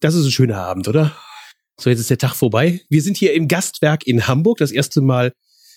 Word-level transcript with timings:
Das 0.00 0.14
ist 0.14 0.24
ein 0.24 0.30
schöner 0.30 0.58
Abend, 0.58 0.88
oder? 0.88 1.12
So, 1.78 1.90
jetzt 1.90 2.00
ist 2.00 2.10
der 2.10 2.18
Tag 2.18 2.34
vorbei. 2.34 2.80
Wir 2.88 3.02
sind 3.02 3.16
hier 3.16 3.34
im 3.34 3.48
Gastwerk 3.48 4.06
in 4.06 4.26
Hamburg. 4.28 4.58
Das 4.58 4.72
erste 4.72 5.00
Mal, 5.00 5.32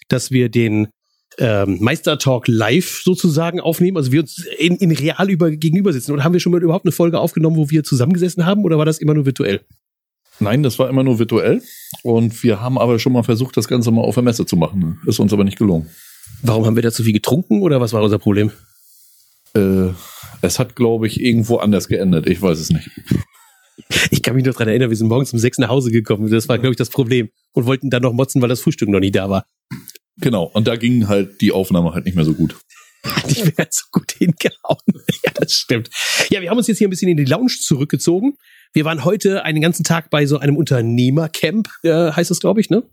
dass 0.07 0.31
wir 0.31 0.49
den 0.49 0.87
ähm, 1.37 1.77
Meistertalk 1.79 2.47
live 2.47 3.01
sozusagen 3.03 3.59
aufnehmen. 3.59 3.97
Also 3.97 4.11
wir 4.11 4.21
uns 4.21 4.45
in, 4.57 4.75
in 4.77 4.91
real 4.91 5.29
über, 5.29 5.51
gegenüber 5.51 5.93
sitzen. 5.93 6.11
Oder 6.11 6.23
haben 6.23 6.33
wir 6.33 6.39
schon 6.39 6.51
mal 6.51 6.61
überhaupt 6.61 6.85
eine 6.85 6.91
Folge 6.91 7.19
aufgenommen, 7.19 7.57
wo 7.57 7.69
wir 7.69 7.83
zusammengesessen 7.83 8.45
haben? 8.45 8.63
Oder 8.63 8.77
war 8.77 8.85
das 8.85 8.99
immer 8.99 9.13
nur 9.13 9.25
virtuell? 9.25 9.61
Nein, 10.39 10.63
das 10.63 10.79
war 10.79 10.89
immer 10.89 11.03
nur 11.03 11.19
virtuell. 11.19 11.61
Und 12.03 12.43
wir 12.43 12.61
haben 12.61 12.77
aber 12.77 12.97
schon 12.99 13.13
mal 13.13 13.23
versucht, 13.23 13.57
das 13.57 13.67
Ganze 13.67 13.91
mal 13.91 14.01
auf 14.01 14.15
der 14.15 14.23
Messe 14.23 14.45
zu 14.45 14.55
machen. 14.55 14.99
Ist 15.05 15.19
uns 15.19 15.33
aber 15.33 15.43
nicht 15.43 15.57
gelungen. 15.57 15.89
Warum 16.41 16.65
haben 16.65 16.75
wir 16.75 16.83
da 16.83 16.91
zu 16.91 17.03
viel 17.03 17.13
getrunken 17.13 17.61
oder 17.61 17.81
was 17.81 17.91
war 17.91 18.01
unser 18.01 18.19
Problem? 18.19 18.51
Äh, 19.53 19.89
es 20.41 20.59
hat, 20.59 20.75
glaube 20.75 21.07
ich, 21.07 21.21
irgendwo 21.21 21.57
anders 21.57 21.87
geendet. 21.87 22.27
Ich 22.27 22.41
weiß 22.41 22.59
es 22.59 22.69
nicht. 22.69 22.89
Ich 24.11 24.21
kann 24.21 24.35
mich 24.35 24.45
noch 24.45 24.53
dran 24.53 24.67
erinnern, 24.67 24.89
wir 24.89 24.97
sind 24.97 25.07
morgens 25.07 25.33
um 25.33 25.39
sechs 25.39 25.57
nach 25.57 25.69
Hause 25.69 25.91
gekommen. 25.91 26.29
Das 26.29 26.49
war, 26.49 26.57
glaube 26.57 26.71
ich, 26.71 26.77
das 26.77 26.89
Problem. 26.89 27.29
Und 27.53 27.65
wollten 27.65 27.89
dann 27.89 28.03
noch 28.03 28.13
motzen, 28.13 28.41
weil 28.41 28.49
das 28.49 28.61
Frühstück 28.61 28.89
noch 28.89 28.99
nie 28.99 29.11
da 29.11 29.29
war. 29.29 29.45
Genau. 30.17 30.43
Und 30.43 30.67
da 30.67 30.75
ging 30.75 31.07
halt 31.07 31.41
die 31.41 31.51
Aufnahme 31.51 31.93
halt 31.93 32.05
nicht 32.05 32.15
mehr 32.15 32.25
so 32.25 32.33
gut. 32.33 32.55
Hat 33.03 33.27
nicht 33.27 33.57
mehr 33.57 33.67
so 33.69 33.85
gut 33.91 34.11
hingehauen. 34.11 34.77
ja, 35.25 35.31
das 35.33 35.53
stimmt. 35.53 35.89
Ja, 36.29 36.41
wir 36.41 36.49
haben 36.49 36.57
uns 36.57 36.67
jetzt 36.67 36.77
hier 36.77 36.87
ein 36.87 36.91
bisschen 36.91 37.09
in 37.09 37.17
die 37.17 37.25
Lounge 37.25 37.55
zurückgezogen. 37.59 38.35
Wir 38.73 38.85
waren 38.85 39.05
heute 39.05 39.43
einen 39.43 39.61
ganzen 39.61 39.83
Tag 39.83 40.09
bei 40.09 40.25
so 40.25 40.37
einem 40.37 40.57
Unternehmercamp, 40.57 41.69
äh, 41.83 42.11
heißt 42.11 42.29
das, 42.29 42.39
glaube 42.39 42.61
ich, 42.61 42.69
ne? 42.69 42.83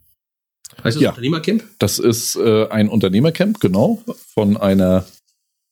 Heißt 0.82 0.96
das 0.96 1.02
ja, 1.02 1.10
Unternehmercamp? 1.10 1.64
Das 1.78 1.98
ist 1.98 2.36
äh, 2.36 2.68
ein 2.68 2.88
Unternehmercamp, 2.88 3.60
genau, 3.60 4.02
von 4.34 4.56
einer 4.56 5.04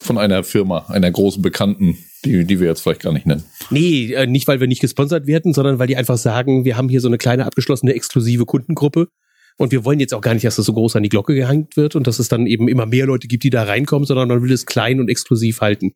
von 0.04 0.18
einer 0.18 0.44
Firma, 0.44 0.86
einer 0.88 1.10
großen 1.10 1.42
Bekannten, 1.42 1.98
die, 2.24 2.44
die 2.44 2.60
wir 2.60 2.68
jetzt 2.68 2.80
vielleicht 2.80 3.02
gar 3.02 3.12
nicht 3.12 3.26
nennen. 3.26 3.44
Nee, 3.70 4.12
äh, 4.12 4.26
nicht 4.26 4.46
weil 4.46 4.60
wir 4.60 4.66
nicht 4.66 4.80
gesponsert 4.80 5.26
werden, 5.26 5.52
sondern 5.54 5.78
weil 5.78 5.86
die 5.86 5.96
einfach 5.96 6.18
sagen, 6.18 6.64
wir 6.64 6.76
haben 6.76 6.88
hier 6.88 7.00
so 7.00 7.08
eine 7.08 7.18
kleine 7.18 7.46
abgeschlossene 7.46 7.94
exklusive 7.94 8.44
Kundengruppe 8.44 9.08
und 9.56 9.72
wir 9.72 9.84
wollen 9.84 10.00
jetzt 10.00 10.14
auch 10.14 10.20
gar 10.20 10.34
nicht, 10.34 10.44
dass 10.44 10.56
das 10.56 10.66
so 10.66 10.72
groß 10.72 10.96
an 10.96 11.02
die 11.02 11.08
Glocke 11.08 11.34
gehängt 11.34 11.76
wird 11.76 11.96
und 11.96 12.06
dass 12.06 12.18
es 12.18 12.28
dann 12.28 12.46
eben 12.46 12.68
immer 12.68 12.86
mehr 12.86 13.06
Leute 13.06 13.28
gibt, 13.28 13.44
die 13.44 13.50
da 13.50 13.62
reinkommen, 13.62 14.06
sondern 14.06 14.28
man 14.28 14.42
will 14.42 14.52
es 14.52 14.66
klein 14.66 15.00
und 15.00 15.08
exklusiv 15.08 15.60
halten. 15.60 15.92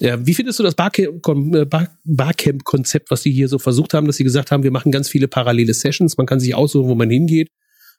Ja, 0.00 0.24
wie 0.24 0.34
findest 0.34 0.58
du 0.58 0.62
das 0.62 0.74
äh, 0.78 1.66
Barcamp-Konzept, 2.04 3.10
was 3.10 3.22
die 3.22 3.32
hier 3.32 3.48
so 3.48 3.58
versucht 3.58 3.94
haben, 3.94 4.06
dass 4.06 4.16
sie 4.16 4.24
gesagt 4.24 4.50
haben, 4.50 4.62
wir 4.62 4.70
machen 4.70 4.92
ganz 4.92 5.08
viele 5.08 5.26
parallele 5.26 5.74
Sessions, 5.74 6.16
man 6.16 6.26
kann 6.26 6.38
sich 6.38 6.54
aussuchen, 6.54 6.88
wo 6.88 6.94
man 6.94 7.10
hingeht. 7.10 7.50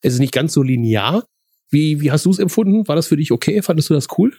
Es 0.02 0.14
ist 0.14 0.20
nicht 0.20 0.34
ganz 0.34 0.54
so 0.54 0.64
linear. 0.64 1.26
Wie, 1.72 2.02
wie 2.02 2.12
hast 2.12 2.26
du 2.26 2.32
es 2.32 2.40
empfunden? 2.40 2.88
War 2.88 2.96
das 2.96 3.08
für 3.08 3.18
dich 3.18 3.32
okay? 3.32 3.62
Fandest 3.62 3.90
du 3.90 3.94
das 3.94 4.08
cool? 4.18 4.34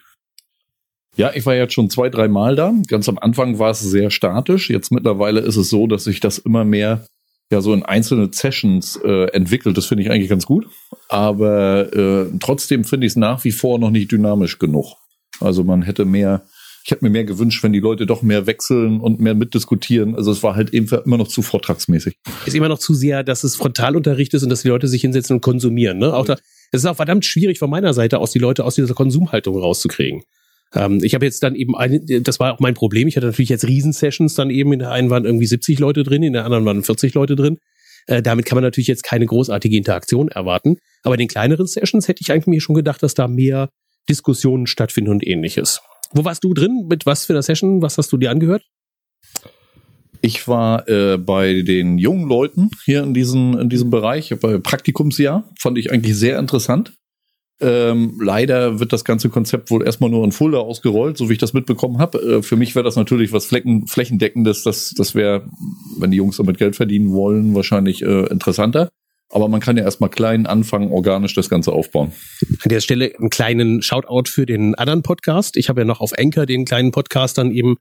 Ja, 1.17 1.33
ich 1.35 1.45
war 1.45 1.55
jetzt 1.55 1.75
schon 1.75 1.91
zwei, 1.91 2.09
drei 2.09 2.29
Mal 2.29 2.57
da. 2.57 2.73
Ganz 2.87 3.09
am 3.09 3.19
Anfang 3.19 3.59
war 3.59 3.71
es 3.71 3.81
sehr 3.81 4.11
statisch. 4.11 4.71
Jetzt 4.71 4.93
mittlerweile 4.93 5.41
ist 5.41 5.57
es 5.57 5.69
so, 5.69 5.87
dass 5.87 6.05
sich 6.05 6.21
das 6.21 6.39
immer 6.39 6.65
mehr 6.65 7.05
ja 7.53 7.61
so 7.61 7.75
in 7.75 7.83
einzelne 7.83 8.29
Sessions 8.33 8.99
äh, 9.05 9.27
entwickelt. 9.33 9.77
Das 9.77 9.87
finde 9.87 10.05
ich 10.05 10.11
eigentlich 10.11 10.31
ganz 10.31 10.47
gut. 10.47 10.67
Aber 11.09 11.93
äh, 11.93 12.27
trotzdem 12.39 12.85
finde 12.85 13.07
ich 13.07 13.13
es 13.13 13.17
nach 13.17 13.45
wie 13.45 13.53
vor 13.53 13.79
noch 13.79 13.91
nicht 13.91 14.13
dynamisch 14.13 14.59
genug. 14.59 14.95
Also 15.41 15.65
man 15.65 15.83
hätte 15.83 16.05
mehr, 16.05 16.43
ich 16.85 16.93
hätte 16.93 17.05
mir 17.05 17.11
mehr 17.11 17.25
gewünscht, 17.25 17.63
wenn 17.65 17.73
die 17.73 17.81
Leute 17.81 18.07
doch 18.07 18.23
mehr 18.23 18.47
wechseln 18.47 19.01
und 19.01 19.21
mehr 19.21 19.35
mitdiskutieren. 19.35 20.15
Also 20.15 20.31
es 20.31 20.43
war 20.43 20.55
halt 20.55 20.73
eben 20.73 20.87
immer 21.05 21.19
noch 21.19 21.29
zu 21.29 21.43
vortragsmäßig. 21.43 22.15
Ist 22.47 22.55
immer 22.55 22.69
noch 22.69 22.79
zu 22.79 22.95
sehr, 22.95 23.25
dass 23.25 23.43
es 23.43 23.57
Frontalunterricht 23.57 24.33
ist 24.35 24.45
und 24.45 24.51
dass 24.51 24.63
die 24.63 24.69
Leute 24.69 24.87
sich 24.87 25.01
hinsetzen 25.01 25.37
und 25.37 25.41
konsumieren. 25.41 25.99
Ne? 25.99 26.15
Auch 26.15 26.27
da, 26.27 26.37
es 26.71 26.83
ist 26.83 26.87
auch 26.87 26.97
verdammt 26.97 27.25
schwierig 27.25 27.59
von 27.59 27.71
meiner 27.71 27.95
Seite 27.95 28.19
aus, 28.21 28.31
die 28.31 28.39
Leute 28.39 28.65
aus 28.65 28.77
dieser 28.77 28.95
Konsumhaltung 28.95 29.59
rauszukriegen. 29.59 30.23
Ähm, 30.75 31.01
ich 31.03 31.15
habe 31.15 31.25
jetzt 31.25 31.43
dann 31.43 31.55
eben, 31.55 31.77
eine, 31.77 32.01
das 32.01 32.41
war 32.41 32.55
auch 32.55 32.61
mein 32.61 32.75
Problem, 32.75 33.09
ich 33.09 33.17
hatte 33.17 33.27
natürlich 33.27 33.49
jetzt 33.49 33.67
Riesensessions 33.67 34.35
dann 34.35 34.51
eben, 34.51 34.73
in 34.73 34.79
der 34.81 34.91
einen 34.93 35.11
waren 35.11 35.25
irgendwie 35.25 35.47
70 35.47 35.79
Leute 35.79 36.03
drin, 36.03 36.23
in 36.23 36.33
der 36.33 36.45
anderen 36.45 36.65
waren 36.65 36.83
40 36.83 37.15
Leute 37.15 37.37
drin. 37.37 37.59
Äh, 38.07 38.23
damit 38.23 38.47
kann 38.47 38.57
man 38.57 38.65
natürlich 38.65 38.89
jetzt 38.89 39.03
keine 39.03 39.27
großartige 39.27 39.77
Interaktion 39.77 40.29
erwarten. 40.29 40.79
Aber 41.03 41.15
in 41.15 41.21
den 41.21 41.29
kleineren 41.29 41.67
Sessions 41.67 42.09
hätte 42.09 42.23
ich 42.23 42.33
eigentlich 42.33 42.47
mir 42.47 42.61
schon 42.61 42.75
gedacht, 42.75 43.03
dass 43.03 43.15
da 43.15 43.29
mehr 43.29 43.69
Diskussionen 44.09 44.67
stattfinden 44.67 45.11
und 45.11 45.27
ähnliches. 45.27 45.81
Wo 46.13 46.25
warst 46.25 46.43
du 46.43 46.55
drin? 46.55 46.87
Mit 46.89 47.07
was 47.07 47.27
für 47.27 47.35
einer 47.35 47.43
Session? 47.43 47.83
Was 47.83 47.99
hast 47.99 48.11
du 48.13 48.17
dir 48.17 48.31
angehört? 48.31 48.65
Ich 50.23 50.49
war 50.49 50.87
äh, 50.89 51.17
bei 51.17 51.63
den 51.63 51.97
jungen 51.97 52.29
Leuten 52.29 52.71
hier 52.85 53.03
in 53.03 53.15
diesem, 53.15 53.59
in 53.59 53.69
diesem 53.69 53.91
Bereich, 53.91 54.35
bei 54.41 54.59
Praktikumsjahr. 54.59 55.49
Fand 55.59 55.79
ich 55.79 55.91
eigentlich 55.93 56.17
sehr 56.17 56.39
interessant. 56.39 56.93
Ähm, 57.63 58.19
leider 58.23 58.81
wird 58.81 58.93
das 58.93 59.05
ganze 59.05 59.29
Konzept 59.29 59.71
wohl 59.71 59.85
erstmal 59.85 60.09
nur 60.09 60.25
in 60.25 60.33
Fulda 60.33 60.59
ausgerollt, 60.59 61.19
so 61.19 61.29
wie 61.29 61.35
ich 61.35 61.39
das 61.39 61.53
mitbekommen 61.53 61.99
habe. 61.99 62.19
Äh, 62.19 62.43
für 62.43 62.57
mich 62.57 62.75
wäre 62.75 62.85
das 62.85 62.97
natürlich 62.97 63.33
was 63.33 63.45
Flecken, 63.45 63.87
flächendeckendes. 63.87 64.63
Das, 64.63 64.95
das 64.97 65.15
wäre, 65.15 65.47
wenn 65.99 66.11
die 66.11 66.17
Jungs 66.17 66.39
damit 66.39 66.57
Geld 66.57 66.75
verdienen 66.75 67.13
wollen, 67.13 67.55
wahrscheinlich 67.55 68.03
äh, 68.03 68.27
interessanter. 68.29 68.89
Aber 69.29 69.49
man 69.49 69.61
kann 69.61 69.77
ja 69.77 69.85
erstmal 69.85 70.11
klein 70.11 70.47
anfangen, 70.47 70.91
organisch 70.91 71.35
das 71.35 71.49
Ganze 71.49 71.73
aufbauen. 71.73 72.13
An 72.63 72.69
der 72.69 72.81
Stelle 72.81 73.13
einen 73.17 73.31
kleinen 73.31 73.83
Shoutout 73.83 74.29
für 74.29 74.47
den 74.47 74.75
anderen 74.75 75.03
Podcast. 75.03 75.57
Ich 75.57 75.69
habe 75.69 75.83
ja 75.83 75.85
noch 75.85 76.01
auf 76.01 76.19
Anchor 76.19 76.47
den 76.47 76.65
kleinen 76.65 76.91
Podcast 76.91 77.39
dann 77.39 77.53
eben, 77.53 77.77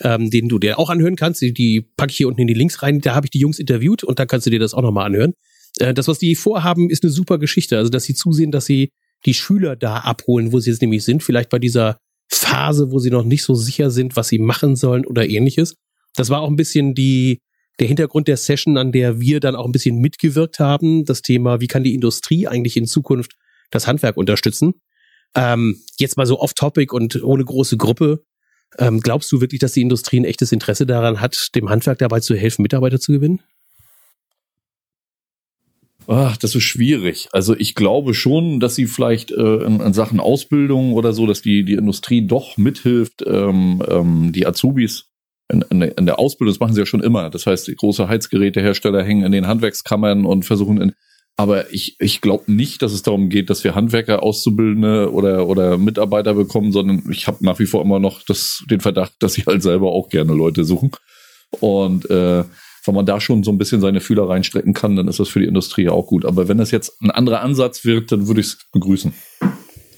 ähm, 0.00 0.30
den 0.30 0.48
du 0.48 0.58
dir 0.58 0.78
auch 0.78 0.90
anhören 0.90 1.16
kannst. 1.16 1.40
Die, 1.40 1.54
die 1.54 1.80
packe 1.96 2.10
ich 2.10 2.18
hier 2.18 2.28
unten 2.28 2.42
in 2.42 2.46
die 2.46 2.54
Links 2.54 2.82
rein. 2.82 3.00
Da 3.00 3.14
habe 3.14 3.26
ich 3.26 3.30
die 3.30 3.40
Jungs 3.40 3.58
interviewt 3.58 4.04
und 4.04 4.18
da 4.18 4.26
kannst 4.26 4.46
du 4.46 4.50
dir 4.50 4.60
das 4.60 4.74
auch 4.74 4.82
nochmal 4.82 5.06
anhören. 5.06 5.32
Äh, 5.78 5.94
das, 5.94 6.06
was 6.06 6.18
die 6.18 6.36
vorhaben, 6.36 6.88
ist 6.88 7.02
eine 7.02 7.10
super 7.10 7.38
Geschichte. 7.38 7.78
Also, 7.78 7.90
dass 7.90 8.04
sie 8.04 8.14
zusehen, 8.14 8.52
dass 8.52 8.66
sie 8.66 8.90
die 9.24 9.34
Schüler 9.34 9.76
da 9.76 9.98
abholen, 9.98 10.52
wo 10.52 10.60
sie 10.60 10.70
jetzt 10.70 10.82
nämlich 10.82 11.04
sind, 11.04 11.22
vielleicht 11.22 11.50
bei 11.50 11.58
dieser 11.58 11.98
Phase, 12.28 12.90
wo 12.90 12.98
sie 12.98 13.10
noch 13.10 13.24
nicht 13.24 13.44
so 13.44 13.54
sicher 13.54 13.90
sind, 13.90 14.16
was 14.16 14.28
sie 14.28 14.38
machen 14.38 14.76
sollen 14.76 15.06
oder 15.06 15.28
ähnliches. 15.28 15.74
Das 16.16 16.30
war 16.30 16.40
auch 16.40 16.48
ein 16.48 16.56
bisschen 16.56 16.94
die, 16.94 17.40
der 17.78 17.86
Hintergrund 17.86 18.28
der 18.28 18.36
Session, 18.36 18.76
an 18.76 18.92
der 18.92 19.20
wir 19.20 19.40
dann 19.40 19.56
auch 19.56 19.66
ein 19.66 19.72
bisschen 19.72 19.98
mitgewirkt 19.98 20.58
haben. 20.58 21.04
Das 21.04 21.22
Thema, 21.22 21.60
wie 21.60 21.66
kann 21.66 21.84
die 21.84 21.94
Industrie 21.94 22.46
eigentlich 22.46 22.76
in 22.76 22.86
Zukunft 22.86 23.32
das 23.70 23.86
Handwerk 23.86 24.16
unterstützen? 24.16 24.74
Ähm, 25.34 25.80
jetzt 25.98 26.16
mal 26.16 26.26
so 26.26 26.40
off-topic 26.40 26.94
und 26.94 27.22
ohne 27.22 27.44
große 27.44 27.76
Gruppe. 27.76 28.22
Ähm, 28.78 29.00
glaubst 29.00 29.30
du 29.32 29.40
wirklich, 29.40 29.60
dass 29.60 29.72
die 29.72 29.82
Industrie 29.82 30.20
ein 30.20 30.24
echtes 30.24 30.52
Interesse 30.52 30.86
daran 30.86 31.20
hat, 31.20 31.50
dem 31.54 31.68
Handwerk 31.68 31.98
dabei 31.98 32.20
zu 32.20 32.34
helfen, 32.34 32.62
Mitarbeiter 32.62 33.00
zu 33.00 33.12
gewinnen? 33.12 33.40
Ach, 36.06 36.36
das 36.36 36.54
ist 36.54 36.62
schwierig. 36.62 37.28
Also 37.32 37.56
ich 37.56 37.74
glaube 37.74 38.14
schon, 38.14 38.60
dass 38.60 38.74
sie 38.74 38.86
vielleicht 38.86 39.30
äh, 39.30 39.56
in, 39.64 39.80
in, 39.80 39.92
Sachen 39.92 40.20
Ausbildung 40.20 40.92
oder 40.92 41.12
so, 41.12 41.26
dass 41.26 41.42
die, 41.42 41.64
die 41.64 41.74
Industrie 41.74 42.26
doch 42.26 42.56
mithilft, 42.56 43.24
ähm, 43.26 43.82
ähm, 43.88 44.32
die 44.32 44.46
Azubis 44.46 45.06
in, 45.48 45.62
in, 45.70 45.82
in, 45.82 46.06
der 46.06 46.18
Ausbildung, 46.18 46.52
das 46.52 46.60
machen 46.60 46.74
sie 46.74 46.80
ja 46.80 46.86
schon 46.86 47.02
immer. 47.02 47.30
Das 47.30 47.46
heißt, 47.46 47.74
große 47.76 48.08
Heizgerätehersteller 48.08 49.04
hängen 49.04 49.24
in 49.24 49.32
den 49.32 49.46
Handwerkskammern 49.46 50.24
und 50.24 50.44
versuchen 50.44 50.80
in, 50.80 50.92
aber 51.36 51.72
ich, 51.72 51.96
ich 51.98 52.20
glaube 52.20 52.52
nicht, 52.52 52.82
dass 52.82 52.92
es 52.92 53.02
darum 53.02 53.28
geht, 53.28 53.48
dass 53.48 53.64
wir 53.64 53.74
Handwerker 53.74 54.22
Auszubildende 54.22 55.12
oder, 55.12 55.46
oder 55.48 55.78
Mitarbeiter 55.78 56.34
bekommen, 56.34 56.72
sondern 56.72 57.04
ich 57.10 57.26
habe 57.26 57.44
nach 57.44 57.58
wie 57.58 57.66
vor 57.66 57.82
immer 57.82 57.98
noch 57.98 58.22
das, 58.22 58.62
den 58.70 58.80
Verdacht, 58.80 59.14
dass 59.20 59.34
sie 59.34 59.42
halt 59.42 59.62
selber 59.62 59.92
auch 59.92 60.08
gerne 60.08 60.34
Leute 60.34 60.64
suchen. 60.64 60.90
Und 61.60 62.08
äh, 62.10 62.44
wenn 62.84 62.94
man 62.94 63.06
da 63.06 63.20
schon 63.20 63.42
so 63.44 63.50
ein 63.52 63.58
bisschen 63.58 63.80
seine 63.80 64.00
Fühler 64.00 64.28
reinstrecken 64.28 64.74
kann, 64.74 64.96
dann 64.96 65.08
ist 65.08 65.20
das 65.20 65.28
für 65.28 65.40
die 65.40 65.46
Industrie 65.46 65.88
auch 65.88 66.06
gut. 66.06 66.24
Aber 66.24 66.48
wenn 66.48 66.58
das 66.58 66.70
jetzt 66.70 67.00
ein 67.00 67.10
anderer 67.10 67.40
Ansatz 67.40 67.84
wird, 67.84 68.10
dann 68.10 68.26
würde 68.26 68.40
ich 68.40 68.48
es 68.48 68.58
begrüßen. 68.72 69.12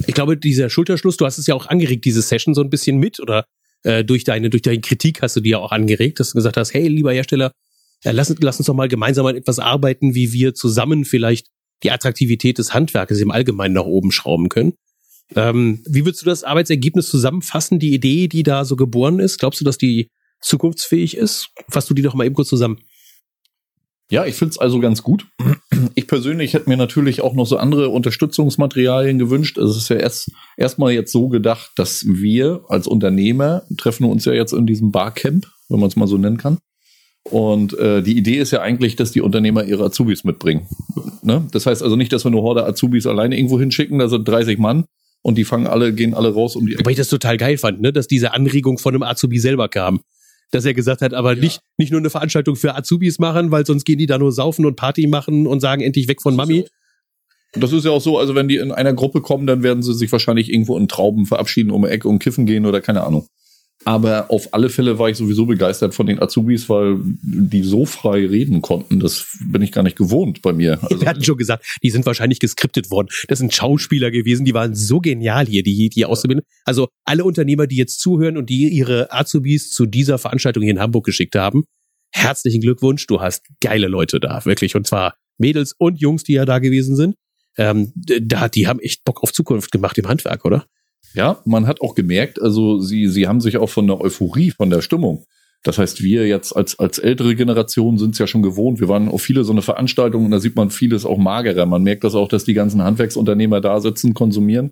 Ich 0.06 0.14
glaube, 0.14 0.36
dieser 0.36 0.68
Schulterschluss, 0.68 1.16
du 1.16 1.24
hast 1.24 1.38
es 1.38 1.46
ja 1.46 1.54
auch 1.54 1.66
angeregt, 1.66 2.04
diese 2.04 2.20
Session 2.20 2.54
so 2.54 2.60
ein 2.60 2.70
bisschen 2.70 2.98
mit 2.98 3.20
oder 3.20 3.46
äh, 3.84 4.04
durch 4.04 4.24
deine 4.24 4.50
durch 4.50 4.62
deine 4.62 4.80
Kritik 4.80 5.22
hast 5.22 5.36
du 5.36 5.40
die 5.40 5.50
ja 5.50 5.58
auch 5.58 5.72
angeregt, 5.72 6.20
dass 6.20 6.30
du 6.30 6.36
gesagt 6.36 6.56
hast, 6.56 6.74
hey, 6.74 6.88
lieber 6.88 7.12
Hersteller, 7.12 7.52
ja, 8.02 8.10
lass, 8.12 8.34
lass 8.40 8.58
uns 8.58 8.66
doch 8.66 8.74
mal 8.74 8.88
gemeinsam 8.88 9.24
an 9.26 9.36
etwas 9.36 9.58
arbeiten, 9.58 10.14
wie 10.14 10.32
wir 10.32 10.54
zusammen 10.54 11.04
vielleicht 11.04 11.46
die 11.82 11.90
Attraktivität 11.90 12.58
des 12.58 12.74
Handwerkes 12.74 13.20
im 13.20 13.30
Allgemeinen 13.30 13.74
nach 13.74 13.84
oben 13.84 14.10
schrauben 14.10 14.48
können. 14.48 14.74
Ähm, 15.34 15.82
wie 15.86 16.04
würdest 16.04 16.22
du 16.22 16.26
das 16.26 16.44
Arbeitsergebnis 16.44 17.08
zusammenfassen, 17.08 17.78
die 17.78 17.94
Idee, 17.94 18.28
die 18.28 18.42
da 18.42 18.64
so 18.64 18.76
geboren 18.76 19.20
ist? 19.20 19.38
Glaubst 19.38 19.60
du, 19.60 19.64
dass 19.64 19.78
die 19.78 20.10
zukunftsfähig 20.44 21.16
ist? 21.16 21.50
Fass 21.68 21.86
du 21.86 21.94
die 21.94 22.02
doch 22.02 22.14
mal 22.14 22.24
eben 22.24 22.34
kurz 22.34 22.48
zusammen. 22.48 22.78
Ja, 24.10 24.26
ich 24.26 24.34
finde 24.34 24.50
es 24.50 24.58
also 24.58 24.80
ganz 24.80 25.02
gut. 25.02 25.26
Ich 25.94 26.06
persönlich 26.06 26.54
hätte 26.54 26.68
mir 26.68 26.76
natürlich 26.76 27.20
auch 27.22 27.34
noch 27.34 27.46
so 27.46 27.56
andere 27.56 27.88
Unterstützungsmaterialien 27.88 29.18
gewünscht. 29.18 29.58
Es 29.58 29.76
ist 29.76 29.88
ja 29.88 29.96
erst 29.96 30.30
erstmal 30.56 30.92
jetzt 30.92 31.10
so 31.10 31.28
gedacht, 31.28 31.72
dass 31.76 32.04
wir 32.06 32.64
als 32.68 32.86
Unternehmer 32.86 33.62
treffen 33.78 34.04
uns 34.04 34.24
ja 34.24 34.32
jetzt 34.32 34.52
in 34.52 34.66
diesem 34.66 34.92
Barcamp, 34.92 35.46
wenn 35.68 35.80
man 35.80 35.88
es 35.88 35.96
mal 35.96 36.06
so 36.06 36.18
nennen 36.18 36.36
kann. 36.36 36.58
Und 37.30 37.78
äh, 37.78 38.02
die 38.02 38.16
Idee 38.16 38.36
ist 38.36 38.50
ja 38.50 38.60
eigentlich, 38.60 38.96
dass 38.96 39.12
die 39.12 39.22
Unternehmer 39.22 39.64
ihre 39.64 39.84
Azubis 39.84 40.24
mitbringen. 40.24 40.68
Ne? 41.22 41.48
Das 41.52 41.64
heißt 41.64 41.82
also 41.82 41.96
nicht, 41.96 42.12
dass 42.12 42.24
wir 42.24 42.30
nur 42.30 42.42
Horde 42.42 42.66
Azubis 42.66 43.06
alleine 43.06 43.36
irgendwo 43.36 43.58
hinschicken, 43.58 43.98
da 43.98 44.08
sind 44.08 44.28
30 44.28 44.58
Mann 44.58 44.84
und 45.22 45.38
die 45.38 45.44
fangen 45.44 45.66
alle, 45.66 45.94
gehen 45.94 46.12
alle 46.12 46.34
raus 46.34 46.54
um 46.54 46.66
die 46.66 46.74
Ecke. 46.74 46.84
Weil 46.84 46.92
ich 46.92 46.98
das 46.98 47.08
total 47.08 47.38
geil 47.38 47.56
fand, 47.56 47.80
ne? 47.80 47.92
dass 47.92 48.06
diese 48.06 48.34
Anregung 48.34 48.76
von 48.76 48.94
einem 48.94 49.02
Azubi 49.02 49.38
selber 49.38 49.68
kam 49.68 50.00
dass 50.54 50.64
er 50.64 50.74
gesagt 50.74 51.02
hat, 51.02 51.14
aber 51.14 51.34
ja. 51.34 51.40
nicht, 51.40 51.60
nicht 51.78 51.90
nur 51.90 52.00
eine 52.00 52.10
Veranstaltung 52.10 52.56
für 52.56 52.74
Azubis 52.76 53.18
machen, 53.18 53.50
weil 53.50 53.66
sonst 53.66 53.84
gehen 53.84 53.98
die 53.98 54.06
da 54.06 54.18
nur 54.18 54.32
saufen 54.32 54.66
und 54.66 54.76
Party 54.76 55.06
machen 55.06 55.46
und 55.46 55.60
sagen 55.60 55.82
endlich 55.82 56.08
weg 56.08 56.22
von 56.22 56.36
Mami. 56.36 56.64
Das 57.52 57.72
ist 57.72 57.84
ja 57.84 57.90
auch 57.90 58.00
so, 58.00 58.18
also 58.18 58.34
wenn 58.34 58.48
die 58.48 58.56
in 58.56 58.72
einer 58.72 58.92
Gruppe 58.94 59.20
kommen, 59.20 59.46
dann 59.46 59.62
werden 59.62 59.82
sie 59.82 59.94
sich 59.94 60.10
wahrscheinlich 60.10 60.52
irgendwo 60.52 60.76
in 60.76 60.88
Trauben 60.88 61.26
verabschieden, 61.26 61.70
um 61.70 61.84
Ecke 61.84 62.08
und 62.08 62.18
kiffen 62.18 62.46
gehen 62.46 62.66
oder 62.66 62.80
keine 62.80 63.04
Ahnung. 63.04 63.28
Aber 63.84 64.30
auf 64.30 64.52
alle 64.54 64.70
Fälle 64.70 64.98
war 64.98 65.10
ich 65.10 65.16
sowieso 65.16 65.46
begeistert 65.46 65.94
von 65.94 66.06
den 66.06 66.20
Azubis, 66.20 66.68
weil 66.68 66.98
die 67.22 67.62
so 67.62 67.84
frei 67.84 68.26
reden 68.26 68.62
konnten. 68.62 69.00
Das 69.00 69.36
bin 69.40 69.62
ich 69.62 69.72
gar 69.72 69.82
nicht 69.82 69.96
gewohnt 69.96 70.42
bei 70.42 70.52
mir. 70.52 70.78
Also 70.82 71.00
Wir 71.00 71.08
hatten 71.08 71.22
schon 71.22 71.36
gesagt, 71.36 71.64
die 71.82 71.90
sind 71.90 72.06
wahrscheinlich 72.06 72.40
geskriptet 72.40 72.90
worden. 72.90 73.08
Das 73.28 73.38
sind 73.38 73.52
Schauspieler 73.54 74.10
gewesen, 74.10 74.44
die 74.44 74.54
waren 74.54 74.74
so 74.74 75.00
genial 75.00 75.46
hier, 75.46 75.62
die, 75.62 75.88
die 75.90 76.04
Auszubildenden. 76.06 76.48
Also 76.64 76.88
alle 77.04 77.24
Unternehmer, 77.24 77.66
die 77.66 77.76
jetzt 77.76 78.00
zuhören 78.00 78.36
und 78.36 78.48
die 78.48 78.68
ihre 78.68 79.12
Azubis 79.12 79.70
zu 79.70 79.86
dieser 79.86 80.18
Veranstaltung 80.18 80.62
hier 80.62 80.72
in 80.72 80.80
Hamburg 80.80 81.04
geschickt 81.04 81.34
haben, 81.34 81.64
herzlichen 82.10 82.60
Glückwunsch. 82.60 83.06
Du 83.06 83.20
hast 83.20 83.42
geile 83.60 83.88
Leute 83.88 84.20
da, 84.20 84.44
wirklich. 84.44 84.76
Und 84.76 84.86
zwar 84.86 85.16
Mädels 85.38 85.74
und 85.76 86.00
Jungs, 86.00 86.24
die 86.24 86.34
ja 86.34 86.44
da 86.44 86.58
gewesen 86.58 86.96
sind. 86.96 87.16
Ähm, 87.56 87.92
da, 87.94 88.48
die 88.48 88.66
haben 88.66 88.80
echt 88.80 89.04
Bock 89.04 89.22
auf 89.22 89.32
Zukunft 89.32 89.70
gemacht 89.72 89.98
im 89.98 90.08
Handwerk, 90.08 90.44
oder? 90.44 90.66
Ja, 91.12 91.40
man 91.44 91.66
hat 91.66 91.80
auch 91.80 91.94
gemerkt, 91.94 92.40
also 92.40 92.80
sie, 92.80 93.08
sie 93.08 93.28
haben 93.28 93.40
sich 93.40 93.56
auch 93.58 93.68
von 93.68 93.86
der 93.86 94.00
Euphorie, 94.00 94.50
von 94.50 94.70
der 94.70 94.80
Stimmung. 94.80 95.24
Das 95.62 95.78
heißt, 95.78 96.02
wir 96.02 96.26
jetzt 96.26 96.52
als, 96.52 96.78
als 96.78 96.98
ältere 96.98 97.34
Generation 97.34 97.96
sind 97.98 98.10
es 98.12 98.18
ja 98.18 98.26
schon 98.26 98.42
gewohnt. 98.42 98.80
Wir 98.80 98.88
waren 98.88 99.08
auf 99.08 99.22
viele 99.22 99.44
so 99.44 99.52
eine 99.52 99.62
Veranstaltungen 99.62 100.26
und 100.26 100.30
da 100.30 100.38
sieht 100.38 100.56
man 100.56 100.70
vieles 100.70 101.06
auch 101.06 101.16
magerer. 101.16 101.64
Man 101.64 101.82
merkt 101.82 102.04
das 102.04 102.14
auch, 102.14 102.28
dass 102.28 102.44
die 102.44 102.52
ganzen 102.52 102.82
Handwerksunternehmer 102.82 103.60
da 103.62 103.80
sitzen, 103.80 104.12
konsumieren. 104.12 104.70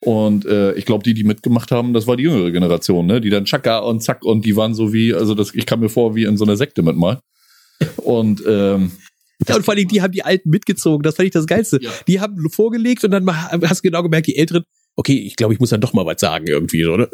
Und 0.00 0.46
äh, 0.46 0.72
ich 0.72 0.86
glaube, 0.86 1.04
die, 1.04 1.14
die 1.14 1.22
mitgemacht 1.22 1.70
haben, 1.70 1.92
das 1.92 2.06
war 2.06 2.16
die 2.16 2.24
jüngere 2.24 2.50
Generation, 2.50 3.06
ne? 3.06 3.20
Die 3.20 3.30
dann 3.30 3.44
Chaka 3.44 3.80
und 3.80 4.02
Zack 4.02 4.24
und 4.24 4.44
die 4.44 4.56
waren 4.56 4.74
so 4.74 4.92
wie, 4.92 5.14
also 5.14 5.34
das, 5.34 5.54
ich 5.54 5.66
kam 5.66 5.80
mir 5.80 5.90
vor 5.90 6.16
wie 6.16 6.24
in 6.24 6.36
so 6.36 6.44
einer 6.44 6.56
Sekte 6.56 6.82
mit 6.82 6.96
mal. 6.96 7.20
Und 7.98 8.42
ähm, 8.48 8.92
ja, 9.46 9.56
und 9.56 9.64
vor 9.64 9.74
allem, 9.74 9.88
die 9.88 10.02
haben 10.02 10.12
die 10.12 10.24
Alten 10.24 10.50
mitgezogen. 10.50 11.02
Das 11.02 11.16
fand 11.16 11.26
ich 11.26 11.32
das 11.32 11.46
Geilste. 11.46 11.78
Ja. 11.80 11.90
Die 12.08 12.20
haben 12.20 12.36
vorgelegt 12.50 13.04
und 13.04 13.10
dann 13.10 13.26
hast 13.68 13.84
du 13.84 13.88
genau 13.88 14.02
gemerkt, 14.02 14.28
die 14.28 14.36
Älteren, 14.36 14.64
okay, 14.96 15.18
ich 15.18 15.36
glaube, 15.36 15.54
ich 15.54 15.60
muss 15.60 15.70
dann 15.70 15.80
doch 15.80 15.92
mal 15.92 16.06
was 16.06 16.20
sagen 16.20 16.46
irgendwie, 16.46 16.86
oder? 16.86 17.08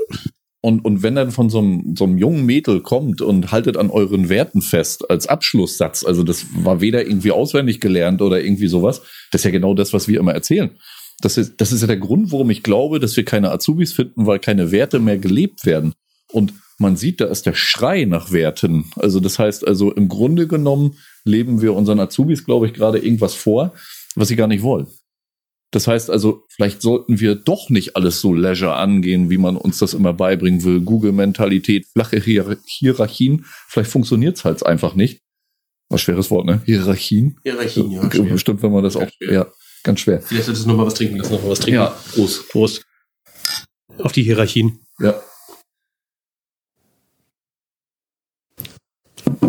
Und, 0.60 0.84
und 0.84 1.02
wenn 1.02 1.14
dann 1.14 1.30
von 1.30 1.50
so 1.50 1.60
einem, 1.60 1.94
so 1.96 2.04
einem 2.04 2.18
jungen 2.18 2.44
Mädel 2.44 2.80
kommt 2.80 3.22
und 3.22 3.52
haltet 3.52 3.76
an 3.76 3.90
euren 3.90 4.28
Werten 4.28 4.60
fest 4.60 5.08
als 5.08 5.28
Abschlusssatz, 5.28 6.04
also 6.04 6.24
das 6.24 6.46
war 6.52 6.80
weder 6.80 7.06
irgendwie 7.06 7.30
auswendig 7.30 7.80
gelernt 7.80 8.22
oder 8.22 8.42
irgendwie 8.42 8.66
sowas, 8.66 9.02
das 9.30 9.42
ist 9.42 9.44
ja 9.44 9.50
genau 9.52 9.74
das, 9.74 9.92
was 9.92 10.08
wir 10.08 10.18
immer 10.18 10.34
erzählen. 10.34 10.76
Das 11.20 11.36
ist, 11.36 11.60
das 11.60 11.72
ist 11.72 11.80
ja 11.80 11.86
der 11.86 11.96
Grund, 11.96 12.32
warum 12.32 12.50
ich 12.50 12.62
glaube, 12.62 12.98
dass 12.98 13.16
wir 13.16 13.24
keine 13.24 13.52
Azubis 13.52 13.92
finden, 13.92 14.26
weil 14.26 14.40
keine 14.40 14.72
Werte 14.72 14.98
mehr 14.98 15.18
gelebt 15.18 15.64
werden. 15.64 15.94
Und 16.32 16.54
man 16.78 16.96
sieht, 16.96 17.20
da 17.20 17.26
ist 17.26 17.46
der 17.46 17.54
Schrei 17.54 18.04
nach 18.04 18.32
Werten. 18.32 18.86
Also 18.96 19.20
das 19.20 19.38
heißt 19.38 19.66
also, 19.66 19.92
im 19.92 20.08
Grunde 20.08 20.46
genommen 20.46 20.96
leben 21.24 21.60
wir 21.60 21.74
unseren 21.74 22.00
Azubis, 22.00 22.44
glaube 22.44 22.66
ich, 22.66 22.74
gerade 22.74 22.98
irgendwas 22.98 23.34
vor, 23.34 23.74
was 24.14 24.28
sie 24.28 24.36
gar 24.36 24.46
nicht 24.46 24.62
wollen. 24.62 24.86
Das 25.70 25.86
heißt 25.86 26.10
also, 26.10 26.44
vielleicht 26.48 26.80
sollten 26.80 27.20
wir 27.20 27.34
doch 27.34 27.68
nicht 27.68 27.94
alles 27.94 28.20
so 28.20 28.32
leisure 28.32 28.76
angehen, 28.76 29.28
wie 29.28 29.36
man 29.36 29.56
uns 29.56 29.78
das 29.78 29.92
immer 29.92 30.14
beibringen 30.14 30.64
will. 30.64 30.80
Google-Mentalität, 30.80 31.86
flache 31.86 32.20
Hier 32.20 32.58
Hierarchien. 32.64 33.44
Vielleicht 33.68 33.90
funktioniert 33.90 34.38
es 34.38 34.44
halt 34.46 34.64
einfach 34.64 34.94
nicht. 34.94 35.20
Was 35.90 36.00
schweres 36.00 36.30
Wort, 36.30 36.46
ne? 36.46 36.62
Hierarchien. 36.64 37.38
Hierarchien, 37.42 37.90
ja. 37.90 38.10
Schwer. 38.10 38.32
Bestimmt, 38.32 38.62
wenn 38.62 38.72
man 38.72 38.82
das 38.82 38.94
ganz 38.94 39.10
auch, 39.10 39.14
schwer. 39.16 39.32
ja, 39.32 39.46
ganz 39.82 40.00
schwer. 40.00 40.22
Vielleicht 40.22 40.46
solltest 40.46 40.64
du 40.64 40.70
noch 40.70 40.76
mal 40.78 40.86
was 40.86 40.94
trinken, 40.94 41.16
lass 41.16 41.30
noch 41.30 41.42
mal 41.42 41.50
was 41.50 41.60
trinken. 41.60 41.80
Ja, 41.80 41.96
Prost. 42.14 42.48
Prost. 42.48 42.84
Auf 43.98 44.12
die 44.12 44.22
Hierarchien. 44.22 44.80
Ja. 45.00 45.20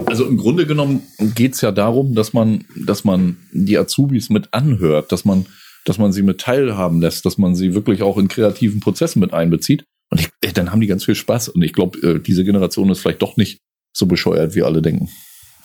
Also 0.05 0.25
im 0.25 0.37
Grunde 0.37 0.65
genommen 0.65 1.03
geht 1.35 1.53
es 1.53 1.61
ja 1.61 1.71
darum, 1.71 2.15
dass 2.15 2.33
man, 2.33 2.65
dass 2.75 3.03
man 3.03 3.37
die 3.53 3.77
Azubis 3.77 4.29
mit 4.29 4.53
anhört, 4.53 5.11
dass 5.11 5.23
man 5.23 5.45
dass 5.89 5.97
man 5.97 6.11
sie 6.11 6.21
mit 6.21 6.39
teilhaben 6.39 7.01
lässt, 7.01 7.25
dass 7.25 7.39
man 7.39 7.55
sie 7.55 7.73
wirklich 7.73 8.03
auch 8.03 8.19
in 8.19 8.27
kreativen 8.27 8.79
Prozessen 8.79 9.19
mit 9.19 9.33
einbezieht. 9.33 9.85
Und 10.11 10.21
ich, 10.21 10.53
dann 10.53 10.71
haben 10.71 10.81
die 10.81 10.87
ganz 10.87 11.03
viel 11.03 11.15
Spaß. 11.15 11.49
Und 11.49 11.63
ich 11.63 11.73
glaube, 11.73 11.97
äh, 12.07 12.19
diese 12.19 12.43
Generation 12.43 12.91
ist 12.91 12.99
vielleicht 12.99 13.23
doch 13.23 13.37
nicht 13.37 13.57
so 13.91 14.05
bescheuert, 14.05 14.53
wie 14.53 14.61
alle 14.61 14.83
denken. 14.83 15.09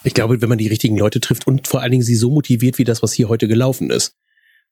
Ich 0.02 0.14
glaube, 0.14 0.40
wenn 0.40 0.48
man 0.48 0.56
die 0.56 0.68
richtigen 0.68 0.96
Leute 0.96 1.20
trifft 1.20 1.46
und 1.46 1.68
vor 1.68 1.82
allen 1.82 1.90
Dingen 1.90 2.02
sie 2.02 2.14
so 2.14 2.30
motiviert 2.30 2.78
wie 2.78 2.84
das, 2.84 3.02
was 3.02 3.12
hier 3.12 3.28
heute 3.28 3.48
gelaufen 3.48 3.90
ist. 3.90 4.14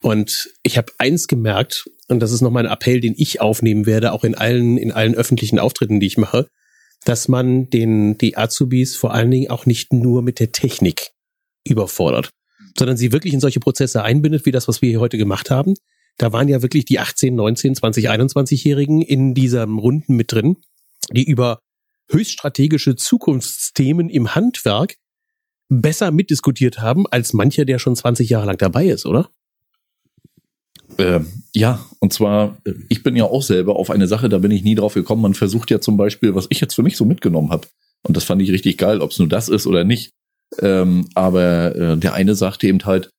Und 0.02 0.48
ich 0.62 0.78
habe 0.78 0.90
eins 0.96 1.28
gemerkt, 1.28 1.84
und 2.08 2.20
das 2.20 2.32
ist 2.32 2.40
nochmal 2.40 2.66
ein 2.66 2.72
Appell, 2.72 3.00
den 3.00 3.14
ich 3.18 3.42
aufnehmen 3.42 3.84
werde, 3.84 4.12
auch 4.12 4.24
in 4.24 4.34
allen, 4.34 4.78
in 4.78 4.90
allen 4.90 5.14
öffentlichen 5.14 5.58
Auftritten, 5.58 6.00
die 6.00 6.06
ich 6.06 6.16
mache, 6.16 6.48
dass 7.04 7.28
man 7.28 7.68
den, 7.68 8.16
die 8.16 8.38
Azubis 8.38 8.96
vor 8.96 9.12
allen 9.12 9.30
Dingen 9.30 9.50
auch 9.50 9.66
nicht 9.66 9.92
nur 9.92 10.22
mit 10.22 10.40
der 10.40 10.50
Technik 10.50 11.10
überfordert 11.64 12.30
sondern 12.78 12.96
sie 12.96 13.12
wirklich 13.12 13.34
in 13.34 13.40
solche 13.40 13.60
Prozesse 13.60 14.02
einbindet, 14.02 14.46
wie 14.46 14.52
das, 14.52 14.68
was 14.68 14.82
wir 14.82 14.88
hier 14.88 15.00
heute 15.00 15.18
gemacht 15.18 15.50
haben. 15.50 15.74
Da 16.18 16.32
waren 16.32 16.48
ja 16.48 16.62
wirklich 16.62 16.84
die 16.84 16.98
18, 16.98 17.34
19, 17.34 17.74
20, 17.74 18.10
21-Jährigen 18.10 19.02
in 19.02 19.34
diesem 19.34 19.78
Runden 19.78 20.14
mit 20.14 20.32
drin, 20.32 20.56
die 21.12 21.24
über 21.24 21.60
höchst 22.08 22.32
strategische 22.32 22.96
Zukunftsthemen 22.96 24.08
im 24.08 24.34
Handwerk 24.34 24.96
besser 25.68 26.10
mitdiskutiert 26.10 26.80
haben, 26.80 27.06
als 27.06 27.32
mancher, 27.32 27.64
der 27.64 27.78
schon 27.78 27.96
20 27.96 28.28
Jahre 28.28 28.46
lang 28.46 28.58
dabei 28.58 28.86
ist, 28.86 29.06
oder? 29.06 29.30
Äh, 30.98 31.20
ja, 31.54 31.84
und 32.00 32.12
zwar, 32.12 32.58
ich 32.90 33.02
bin 33.02 33.16
ja 33.16 33.24
auch 33.24 33.42
selber 33.42 33.76
auf 33.76 33.90
eine 33.90 34.06
Sache, 34.06 34.28
da 34.28 34.38
bin 34.38 34.50
ich 34.50 34.62
nie 34.62 34.74
drauf 34.74 34.94
gekommen. 34.94 35.22
Man 35.22 35.34
versucht 35.34 35.70
ja 35.70 35.80
zum 35.80 35.96
Beispiel, 35.96 36.34
was 36.34 36.46
ich 36.50 36.60
jetzt 36.60 36.74
für 36.74 36.82
mich 36.82 36.98
so 36.98 37.06
mitgenommen 37.06 37.50
habe, 37.50 37.66
und 38.02 38.16
das 38.16 38.24
fand 38.24 38.42
ich 38.42 38.50
richtig 38.50 38.78
geil, 38.78 39.00
ob 39.00 39.12
es 39.12 39.18
nur 39.18 39.28
das 39.28 39.48
ist 39.48 39.66
oder 39.66 39.84
nicht, 39.84 40.12
ähm, 40.60 41.08
aber 41.14 41.74
äh, 41.74 41.96
der 41.96 42.14
eine 42.14 42.34
sagte 42.34 42.66
eben 42.66 42.84
halt, 42.84 43.10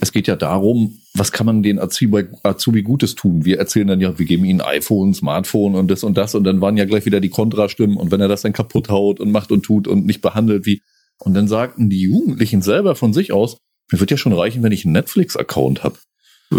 es 0.00 0.12
geht 0.12 0.26
ja 0.26 0.36
darum, 0.36 0.98
was 1.14 1.32
kann 1.32 1.46
man 1.46 1.62
den 1.62 1.78
Azubi, 1.78 2.24
Azubi 2.42 2.82
Gutes 2.82 3.14
tun? 3.14 3.44
Wir 3.44 3.58
erzählen 3.58 3.86
dann 3.86 4.00
ja, 4.00 4.18
wir 4.18 4.26
geben 4.26 4.44
ihnen 4.44 4.60
iPhone, 4.60 5.14
Smartphone 5.14 5.74
und 5.74 5.90
das 5.90 6.02
und 6.02 6.16
das 6.16 6.34
und 6.34 6.44
dann 6.44 6.60
waren 6.60 6.76
ja 6.76 6.86
gleich 6.86 7.04
wieder 7.04 7.20
die 7.20 7.28
Kontrastimmen 7.28 7.96
und 7.96 8.10
wenn 8.10 8.20
er 8.20 8.28
das 8.28 8.42
dann 8.42 8.52
kaputt 8.52 8.88
haut 8.88 9.20
und 9.20 9.30
macht 9.30 9.52
und 9.52 9.62
tut 9.62 9.86
und 9.86 10.06
nicht 10.06 10.20
behandelt 10.20 10.66
wie 10.66 10.82
und 11.18 11.34
dann 11.34 11.46
sagten 11.46 11.90
die 11.90 12.00
Jugendlichen 12.00 12.62
selber 12.62 12.96
von 12.96 13.12
sich 13.12 13.32
aus, 13.32 13.58
mir 13.92 14.00
wird 14.00 14.10
ja 14.10 14.16
schon 14.16 14.32
reichen, 14.32 14.62
wenn 14.62 14.72
ich 14.72 14.84
einen 14.84 14.94
Netflix-Account 14.94 15.84
habe. 15.84 15.98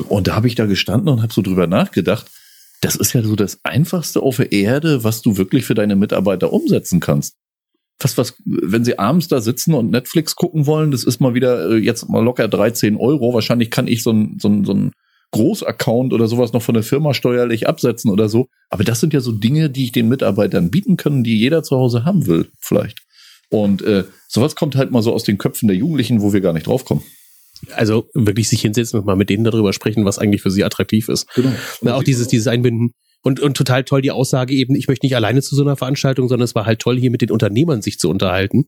Und 0.07 0.27
da 0.27 0.35
habe 0.35 0.47
ich 0.47 0.55
da 0.55 0.65
gestanden 0.65 1.09
und 1.09 1.21
habe 1.21 1.33
so 1.33 1.41
drüber 1.41 1.67
nachgedacht, 1.67 2.27
das 2.81 2.95
ist 2.95 3.13
ja 3.13 3.23
so 3.23 3.35
das 3.35 3.59
Einfachste 3.63 4.21
auf 4.21 4.37
der 4.37 4.51
Erde, 4.51 5.03
was 5.03 5.21
du 5.21 5.37
wirklich 5.37 5.65
für 5.65 5.75
deine 5.75 5.95
Mitarbeiter 5.95 6.53
umsetzen 6.53 6.99
kannst 6.99 7.35
was, 7.99 8.17
was, 8.17 8.35
wenn 8.45 8.83
sie 8.83 8.99
abends 8.99 9.27
da 9.27 9.41
sitzen 9.41 9.73
und 9.73 9.91
Netflix 9.91 10.35
gucken 10.35 10.65
wollen, 10.65 10.91
das 10.91 11.03
ist 11.03 11.21
mal 11.21 11.33
wieder 11.33 11.69
äh, 11.71 11.77
jetzt 11.77 12.09
mal 12.09 12.23
locker 12.23 12.47
13 12.47 12.97
Euro. 12.97 13.33
Wahrscheinlich 13.33 13.71
kann 13.71 13.87
ich 13.87 14.03
so 14.03 14.11
ein, 14.11 14.37
so 14.41 14.49
ein, 14.49 14.65
so 14.65 14.73
ein 14.73 14.91
Großaccount 15.31 16.13
oder 16.13 16.27
sowas 16.27 16.53
noch 16.53 16.61
von 16.61 16.75
der 16.75 16.83
Firma 16.83 17.13
steuerlich 17.13 17.67
absetzen 17.67 18.11
oder 18.11 18.29
so. 18.29 18.47
Aber 18.69 18.83
das 18.83 18.99
sind 18.99 19.13
ja 19.13 19.19
so 19.19 19.31
Dinge, 19.31 19.69
die 19.69 19.85
ich 19.85 19.91
den 19.91 20.07
Mitarbeitern 20.07 20.69
bieten 20.69 20.95
kann, 20.95 21.23
die 21.23 21.37
jeder 21.37 21.63
zu 21.63 21.75
Hause 21.75 22.05
haben 22.05 22.27
will, 22.27 22.49
vielleicht. 22.59 22.99
Und 23.49 23.81
äh, 23.81 24.05
sowas 24.27 24.55
kommt 24.55 24.75
halt 24.75 24.91
mal 24.91 25.01
so 25.01 25.13
aus 25.13 25.23
den 25.23 25.37
Köpfen 25.37 25.67
der 25.67 25.77
Jugendlichen, 25.77 26.21
wo 26.21 26.33
wir 26.33 26.41
gar 26.41 26.53
nicht 26.53 26.67
draufkommen. 26.67 27.03
Also 27.75 28.09
wirklich 28.13 28.49
sich 28.49 28.61
hinsetzen 28.61 28.99
und 28.99 29.05
mal 29.05 29.15
mit 29.15 29.29
denen 29.29 29.43
darüber 29.43 29.73
sprechen, 29.73 30.05
was 30.05 30.19
eigentlich 30.19 30.41
für 30.41 30.51
sie 30.51 30.63
attraktiv 30.63 31.07
ist. 31.07 31.33
Genau. 31.33 31.51
Na, 31.81 31.95
auch 31.95 32.03
dieses, 32.03 32.27
dieses 32.27 32.47
Einbinden 32.47 32.93
und, 33.23 33.39
und 33.39 33.55
total 33.55 33.85
toll 33.85 34.01
die 34.01 34.11
Aussage 34.11 34.53
eben, 34.53 34.75
ich 34.75 34.87
möchte 34.87 35.05
nicht 35.05 35.15
alleine 35.15 35.41
zu 35.41 35.55
so 35.55 35.63
einer 35.63 35.77
Veranstaltung, 35.77 36.27
sondern 36.27 36.43
es 36.43 36.55
war 36.55 36.65
halt 36.65 36.79
toll, 36.79 36.99
hier 36.99 37.09
mit 37.09 37.21
den 37.21 37.31
Unternehmern 37.31 37.81
sich 37.81 37.97
zu 37.97 38.09
unterhalten. 38.09 38.65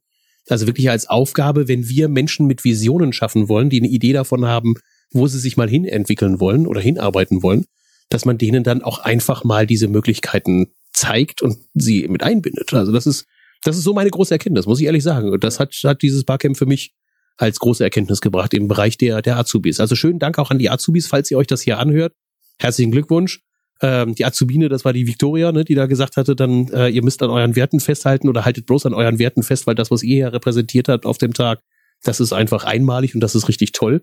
Also 0.47 0.65
wirklich 0.65 0.89
als 0.89 1.07
Aufgabe, 1.07 1.67
wenn 1.67 1.89
wir 1.89 2.07
Menschen 2.07 2.47
mit 2.47 2.63
Visionen 2.63 3.11
schaffen 3.11 3.49
wollen, 3.49 3.69
die 3.69 3.81
eine 3.81 3.89
Idee 3.89 4.13
davon 4.13 4.45
haben, 4.45 4.75
wo 5.11 5.27
sie 5.27 5.39
sich 5.39 5.57
mal 5.57 5.69
hin 5.69 5.85
entwickeln 5.85 6.39
wollen 6.39 6.67
oder 6.67 6.79
hinarbeiten 6.79 7.43
wollen, 7.43 7.65
dass 8.09 8.25
man 8.25 8.37
denen 8.37 8.63
dann 8.63 8.81
auch 8.81 8.99
einfach 8.99 9.43
mal 9.43 9.67
diese 9.67 9.87
Möglichkeiten 9.87 10.67
zeigt 10.93 11.41
und 11.41 11.57
sie 11.73 12.07
mit 12.07 12.23
einbindet. 12.23 12.73
Also 12.73 12.93
das 12.93 13.05
ist, 13.05 13.25
das 13.63 13.75
ist 13.75 13.83
so 13.83 13.93
meine 13.93 14.09
große 14.09 14.33
Erkenntnis, 14.33 14.67
muss 14.67 14.79
ich 14.79 14.85
ehrlich 14.85 15.03
sagen. 15.03 15.31
Und 15.31 15.43
das 15.43 15.59
hat, 15.59 15.73
hat 15.83 16.01
dieses 16.01 16.23
Barcamp 16.23 16.55
für 16.55 16.65
mich 16.65 16.93
als 17.37 17.59
große 17.59 17.83
Erkenntnis 17.83 18.21
gebracht 18.21 18.53
im 18.53 18.69
Bereich 18.69 18.97
der, 18.97 19.21
der 19.21 19.37
Azubis. 19.37 19.81
Also 19.81 19.95
schönen 19.95 20.19
Dank 20.19 20.37
auch 20.37 20.51
an 20.51 20.59
die 20.59 20.69
Azubis, 20.69 21.07
falls 21.07 21.29
ihr 21.29 21.37
euch 21.37 21.47
das 21.47 21.61
hier 21.61 21.79
anhört. 21.79 22.13
Herzlichen 22.59 22.91
Glückwunsch 22.91 23.41
ähm, 23.81 24.15
die 24.15 24.25
Azubine, 24.25 24.69
das 24.69 24.85
war 24.85 24.93
die 24.93 25.07
Victoria, 25.07 25.51
ne, 25.51 25.65
die 25.65 25.75
da 25.75 25.85
gesagt 25.85 26.17
hatte, 26.17 26.35
dann 26.35 26.69
äh, 26.69 26.89
ihr 26.89 27.03
müsst 27.03 27.21
an 27.21 27.29
euren 27.29 27.55
Werten 27.55 27.79
festhalten 27.79 28.29
oder 28.29 28.45
haltet 28.45 28.65
bloß 28.65 28.85
an 28.85 28.93
euren 28.93 29.19
Werten 29.19 29.43
fest, 29.43 29.67
weil 29.67 29.75
das, 29.75 29.91
was 29.91 30.03
ihr 30.03 30.17
ja 30.17 30.27
repräsentiert 30.29 30.87
habt 30.87 31.05
auf 31.05 31.17
dem 31.17 31.33
Tag, 31.33 31.59
das 32.03 32.19
ist 32.19 32.33
einfach 32.33 32.63
einmalig 32.63 33.15
und 33.15 33.21
das 33.21 33.35
ist 33.35 33.47
richtig 33.47 33.71
toll. 33.73 34.01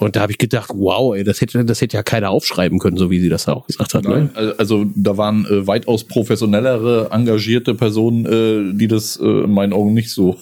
Und 0.00 0.14
da 0.14 0.20
habe 0.20 0.30
ich 0.30 0.38
gedacht, 0.38 0.70
wow, 0.72 1.16
ey, 1.16 1.24
das 1.24 1.40
hätte, 1.40 1.64
das 1.64 1.80
hätte 1.80 1.96
ja 1.96 2.04
keiner 2.04 2.30
aufschreiben 2.30 2.78
können, 2.78 2.96
so 2.96 3.10
wie 3.10 3.18
sie 3.18 3.28
das 3.28 3.48
auch 3.48 3.66
gesagt 3.66 3.94
hat. 3.94 4.04
Ne? 4.04 4.10
Nein, 4.10 4.30
ne? 4.46 4.54
also 4.56 4.86
da 4.94 5.16
waren 5.16 5.44
äh, 5.46 5.66
weitaus 5.66 6.04
professionellere, 6.04 7.08
engagierte 7.10 7.74
Personen, 7.74 8.24
äh, 8.24 8.78
die 8.78 8.86
das 8.86 9.16
äh, 9.16 9.24
in 9.24 9.50
meinen 9.50 9.72
Augen 9.72 9.94
nicht 9.94 10.12
so 10.12 10.36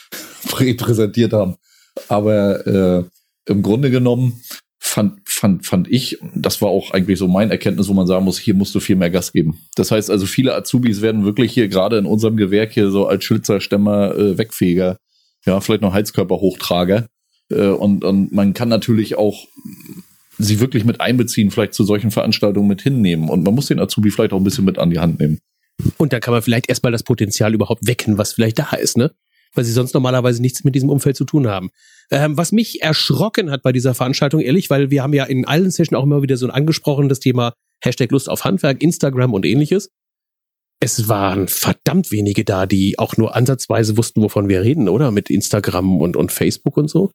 repräsentiert 0.56 1.32
haben. 1.32 1.54
Aber 2.08 2.66
äh, 2.66 3.04
im 3.48 3.62
Grunde 3.62 3.92
genommen 3.92 4.42
fand, 4.80 5.20
fand, 5.36 5.66
fand 5.66 5.88
ich, 5.88 6.18
das 6.34 6.62
war 6.62 6.68
auch 6.68 6.92
eigentlich 6.92 7.18
so 7.18 7.28
mein 7.28 7.50
Erkenntnis, 7.50 7.88
wo 7.88 7.94
man 7.94 8.06
sagen 8.06 8.24
muss, 8.24 8.38
hier 8.38 8.54
musst 8.54 8.74
du 8.74 8.80
viel 8.80 8.96
mehr 8.96 9.10
Gas 9.10 9.32
geben. 9.32 9.58
Das 9.74 9.90
heißt 9.90 10.10
also, 10.10 10.26
viele 10.26 10.54
Azubis 10.54 11.02
werden 11.02 11.24
wirklich 11.24 11.52
hier 11.52 11.68
gerade 11.68 11.98
in 11.98 12.06
unserem 12.06 12.36
Gewerk 12.36 12.72
hier 12.72 12.90
so 12.90 13.06
als 13.06 13.24
Schlitzerstämmer, 13.24 14.14
äh, 14.14 14.38
Wegfeger, 14.38 14.96
ja, 15.44 15.60
vielleicht 15.60 15.82
noch 15.82 15.92
Heizkörperhochtrager. 15.92 17.06
Äh, 17.50 17.68
und, 17.68 18.04
und 18.04 18.32
man 18.32 18.54
kann 18.54 18.68
natürlich 18.68 19.18
auch 19.18 19.46
sie 20.38 20.60
wirklich 20.60 20.84
mit 20.84 21.00
einbeziehen, 21.00 21.50
vielleicht 21.50 21.74
zu 21.74 21.84
solchen 21.84 22.10
Veranstaltungen 22.10 22.68
mit 22.68 22.82
hinnehmen. 22.82 23.28
Und 23.28 23.44
man 23.44 23.54
muss 23.54 23.66
den 23.66 23.78
Azubi 23.78 24.10
vielleicht 24.10 24.32
auch 24.32 24.38
ein 24.38 24.44
bisschen 24.44 24.64
mit 24.64 24.78
an 24.78 24.90
die 24.90 24.98
Hand 24.98 25.20
nehmen. 25.20 25.38
Und 25.98 26.12
dann 26.12 26.20
kann 26.20 26.32
man 26.32 26.42
vielleicht 26.42 26.68
erstmal 26.68 26.92
das 26.92 27.02
Potenzial 27.02 27.54
überhaupt 27.54 27.86
wecken, 27.86 28.18
was 28.18 28.32
vielleicht 28.32 28.58
da 28.58 28.70
ist, 28.70 28.96
ne? 28.96 29.12
Weil 29.54 29.64
sie 29.64 29.72
sonst 29.72 29.94
normalerweise 29.94 30.40
nichts 30.40 30.64
mit 30.64 30.74
diesem 30.74 30.90
Umfeld 30.90 31.16
zu 31.16 31.24
tun 31.24 31.46
haben. 31.46 31.70
Ähm, 32.10 32.36
was 32.36 32.52
mich 32.52 32.82
erschrocken 32.82 33.50
hat 33.50 33.62
bei 33.62 33.72
dieser 33.72 33.94
Veranstaltung, 33.94 34.40
ehrlich, 34.40 34.70
weil 34.70 34.90
wir 34.90 35.02
haben 35.02 35.12
ja 35.12 35.24
in 35.24 35.44
allen 35.46 35.70
Sessions 35.70 35.98
auch 35.98 36.04
immer 36.04 36.22
wieder 36.22 36.36
so 36.36 36.48
angesprochen, 36.48 37.08
das 37.08 37.20
Thema 37.20 37.52
Hashtag 37.82 38.10
Lust 38.10 38.28
auf 38.28 38.44
Handwerk, 38.44 38.82
Instagram 38.82 39.34
und 39.34 39.44
ähnliches. 39.44 39.90
Es 40.78 41.08
waren 41.08 41.48
verdammt 41.48 42.10
wenige 42.12 42.44
da, 42.44 42.66
die 42.66 42.98
auch 42.98 43.16
nur 43.16 43.34
ansatzweise 43.34 43.96
wussten, 43.96 44.22
wovon 44.22 44.48
wir 44.48 44.62
reden, 44.62 44.88
oder? 44.88 45.10
Mit 45.10 45.30
Instagram 45.30 46.00
und, 46.00 46.16
und 46.16 46.32
Facebook 46.32 46.76
und 46.76 46.88
so. 46.88 47.10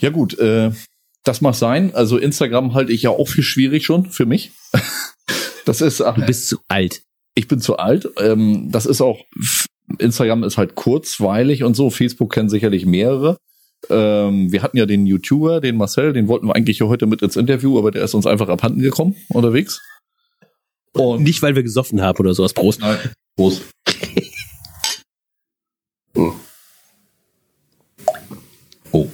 Ja 0.00 0.10
gut, 0.10 0.38
äh, 0.38 0.72
das 1.22 1.40
mag 1.40 1.54
sein. 1.54 1.94
Also 1.94 2.18
Instagram 2.18 2.74
halte 2.74 2.92
ich 2.92 3.02
ja 3.02 3.10
auch 3.10 3.28
für 3.28 3.42
schwierig 3.42 3.84
schon 3.86 4.10
für 4.10 4.26
mich. 4.26 4.50
das 5.64 5.80
ist. 5.80 6.00
Du 6.00 6.26
bist 6.26 6.48
zu 6.48 6.58
alt. 6.68 7.02
Ich 7.34 7.48
bin 7.48 7.60
zu 7.60 7.76
alt. 7.76 8.08
Ähm, 8.18 8.68
das 8.70 8.84
ist 8.84 9.00
auch. 9.00 9.20
Instagram 9.98 10.44
ist 10.44 10.58
halt 10.58 10.74
kurzweilig 10.74 11.62
und 11.62 11.74
so. 11.74 11.90
Facebook 11.90 12.32
kennen 12.32 12.48
sicherlich 12.48 12.84
mehrere. 12.84 13.38
Ähm, 13.90 14.52
wir 14.52 14.62
hatten 14.62 14.76
ja 14.76 14.86
den 14.86 15.06
YouTuber, 15.06 15.60
den 15.60 15.76
Marcel, 15.76 16.12
den 16.12 16.28
wollten 16.28 16.46
wir 16.46 16.54
eigentlich 16.54 16.80
heute 16.80 17.06
mit 17.06 17.22
ins 17.22 17.36
Interview, 17.36 17.78
aber 17.78 17.90
der 17.90 18.04
ist 18.04 18.14
uns 18.14 18.26
einfach 18.26 18.48
abhanden 18.48 18.80
gekommen 18.80 19.16
unterwegs. 19.28 19.82
Und 20.92 21.22
Nicht, 21.22 21.42
weil 21.42 21.54
wir 21.56 21.62
gesoffen 21.62 22.00
haben 22.00 22.18
oder 22.18 22.34
sowas. 22.34 22.52
Prost. 22.52 22.80
Nein. 22.80 22.98
Prost. 23.36 23.62
oh. 28.92 29.08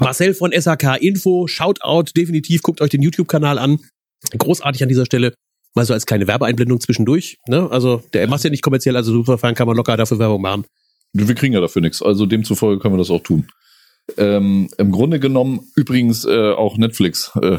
Marcel 0.00 0.34
von 0.34 0.52
SAK 0.52 0.96
Info, 1.00 1.46
Shoutout, 1.46 2.10
definitiv, 2.16 2.62
guckt 2.62 2.80
euch 2.80 2.90
den 2.90 3.02
YouTube-Kanal 3.02 3.58
an. 3.58 3.78
Großartig 4.36 4.82
an 4.82 4.88
dieser 4.88 5.06
Stelle. 5.06 5.34
Mal 5.74 5.84
so 5.84 5.92
als 5.92 6.06
kleine 6.06 6.26
Werbeeinblendung 6.26 6.80
zwischendurch. 6.80 7.38
Ne? 7.48 7.70
Also 7.70 8.02
der 8.12 8.26
macht 8.28 8.42
ja 8.44 8.50
nicht 8.50 8.62
kommerziell, 8.62 8.96
also 8.96 9.12
Superfan 9.12 9.54
kann 9.54 9.66
man 9.68 9.76
locker 9.76 9.96
dafür 9.96 10.18
Werbung 10.18 10.42
machen. 10.42 10.64
Wir 11.12 11.34
kriegen 11.34 11.54
ja 11.54 11.60
dafür 11.60 11.82
nichts, 11.82 12.02
also 12.02 12.26
demzufolge 12.26 12.80
können 12.80 12.94
wir 12.94 12.98
das 12.98 13.10
auch 13.10 13.22
tun. 13.22 13.48
Ähm, 14.16 14.68
Im 14.78 14.92
Grunde 14.92 15.18
genommen 15.18 15.68
übrigens 15.74 16.24
äh, 16.24 16.52
auch 16.52 16.76
Netflix 16.76 17.32
äh, 17.42 17.58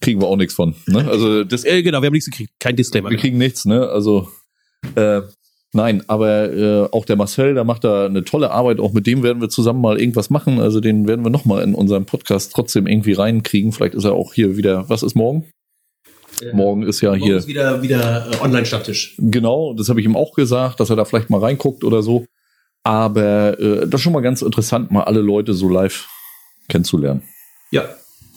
kriegen 0.00 0.20
wir 0.20 0.28
auch 0.28 0.36
nichts 0.36 0.54
von. 0.54 0.74
Ne? 0.86 1.08
Also 1.08 1.44
das, 1.44 1.64
äh, 1.64 1.82
genau, 1.82 2.00
wir 2.00 2.06
haben 2.06 2.12
nichts 2.14 2.30
gekriegt, 2.30 2.52
kein 2.58 2.76
Disclaimer. 2.76 3.10
Wir 3.10 3.18
kriegen 3.18 3.38
nichts, 3.38 3.64
ne? 3.64 3.88
Also 3.88 4.28
äh, 4.94 5.22
Nein, 5.74 6.02
aber 6.06 6.52
äh, 6.52 6.88
auch 6.92 7.06
der 7.06 7.16
Marcel, 7.16 7.54
der 7.54 7.64
macht 7.64 7.84
da 7.84 8.04
eine 8.04 8.24
tolle 8.24 8.50
Arbeit. 8.50 8.78
Auch 8.78 8.92
mit 8.92 9.06
dem 9.06 9.22
werden 9.22 9.40
wir 9.40 9.48
zusammen 9.48 9.80
mal 9.80 9.98
irgendwas 9.98 10.28
machen. 10.28 10.60
Also 10.60 10.80
den 10.80 11.08
werden 11.08 11.24
wir 11.24 11.30
noch 11.30 11.46
mal 11.46 11.62
in 11.62 11.74
unserem 11.74 12.04
Podcast 12.04 12.52
trotzdem 12.52 12.86
irgendwie 12.86 13.14
reinkriegen. 13.14 13.72
Vielleicht 13.72 13.94
ist 13.94 14.04
er 14.04 14.12
auch 14.12 14.34
hier 14.34 14.58
wieder. 14.58 14.90
Was 14.90 15.02
ist 15.02 15.14
morgen? 15.14 15.50
Morgen 16.52 16.82
ist 16.82 17.00
ja 17.00 17.10
morgen 17.10 17.22
hier. 17.22 17.36
Ist 17.38 17.46
wieder 17.46 17.82
wieder 17.82 18.28
äh, 18.30 18.44
Online-Stammtisch. 18.44 19.14
Genau, 19.18 19.72
das 19.72 19.88
habe 19.88 20.00
ich 20.00 20.06
ihm 20.06 20.16
auch 20.16 20.34
gesagt, 20.34 20.78
dass 20.78 20.90
er 20.90 20.96
da 20.96 21.06
vielleicht 21.06 21.30
mal 21.30 21.40
reinguckt 21.40 21.84
oder 21.84 22.02
so. 22.02 22.26
Aber 22.84 23.58
äh, 23.60 23.86
das 23.86 24.00
ist 24.00 24.00
schon 24.00 24.12
mal 24.12 24.22
ganz 24.22 24.42
interessant, 24.42 24.90
mal 24.90 25.04
alle 25.04 25.20
Leute 25.20 25.54
so 25.54 25.68
live 25.68 26.08
kennenzulernen. 26.68 27.22
Ja. 27.70 27.84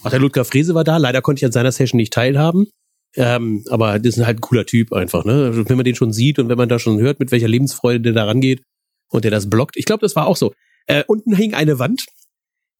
Ach, 0.03 0.11
der 0.11 0.19
Ludger 0.19 0.45
Frese 0.45 0.75
war 0.75 0.83
da. 0.83 0.97
Leider 0.97 1.21
konnte 1.21 1.39
ich 1.39 1.45
an 1.45 1.51
seiner 1.51 1.71
Session 1.71 1.97
nicht 1.97 2.13
teilhaben. 2.13 2.67
Ähm, 3.15 3.63
aber 3.69 3.97
das 3.97 4.17
ist 4.17 4.25
halt 4.25 4.39
ein 4.39 4.41
cooler 4.41 4.65
Typ 4.65 4.91
einfach, 4.93 5.23
ne? 5.23 5.45
Also, 5.45 5.69
wenn 5.69 5.77
man 5.77 5.85
den 5.85 5.95
schon 5.95 6.11
sieht 6.11 6.37
und 6.37 6.49
wenn 6.49 6.57
man 6.57 6.69
da 6.69 6.79
schon 6.79 6.99
hört, 6.99 7.19
mit 7.19 7.31
welcher 7.31 7.47
Lebensfreude 7.47 8.01
der 8.01 8.13
da 8.13 8.25
rangeht 8.25 8.61
und 9.09 9.23
der 9.23 9.31
das 9.31 9.49
blockt. 9.49 9.77
Ich 9.77 9.85
glaube, 9.85 10.01
das 10.01 10.15
war 10.15 10.27
auch 10.27 10.35
so. 10.35 10.53
Äh, 10.85 11.03
unten 11.07 11.33
hing 11.35 11.53
eine 11.53 11.79
Wand. 11.79 12.05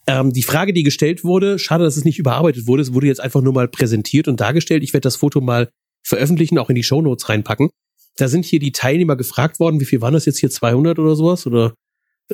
Ähm, 0.07 0.33
die 0.33 0.43
Frage, 0.43 0.73
die 0.73 0.83
gestellt 0.83 1.23
wurde, 1.23 1.57
schade, 1.57 1.83
dass 1.83 1.97
es 1.97 2.05
nicht 2.05 2.19
überarbeitet 2.19 2.67
wurde, 2.67 2.83
es 2.83 2.93
wurde 2.93 3.07
jetzt 3.07 3.21
einfach 3.21 3.41
nur 3.41 3.53
mal 3.53 3.67
präsentiert 3.67 4.27
und 4.27 4.39
dargestellt. 4.39 4.83
Ich 4.83 4.93
werde 4.93 5.01
das 5.01 5.15
Foto 5.15 5.41
mal 5.41 5.69
veröffentlichen, 6.03 6.59
auch 6.59 6.69
in 6.69 6.75
die 6.75 6.83
Shownotes 6.83 7.29
reinpacken. 7.29 7.69
Da 8.17 8.27
sind 8.27 8.45
hier 8.45 8.59
die 8.59 8.71
Teilnehmer 8.71 9.15
gefragt 9.15 9.59
worden, 9.59 9.79
wie 9.79 9.85
viel 9.85 10.01
waren 10.01 10.13
das 10.13 10.25
jetzt 10.25 10.39
hier, 10.39 10.49
200 10.49 10.99
oder 10.99 11.15
sowas? 11.15 11.45
Oder 11.45 11.73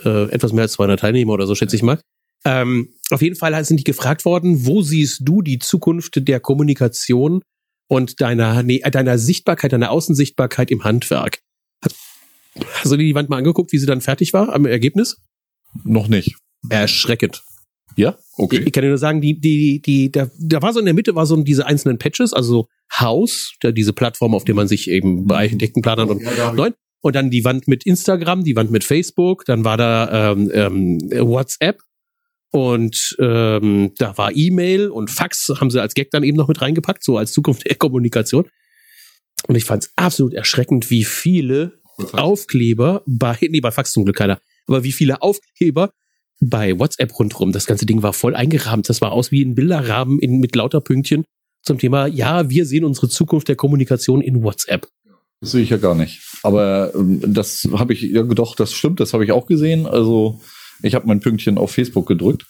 äh, 0.04 0.30
etwas 0.32 0.54
mehr 0.54 0.64
als 0.64 0.74
200 0.74 1.00
Teilnehmer 1.00 1.34
oder 1.34 1.48
so, 1.48 1.56
schätze 1.56 1.76
ich 1.76 1.84
mal. 1.84 2.00
Ähm, 2.46 2.94
auf 3.10 3.22
jeden 3.22 3.36
Fall 3.36 3.64
sind 3.66 3.78
die 3.78 3.84
gefragt 3.84 4.26
worden, 4.26 4.66
wo 4.66 4.82
siehst 4.82 5.22
du 5.24 5.42
die 5.42 5.60
Zukunft 5.60 6.28
der 6.28 6.40
Kommunikation 6.40 7.44
und 7.88 8.22
deiner, 8.22 8.64
nee, 8.64 8.80
deiner 8.80 9.18
Sichtbarkeit, 9.18 9.74
deiner 9.74 9.92
Außensichtbarkeit 9.92 10.72
im 10.72 10.84
Handwerk. 10.84 11.40
Hast 11.84 12.92
du 12.92 12.98
dir 12.98 13.04
die 13.04 13.16
Wand 13.16 13.30
mal 13.30 13.38
angeguckt, 13.38 13.72
wie 13.72 13.78
sie 13.78 13.86
dann 13.86 14.02
fertig 14.02 14.34
war 14.34 14.54
am 14.54 14.66
Ergebnis? 14.66 15.18
Noch 15.84 16.08
nicht. 16.08 16.36
Erschreckend. 16.70 17.44
Ja, 17.96 18.18
okay. 18.38 18.60
Ich, 18.60 18.68
ich 18.68 18.72
kann 18.72 18.84
dir 18.84 18.90
nur 18.90 18.98
sagen, 18.98 19.22
die, 19.22 19.40
die, 19.40 19.82
die, 19.82 20.12
da, 20.12 20.30
da 20.40 20.62
war 20.62 20.74
so 20.74 20.80
in 20.80 20.86
der 20.86 20.94
Mitte 20.94 21.16
war 21.16 21.26
so 21.26 21.36
diese 21.44 21.66
einzelnen 21.66 21.98
Patches, 21.98 22.34
also 22.34 22.68
House, 22.94 23.54
da 23.62 23.72
diese 23.72 23.94
Plattform, 23.94 24.34
auf 24.34 24.44
der 24.44 24.56
man 24.56 24.68
sich 24.68 24.90
eben 24.90 25.28
bei 25.28 25.38
Architektenplanern 25.38 26.10
und 26.10 26.22
ja, 26.22 26.54
neun. 26.54 26.74
Und 27.02 27.16
dann 27.16 27.32
die 27.32 27.44
Wand 27.44 27.68
mit 27.68 27.86
Instagram, 27.86 28.44
die 28.44 28.56
Wand 28.56 28.70
mit 28.70 28.84
Facebook, 28.84 29.46
dann 29.46 29.66
war 29.66 29.76
da 29.76 30.32
ähm, 30.32 30.52
ähm, 30.54 31.00
WhatsApp, 31.12 31.80
und 32.52 33.16
ähm, 33.20 33.94
da 33.98 34.18
war 34.18 34.36
E-Mail 34.36 34.90
und 34.90 35.10
Fax, 35.10 35.52
haben 35.60 35.72
sie 35.72 35.82
als 35.82 35.94
Gag 35.94 36.12
dann 36.12 36.24
eben 36.24 36.38
noch 36.38 36.50
mit 36.50 36.62
reingepackt, 36.62 37.04
so 37.04 37.18
als 37.18 37.32
Zukunft 37.32 37.66
der 37.66 37.76
Kommunikation. 37.76 38.46
Und 39.48 39.56
ich 39.56 39.64
fand 39.64 39.86
es 39.86 39.94
absolut 39.96 40.34
erschreckend, 40.34 40.90
wie 40.90 41.06
viele 41.06 41.80
Aufkleber 42.12 43.04
bei, 43.08 43.38
nee, 43.42 43.62
bei 43.62 43.72
Fax 43.72 43.94
zum 43.94 44.04
Glück 44.04 44.18
keiner, 44.18 44.42
aber 44.68 44.84
wie 44.84 44.92
viele 44.92 45.22
Aufkleber 45.22 45.94
bei 46.42 46.78
WhatsApp 46.78 47.18
rundherum. 47.18 47.54
Das 47.54 47.66
ganze 47.66 47.86
Ding 47.86 48.04
war 48.04 48.12
voll 48.12 48.36
eingerahmt. 48.36 48.90
Das 48.90 49.00
war 49.00 49.14
aus 49.14 49.32
wie 49.32 49.44
ein 49.44 49.56
Bilderrahmen 49.56 50.20
in, 50.20 50.40
mit 50.40 50.56
lauter 50.56 50.82
Pünktchen 50.82 51.24
zum 51.64 51.78
Thema, 51.78 52.08
ja, 52.08 52.50
wir 52.50 52.66
sehen 52.66 52.84
unsere 52.84 53.08
Zukunft 53.10 53.48
der 53.48 53.56
Kommunikation 53.56 54.22
in 54.22 54.44
WhatsApp. 54.44 54.88
Das 55.42 55.52
sehe 55.52 55.64
ich 55.64 55.70
ja 55.70 55.78
gar 55.78 55.96
nicht. 55.96 56.22
Aber 56.44 56.94
ähm, 56.96 57.22
das 57.34 57.68
habe 57.74 57.94
ich 57.94 58.02
ja 58.02 58.24
doch, 58.24 58.56
das 58.56 58.74
stimmt, 58.74 59.00
das 59.00 59.14
habe 59.14 59.26
ich 59.26 59.32
auch 59.32 59.46
gesehen. 59.46 59.86
Also 59.86 60.42
ich 60.82 60.96
habe 60.96 61.08
mein 61.08 61.20
Pünktchen 61.20 61.58
auf 61.58 61.72
Facebook 61.72 62.08
gedrückt. 62.08 62.46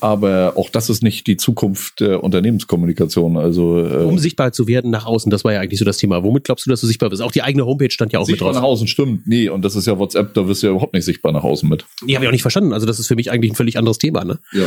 Aber 0.00 0.52
auch 0.56 0.70
das 0.70 0.90
ist 0.90 1.02
nicht 1.02 1.26
die 1.26 1.36
Zukunft 1.36 2.00
der 2.00 2.22
Unternehmenskommunikation. 2.22 3.36
Also 3.36 3.84
äh, 3.84 4.04
um 4.04 4.18
sichtbar 4.18 4.52
zu 4.52 4.68
werden 4.68 4.90
nach 4.90 5.06
außen, 5.06 5.30
das 5.30 5.44
war 5.44 5.52
ja 5.52 5.60
eigentlich 5.60 5.78
so 5.78 5.84
das 5.84 5.96
Thema. 5.96 6.22
Womit 6.22 6.44
glaubst 6.44 6.66
du, 6.66 6.70
dass 6.70 6.80
du 6.80 6.86
sichtbar 6.86 7.10
bist? 7.10 7.20
Auch 7.20 7.32
die 7.32 7.42
eigene 7.42 7.66
Homepage 7.66 7.90
stand 7.90 8.12
ja 8.12 8.20
auch 8.20 8.26
sichtbar 8.26 8.48
mit 8.48 8.56
drauf. 8.56 8.62
nach 8.62 8.68
außen 8.68 8.86
stimmt. 8.86 9.26
Nee, 9.26 9.48
und 9.48 9.62
das 9.62 9.74
ist 9.74 9.86
ja 9.86 9.98
WhatsApp, 9.98 10.34
da 10.34 10.46
wirst 10.46 10.62
du 10.62 10.68
ja 10.68 10.70
überhaupt 10.72 10.94
nicht 10.94 11.04
sichtbar 11.04 11.32
nach 11.32 11.42
außen 11.42 11.68
mit. 11.68 11.84
Die 12.06 12.14
habe 12.14 12.24
ich 12.24 12.28
auch 12.28 12.32
nicht 12.32 12.42
verstanden. 12.42 12.72
Also 12.72 12.86
das 12.86 12.98
ist 13.00 13.08
für 13.08 13.16
mich 13.16 13.30
eigentlich 13.30 13.52
ein 13.52 13.56
völlig 13.56 13.76
anderes 13.76 13.98
Thema. 13.98 14.24
Ne? 14.24 14.38
Ja. 14.52 14.66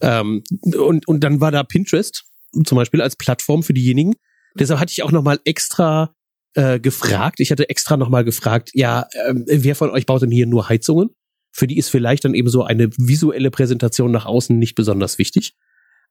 Ähm, 0.00 0.42
und 0.76 1.06
und 1.06 1.20
dann 1.22 1.40
war 1.40 1.52
da 1.52 1.62
Pinterest 1.62 2.24
zum 2.64 2.76
Beispiel 2.76 3.00
als 3.00 3.16
Plattform 3.16 3.62
für 3.62 3.74
diejenigen. 3.74 4.14
Deshalb 4.58 4.80
hatte 4.80 4.90
ich 4.90 5.02
auch 5.02 5.12
noch 5.12 5.22
mal 5.22 5.38
extra 5.44 6.12
äh, 6.54 6.80
gefragt. 6.80 7.40
Ich 7.40 7.50
hatte 7.50 7.68
extra 7.70 7.96
noch 7.96 8.08
mal 8.08 8.24
gefragt, 8.24 8.70
ja, 8.74 9.06
äh, 9.12 9.34
wer 9.46 9.76
von 9.76 9.90
euch 9.90 10.06
baut 10.06 10.22
denn 10.22 10.30
hier 10.30 10.46
nur 10.46 10.68
Heizungen? 10.68 11.10
Für 11.52 11.66
die 11.66 11.78
ist 11.78 11.90
vielleicht 11.90 12.24
dann 12.24 12.34
eben 12.34 12.48
so 12.48 12.64
eine 12.64 12.88
visuelle 12.96 13.50
Präsentation 13.50 14.10
nach 14.10 14.26
außen 14.26 14.58
nicht 14.58 14.74
besonders 14.74 15.18
wichtig. 15.18 15.54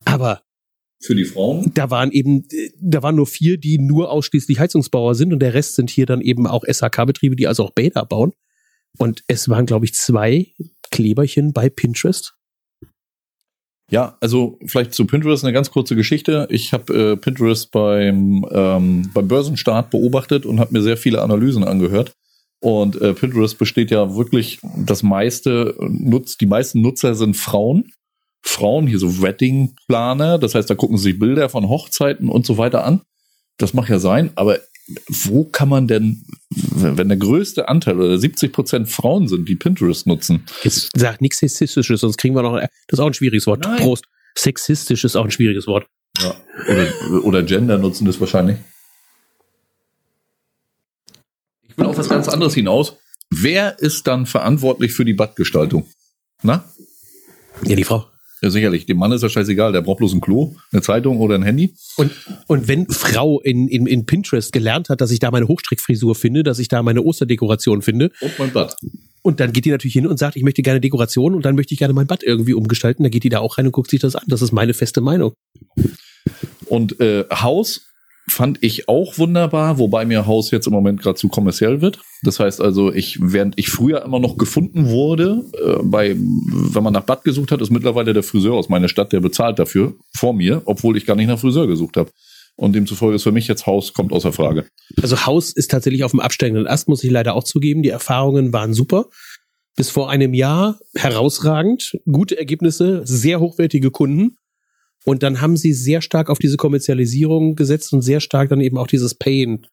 Aber 0.06 0.42
für 1.02 1.16
die 1.16 1.26
Frauen? 1.26 1.72
Da 1.74 1.90
waren 1.90 2.12
eben, 2.12 2.48
da 2.80 3.02
waren 3.02 3.16
nur 3.16 3.26
vier, 3.26 3.58
die 3.58 3.80
nur 3.80 4.12
ausschließlich 4.12 4.60
Heizungsbauer 4.60 5.16
sind 5.16 5.34
und 5.34 5.40
der 5.40 5.56
Rest 5.56 5.76
sind 5.76 5.90
hier 5.90 6.06
dann 6.06 6.22
eben 6.22 6.46
auch 6.46 6.64
SHK-Betriebe, 6.64 7.36
die 7.36 7.48
also 7.48 7.64
auch 7.64 7.72
Bäder 7.72 8.06
bauen. 8.06 8.34
Und 8.98 9.24
es 9.28 9.50
waren, 9.50 9.66
glaube 9.66 9.86
ich, 9.86 9.96
zwei 9.96 10.54
Kleberchen 10.92 11.54
bei 11.54 11.70
Pinterest. 11.70 12.36
Ja, 13.90 14.18
also 14.22 14.60
vielleicht 14.66 14.94
zu 14.94 15.06
Pinterest 15.06 15.44
eine 15.44 15.54
ganz 15.54 15.72
kurze 15.72 15.96
Geschichte. 15.96 16.48
Ich 16.50 16.72
habe 16.72 16.94
äh, 16.94 17.18
Pinterest 17.18 17.72
beim, 17.72 18.46
ähm, 18.52 19.10
beim 19.14 19.28
Börsenstart 19.28 19.90
beobachtet 19.90 20.46
und 20.46 20.60
habe 20.60 20.72
mir 20.72 20.82
sehr 20.82 20.98
viele 20.98 21.22
Analysen 21.22 21.64
angehört. 21.64 22.14
Und 22.62 23.02
äh, 23.02 23.14
Pinterest 23.14 23.58
besteht 23.58 23.90
ja 23.90 24.16
wirklich, 24.16 24.60
das 24.78 25.02
meiste 25.02 25.76
nutzt, 25.80 26.42
die 26.42 26.46
meisten 26.46 26.82
Nutzer 26.82 27.16
sind 27.16 27.36
Frauen. 27.36 27.92
Frauen, 28.44 28.88
hier 28.88 29.00
so 29.00 29.22
Wedding-Planer, 29.22 30.38
das 30.38 30.56
heißt, 30.56 30.70
da 30.70 30.76
gucken 30.76 30.98
sie 30.98 31.04
sich 31.04 31.20
Bilder 31.20 31.50
von 31.50 31.68
Hochzeiten 31.70 32.30
und 32.30 32.46
so 32.46 32.58
weiter 32.58 32.84
an. 32.86 33.02
Das 33.58 33.74
mag 33.74 33.90
ja 33.90 34.00
sein, 34.00 34.32
aber 34.36 34.60
wo 35.08 35.44
kann 35.46 35.70
man 35.70 35.88
denn, 35.88 36.24
wenn 36.50 37.08
der 37.08 37.18
größte 37.18 37.68
Anteil 37.68 38.00
oder 38.00 38.18
70 38.18 38.52
Prozent 38.52 38.90
Frauen 38.90 39.28
sind, 39.28 39.48
die 39.48 39.56
Pinterest 39.56 40.08
nutzen? 40.08 40.46
Jetzt 40.64 40.90
sag 40.96 41.22
nichts 41.22 41.38
Sexistisches, 41.38 42.02
sonst 42.02 42.18
kriegen 42.18 42.36
wir 42.36 42.42
noch, 42.42 42.60
das 42.60 42.70
ist 42.90 43.00
auch 43.00 43.08
ein 43.08 43.14
schwieriges 43.14 43.48
Wort. 43.48 43.62
Nein. 43.64 43.78
Prost. 43.78 44.06
Sexistisch 44.36 45.04
ist 45.04 45.16
auch 45.16 45.26
ein 45.26 45.32
schwieriges 45.32 45.68
Wort. 45.68 45.86
Ja. 46.20 46.36
Oder, 46.68 47.26
oder 47.26 47.44
Gender 47.44 47.78
nutzen 47.78 48.06
das 48.06 48.20
wahrscheinlich. 48.20 48.58
Ich 51.72 51.78
will 51.78 51.86
auf 51.86 51.98
was 51.98 52.10
ganz 52.10 52.28
anderes 52.28 52.54
hinaus. 52.54 52.98
Wer 53.30 53.80
ist 53.80 54.08
dann 54.08 54.26
verantwortlich 54.26 54.92
für 54.92 55.06
die 55.06 55.14
Badgestaltung? 55.14 55.86
Na? 56.44 56.66
Ja, 57.66 57.76
die 57.76 57.84
Frau. 57.84 58.06
Ja, 58.42 58.50
sicherlich. 58.50 58.88
Dem 58.88 58.98
Mann 58.98 59.12
ist 59.12 59.22
ja 59.22 59.30
scheißegal. 59.30 59.72
Der 59.72 59.82
braucht 59.82 60.00
bloß 60.00 60.14
ein 60.14 60.22
Klo, 60.22 60.56
eine 60.72 60.82
Zeitung 60.82 61.20
oder 61.20 61.36
ein 61.36 61.44
Handy. 61.44 61.76
Und, 61.96 62.12
und 62.48 62.68
wenn 62.68 62.88
Frau 62.90 63.40
in, 63.40 63.68
in, 63.68 63.86
in 63.86 64.06
Pinterest 64.06 64.52
gelernt 64.52 64.90
hat, 64.90 65.00
dass 65.00 65.12
ich 65.12 65.20
da 65.20 65.32
meine 65.32 65.48
Hochstrickfrisur 65.48 66.16
finde, 66.16 66.44
dass 66.44 66.60
ich 66.60 66.68
da 66.68 66.82
meine 66.82 67.04
Osterdekoration 67.04 67.84
finde. 67.84 68.12
Und 68.20 68.40
mein 68.40 68.52
Bad. 68.52 68.76
Und 69.22 69.40
dann 69.40 69.54
geht 69.54 69.66
die 69.66 69.70
natürlich 69.72 69.94
hin 69.94 70.08
und 70.08 70.18
sagt, 70.18 70.36
ich 70.36 70.44
möchte 70.44 70.64
gerne 70.64 70.82
Dekoration 70.82 71.36
und 71.36 71.46
dann 71.46 71.56
möchte 71.56 71.74
ich 71.76 71.80
gerne 71.80 71.94
mein 71.94 72.08
Bad 72.08 72.24
irgendwie 72.24 72.56
umgestalten. 72.56 73.04
Dann 73.04 73.12
geht 73.12 73.24
die 73.24 73.30
da 73.30 73.40
auch 73.40 73.60
rein 73.60 73.68
und 73.68 73.72
guckt 73.72 73.92
sich 73.92 74.00
das 74.00 74.16
an. 74.16 74.24
Das 74.28 74.42
ist 74.42 74.52
meine 74.52 74.74
feste 74.74 75.02
Meinung. 75.02 75.34
Und 76.66 77.00
äh, 77.00 77.26
Haus 77.32 77.91
fand 78.32 78.60
ich 78.62 78.88
auch 78.88 79.18
wunderbar, 79.18 79.78
wobei 79.78 80.06
mir 80.06 80.26
Haus 80.26 80.52
jetzt 80.52 80.68
im 80.68 80.74
Moment 80.74 81.02
gerade 81.02 81.16
zu 81.16 81.28
kommerziell 81.28 81.82
wird. 81.82 82.00
Das 82.24 82.40
heißt 82.40 82.62
also, 82.62 82.94
ich, 82.94 83.18
während 83.22 83.58
ich 83.58 83.70
früher 83.70 84.04
immer 84.04 84.20
noch 84.20 84.38
gefunden 84.38 84.90
wurde, 84.90 85.44
äh, 85.54 85.84
bei, 85.84 86.16
wenn 86.16 86.84
man 86.84 86.94
nach 86.94 87.04
Bad 87.04 87.24
gesucht 87.24 87.52
hat, 87.52 87.62
ist 87.62 87.72
mittlerweile 87.72 88.14
der 88.14 88.24
Friseur 88.24 88.54
aus 88.54 88.70
meiner 88.70 88.90
Stadt, 88.90 89.12
der 89.12 89.20
bezahlt 89.20 89.60
dafür, 89.60 89.94
vor 90.16 90.34
mir, 90.34 90.62
obwohl 90.66 90.98
ich 90.98 91.06
gar 91.06 91.16
nicht 91.16 91.28
nach 91.28 91.40
Friseur 91.40 91.68
gesucht 91.68 91.98
habe. 91.98 92.12
Und 92.56 92.74
demzufolge 92.74 93.16
ist 93.16 93.24
für 93.24 93.32
mich 93.32 93.48
jetzt 93.48 93.66
Haus 93.66 93.94
kommt 93.94 94.12
außer 94.12 94.34
Frage. 94.34 94.66
Also 95.02 95.26
Haus 95.26 95.52
ist 95.52 95.72
tatsächlich 95.72 96.04
auf 96.04 96.12
dem 96.12 96.20
absteigenden 96.20 96.68
Ast, 96.68 96.88
muss 96.88 97.04
ich 97.04 97.12
leider 97.12 97.36
auch 97.36 97.44
zugeben. 97.44 97.82
Die 97.82 97.90
Erfahrungen 97.90 98.54
waren 98.54 98.74
super. 98.74 99.06
Bis 99.76 99.90
vor 99.90 100.10
einem 100.10 100.34
Jahr 100.34 100.78
herausragend, 100.94 101.98
gute 102.12 102.38
Ergebnisse, 102.38 103.02
sehr 103.06 103.40
hochwertige 103.40 103.90
Kunden. 103.90 104.36
Und 105.06 105.24
dann 105.24 105.42
haben 105.42 105.58
sie 105.58 105.74
sehr 105.74 106.02
stark 106.02 106.30
auf 106.30 106.40
diese 106.40 106.58
Kommerzialisierung 106.58 107.56
gesetzt 107.56 107.92
und 107.94 108.02
sehr 108.02 108.20
stark 108.20 108.50
dann 108.50 108.62
eben 108.62 108.78
auch 108.78 108.88
dieses 108.88 109.16
Payen, 109.16 109.66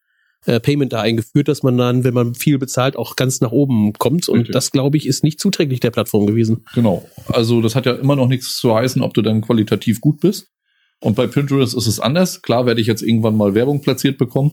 äh, 0.47 0.61
Payment 0.61 0.93
da 0.93 1.03
eingeführt, 1.03 1.49
dass 1.49 1.63
man 1.63 1.77
dann, 1.77 2.05
wenn 2.05 2.15
man 2.15 2.35
viel 2.35 2.59
bezahlt, 2.59 2.97
auch 2.97 3.17
ganz 3.17 3.41
nach 3.41 3.53
oben 3.53 3.93
kommt. 3.95 4.29
Und 4.29 4.39
Richtig. 4.39 4.53
das, 4.55 4.71
glaube 4.71 4.97
ich, 4.97 5.07
ist 5.07 5.25
nicht 5.25 5.41
zuträglich 5.41 5.81
der 5.81 5.91
Plattform 5.91 6.27
gewesen. 6.27 6.65
Genau. 6.75 7.09
Also 7.27 7.61
das 7.61 7.75
hat 7.75 7.87
ja 7.87 7.93
immer 7.93 8.17
noch 8.17 8.29
nichts 8.29 8.57
zu 8.57 8.75
heißen, 8.75 9.03
ob 9.03 9.15
du 9.15 9.23
dann 9.23 9.43
qualitativ 9.43 10.01
gut 10.01 10.21
bist. 10.21 10.49
Und 11.01 11.15
bei 11.15 11.27
Pinterest 11.27 11.77
ist 11.77 11.87
es 11.87 12.01
anders. 12.01 12.43
Klar 12.43 12.67
werde 12.67 12.81
ich 12.81 12.87
jetzt 12.87 13.03
irgendwann 13.03 13.37
mal 13.37 13.55
Werbung 13.55 13.83
platziert 13.83 14.19
bekommen. 14.19 14.53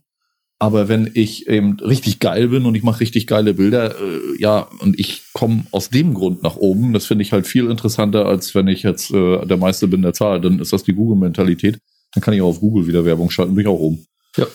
Aber 0.58 0.88
wenn 0.88 1.12
ich 1.14 1.48
eben 1.48 1.78
richtig 1.82 2.20
geil 2.20 2.48
bin 2.48 2.66
und 2.66 2.76
ich 2.76 2.84
mache 2.84 3.02
richtig 3.02 3.28
geile 3.28 3.54
Bilder, 3.54 4.00
äh, 4.00 4.20
ja, 4.40 4.68
und 4.80 4.98
ich 4.98 5.24
komme 5.34 5.66
aus 5.72 5.90
dem 5.90 6.14
Grund 6.14 6.44
nach 6.44 6.56
oben, 6.56 6.94
das 6.94 7.06
finde 7.06 7.24
ich 7.24 7.34
halt 7.34 7.46
viel 7.46 7.70
interessanter, 7.70 8.26
als 8.26 8.56
wenn 8.56 8.68
ich 8.68 8.84
jetzt 8.84 9.12
äh, 9.12 9.46
der 9.46 9.58
Meister 9.58 9.88
bin 9.88 10.02
der 10.02 10.14
Zahl. 10.14 10.40
Dann 10.40 10.60
ist 10.60 10.72
das 10.72 10.84
die 10.84 10.94
Google-Mentalität. 10.94 11.80
Dann 12.14 12.24
kann 12.24 12.34
ich 12.34 12.42
auch 12.42 12.48
auf 12.48 12.62
Google 12.62 12.88
wieder 12.88 13.04
Werbung 13.04 13.30
schalten, 13.30 13.56
bin 13.56 13.64
ich 13.64 13.68
auch 13.68 13.80
oben. 13.80 14.06
Ja. 14.38 14.48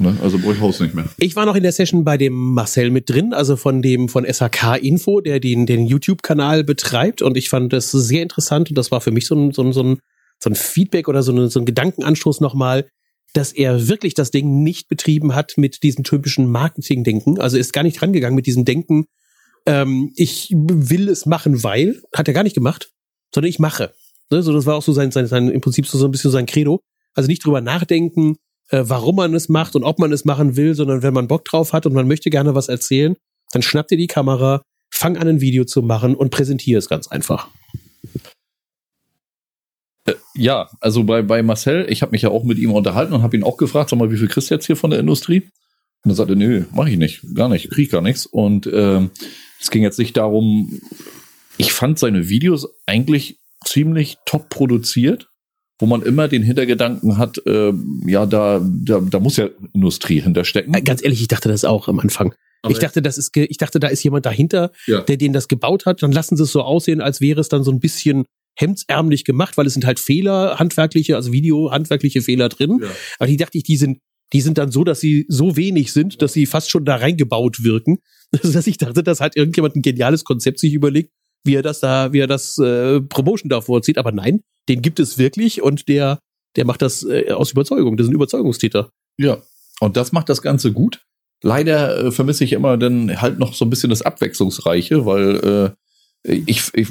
Ne? 0.00 0.16
Also 0.22 0.38
brauche 0.38 0.52
ich 0.52 0.60
Haus 0.60 0.78
nicht 0.78 0.94
mehr. 0.94 1.06
Ich 1.18 1.34
war 1.34 1.44
noch 1.44 1.56
in 1.56 1.64
der 1.64 1.72
Session 1.72 2.04
bei 2.04 2.16
dem 2.16 2.34
Marcel 2.34 2.90
mit 2.90 3.10
drin, 3.10 3.34
also 3.34 3.56
von 3.56 3.82
dem 3.82 4.08
von 4.08 4.24
SAK 4.32 4.76
Info, 4.80 5.20
der 5.20 5.40
den, 5.40 5.66
den 5.66 5.86
YouTube-Kanal 5.86 6.62
betreibt. 6.62 7.20
Und 7.20 7.36
ich 7.36 7.48
fand 7.48 7.72
das 7.72 7.90
sehr 7.90 8.22
interessant 8.22 8.68
und 8.70 8.78
das 8.78 8.92
war 8.92 9.00
für 9.00 9.10
mich 9.10 9.26
so 9.26 9.34
ein, 9.34 9.50
so 9.52 9.62
ein, 9.62 9.72
so 9.72 9.82
ein 9.82 9.98
so 10.40 10.50
ein 10.50 10.54
Feedback 10.54 11.08
oder 11.08 11.22
so, 11.22 11.32
eine, 11.32 11.48
so 11.48 11.60
ein 11.60 11.66
Gedankenanstoß 11.66 12.40
nochmal, 12.40 12.88
dass 13.34 13.52
er 13.52 13.88
wirklich 13.88 14.14
das 14.14 14.30
Ding 14.30 14.62
nicht 14.62 14.88
betrieben 14.88 15.34
hat 15.34 15.54
mit 15.56 15.82
diesem 15.82 16.04
typischen 16.04 16.50
Marketing-Denken. 16.50 17.40
Also 17.40 17.58
ist 17.58 17.72
gar 17.72 17.82
nicht 17.82 18.00
rangegangen 18.00 18.34
mit 18.34 18.46
diesem 18.46 18.64
Denken, 18.64 19.06
ähm, 19.66 20.12
ich 20.16 20.50
will 20.54 21.08
es 21.08 21.26
machen, 21.26 21.62
weil, 21.62 22.02
hat 22.14 22.26
er 22.28 22.34
gar 22.34 22.42
nicht 22.42 22.54
gemacht, 22.54 22.90
sondern 23.34 23.50
ich 23.50 23.58
mache. 23.58 23.92
Ne? 24.30 24.42
So, 24.42 24.52
das 24.52 24.66
war 24.66 24.76
auch 24.76 24.82
so 24.82 24.92
sein, 24.92 25.10
sein, 25.10 25.26
sein 25.26 25.48
im 25.48 25.60
Prinzip 25.60 25.86
so, 25.86 25.98
so 25.98 26.06
ein 26.06 26.10
bisschen 26.10 26.30
sein 26.30 26.46
Credo. 26.46 26.80
Also 27.14 27.28
nicht 27.28 27.44
drüber 27.44 27.60
nachdenken, 27.60 28.36
äh, 28.70 28.82
warum 28.86 29.16
man 29.16 29.34
es 29.34 29.48
macht 29.48 29.76
und 29.76 29.84
ob 29.84 29.98
man 29.98 30.12
es 30.12 30.24
machen 30.24 30.56
will, 30.56 30.74
sondern 30.74 31.02
wenn 31.02 31.14
man 31.14 31.28
Bock 31.28 31.44
drauf 31.44 31.72
hat 31.72 31.86
und 31.86 31.92
man 31.92 32.08
möchte 32.08 32.30
gerne 32.30 32.54
was 32.54 32.68
erzählen, 32.68 33.16
dann 33.52 33.62
schnappt 33.62 33.90
ihr 33.92 33.98
die 33.98 34.06
Kamera, 34.06 34.62
fang 34.90 35.16
an, 35.16 35.28
ein 35.28 35.40
Video 35.40 35.64
zu 35.64 35.82
machen 35.82 36.14
und 36.14 36.30
präsentiere 36.30 36.78
es 36.78 36.88
ganz 36.88 37.08
einfach. 37.08 37.48
Ja, 40.38 40.70
also 40.80 41.02
bei, 41.02 41.22
bei 41.22 41.42
Marcel, 41.42 41.86
ich 41.88 42.02
habe 42.02 42.12
mich 42.12 42.22
ja 42.22 42.30
auch 42.30 42.44
mit 42.44 42.58
ihm 42.58 42.72
unterhalten 42.72 43.12
und 43.12 43.22
habe 43.22 43.36
ihn 43.36 43.42
auch 43.42 43.56
gefragt, 43.56 43.90
sag 43.90 43.98
mal, 43.98 44.12
wie 44.12 44.16
viel 44.16 44.28
kriegst 44.28 44.50
du 44.50 44.54
jetzt 44.54 44.66
hier 44.66 44.76
von 44.76 44.90
der 44.90 45.00
Industrie? 45.00 45.42
Und 46.04 46.12
er 46.12 46.14
sagte, 46.14 46.36
nö, 46.36 46.64
mache 46.72 46.90
ich 46.90 46.96
nicht, 46.96 47.22
gar 47.34 47.48
nicht, 47.48 47.70
krieg 47.70 47.90
gar 47.90 48.02
nichts. 48.02 48.24
Und 48.24 48.66
äh, 48.66 49.00
es 49.60 49.70
ging 49.70 49.82
jetzt 49.82 49.98
nicht 49.98 50.16
darum, 50.16 50.80
ich 51.56 51.72
fand 51.72 51.98
seine 51.98 52.28
Videos 52.28 52.68
eigentlich 52.86 53.40
ziemlich 53.64 54.18
top 54.24 54.48
produziert, 54.48 55.28
wo 55.80 55.86
man 55.86 56.02
immer 56.02 56.28
den 56.28 56.44
Hintergedanken 56.44 57.18
hat, 57.18 57.44
äh, 57.44 57.72
ja, 58.06 58.24
da, 58.24 58.60
da, 58.64 59.00
da 59.00 59.20
muss 59.20 59.36
ja 59.36 59.48
Industrie 59.74 60.20
hinterstecken. 60.20 60.72
Äh, 60.72 60.82
ganz 60.82 61.02
ehrlich, 61.02 61.20
ich 61.20 61.28
dachte 61.28 61.48
das 61.48 61.64
auch 61.64 61.88
am 61.88 61.98
Anfang. 61.98 62.32
Aber 62.62 62.72
ich 62.72 62.78
dachte, 62.78 63.02
das 63.02 63.18
ist, 63.18 63.36
ich 63.36 63.56
dachte, 63.56 63.78
da 63.80 63.88
ist 63.88 64.02
jemand 64.02 64.26
dahinter, 64.26 64.72
ja. 64.86 65.00
der 65.00 65.16
den 65.16 65.32
das 65.32 65.48
gebaut 65.48 65.86
hat. 65.86 66.02
Dann 66.02 66.10
lassen 66.10 66.36
sie 66.36 66.42
es 66.42 66.52
so 66.52 66.62
aussehen, 66.62 67.00
als 67.00 67.20
wäre 67.20 67.40
es 67.40 67.48
dann 67.48 67.62
so 67.62 67.70
ein 67.70 67.78
bisschen 67.80 68.24
hemdsärmlich 68.58 69.24
gemacht, 69.24 69.56
weil 69.56 69.66
es 69.66 69.74
sind 69.74 69.86
halt 69.86 70.00
Fehler, 70.00 70.58
handwerkliche, 70.58 71.16
also 71.16 71.32
Video, 71.32 71.70
handwerkliche 71.70 72.22
Fehler 72.22 72.48
drin. 72.48 72.80
Ja. 72.82 72.88
Aber 73.18 73.26
die 73.28 73.36
dachte 73.36 73.56
ich, 73.56 73.64
die 73.64 73.76
sind, 73.76 73.98
die 74.32 74.40
sind 74.40 74.58
dann 74.58 74.72
so, 74.72 74.84
dass 74.84 75.00
sie 75.00 75.26
so 75.28 75.56
wenig 75.56 75.92
sind, 75.92 76.20
dass 76.22 76.32
sie 76.32 76.46
fast 76.46 76.70
schon 76.70 76.84
da 76.84 76.96
reingebaut 76.96 77.62
wirken. 77.62 77.98
Also, 78.30 78.52
dass 78.52 78.66
ich 78.66 78.76
dachte, 78.76 79.02
das 79.02 79.22
hat 79.22 79.36
irgendjemand 79.36 79.74
ein 79.74 79.80
geniales 79.80 80.22
Konzept 80.22 80.58
sich 80.58 80.74
überlegt, 80.74 81.10
wie 81.44 81.54
er 81.54 81.62
das 81.62 81.80
da, 81.80 82.12
wie 82.12 82.18
er 82.18 82.26
das 82.26 82.58
äh, 82.58 83.00
Promotion 83.00 83.48
da 83.48 83.62
vorzieht. 83.62 83.96
Aber 83.96 84.12
nein, 84.12 84.42
den 84.68 84.82
gibt 84.82 85.00
es 85.00 85.16
wirklich 85.16 85.62
und 85.62 85.88
der, 85.88 86.18
der 86.54 86.66
macht 86.66 86.82
das 86.82 87.04
äh, 87.04 87.32
aus 87.32 87.52
Überzeugung. 87.52 87.96
Das 87.96 88.04
sind 88.04 88.14
Überzeugungstäter. 88.14 88.90
Ja. 89.16 89.38
Und 89.80 89.96
das 89.96 90.12
macht 90.12 90.28
das 90.28 90.42
Ganze 90.42 90.72
gut. 90.72 91.00
Leider 91.42 92.04
äh, 92.04 92.12
vermisse 92.12 92.44
ich 92.44 92.52
immer 92.52 92.76
dann 92.76 93.18
halt 93.18 93.38
noch 93.38 93.54
so 93.54 93.64
ein 93.64 93.70
bisschen 93.70 93.88
das 93.88 94.02
Abwechslungsreiche, 94.02 95.06
weil 95.06 95.74
äh, 96.26 96.42
ich, 96.46 96.70
ich 96.74 96.88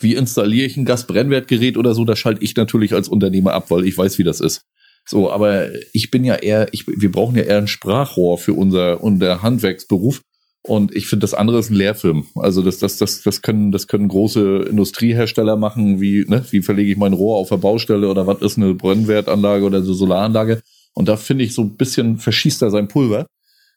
wie 0.00 0.14
installiere 0.14 0.66
ich 0.66 0.76
ein 0.76 0.84
Gasbrennwertgerät 0.84 1.76
oder 1.76 1.94
so, 1.94 2.04
das 2.04 2.18
schalte 2.18 2.42
ich 2.42 2.56
natürlich 2.56 2.94
als 2.94 3.08
Unternehmer 3.08 3.52
ab, 3.52 3.70
weil 3.70 3.84
ich 3.84 3.96
weiß, 3.96 4.18
wie 4.18 4.24
das 4.24 4.40
ist. 4.40 4.62
So, 5.06 5.30
aber 5.30 5.68
ich 5.92 6.10
bin 6.10 6.24
ja 6.24 6.36
eher, 6.36 6.68
ich, 6.72 6.86
wir 6.86 7.10
brauchen 7.10 7.36
ja 7.36 7.42
eher 7.42 7.58
ein 7.58 7.68
Sprachrohr 7.68 8.38
für 8.38 8.54
unser, 8.54 9.02
unser 9.02 9.42
Handwerksberuf. 9.42 10.22
Und 10.62 10.94
ich 10.94 11.06
finde, 11.06 11.24
das 11.24 11.32
andere 11.32 11.58
ist 11.58 11.70
ein 11.70 11.76
Lehrfilm. 11.76 12.26
Also 12.34 12.62
das, 12.62 12.78
das, 12.78 12.98
das, 12.98 13.22
das 13.22 13.40
können, 13.40 13.72
das 13.72 13.86
können 13.86 14.08
große 14.08 14.66
Industriehersteller 14.68 15.56
machen, 15.56 16.00
wie, 16.00 16.26
ne, 16.28 16.44
wie 16.50 16.60
verlege 16.60 16.92
ich 16.92 16.98
mein 16.98 17.14
Rohr 17.14 17.38
auf 17.38 17.48
der 17.48 17.56
Baustelle 17.56 18.08
oder 18.08 18.26
was 18.26 18.42
ist 18.42 18.58
eine 18.58 18.74
Brennwertanlage 18.74 19.64
oder 19.64 19.82
so 19.82 19.94
Solaranlage. 19.94 20.60
Und 20.92 21.08
da 21.08 21.16
finde 21.16 21.44
ich 21.44 21.54
so 21.54 21.62
ein 21.62 21.76
bisschen 21.76 22.18
verschießt 22.18 22.60
er 22.62 22.70
sein 22.70 22.88
Pulver. 22.88 23.26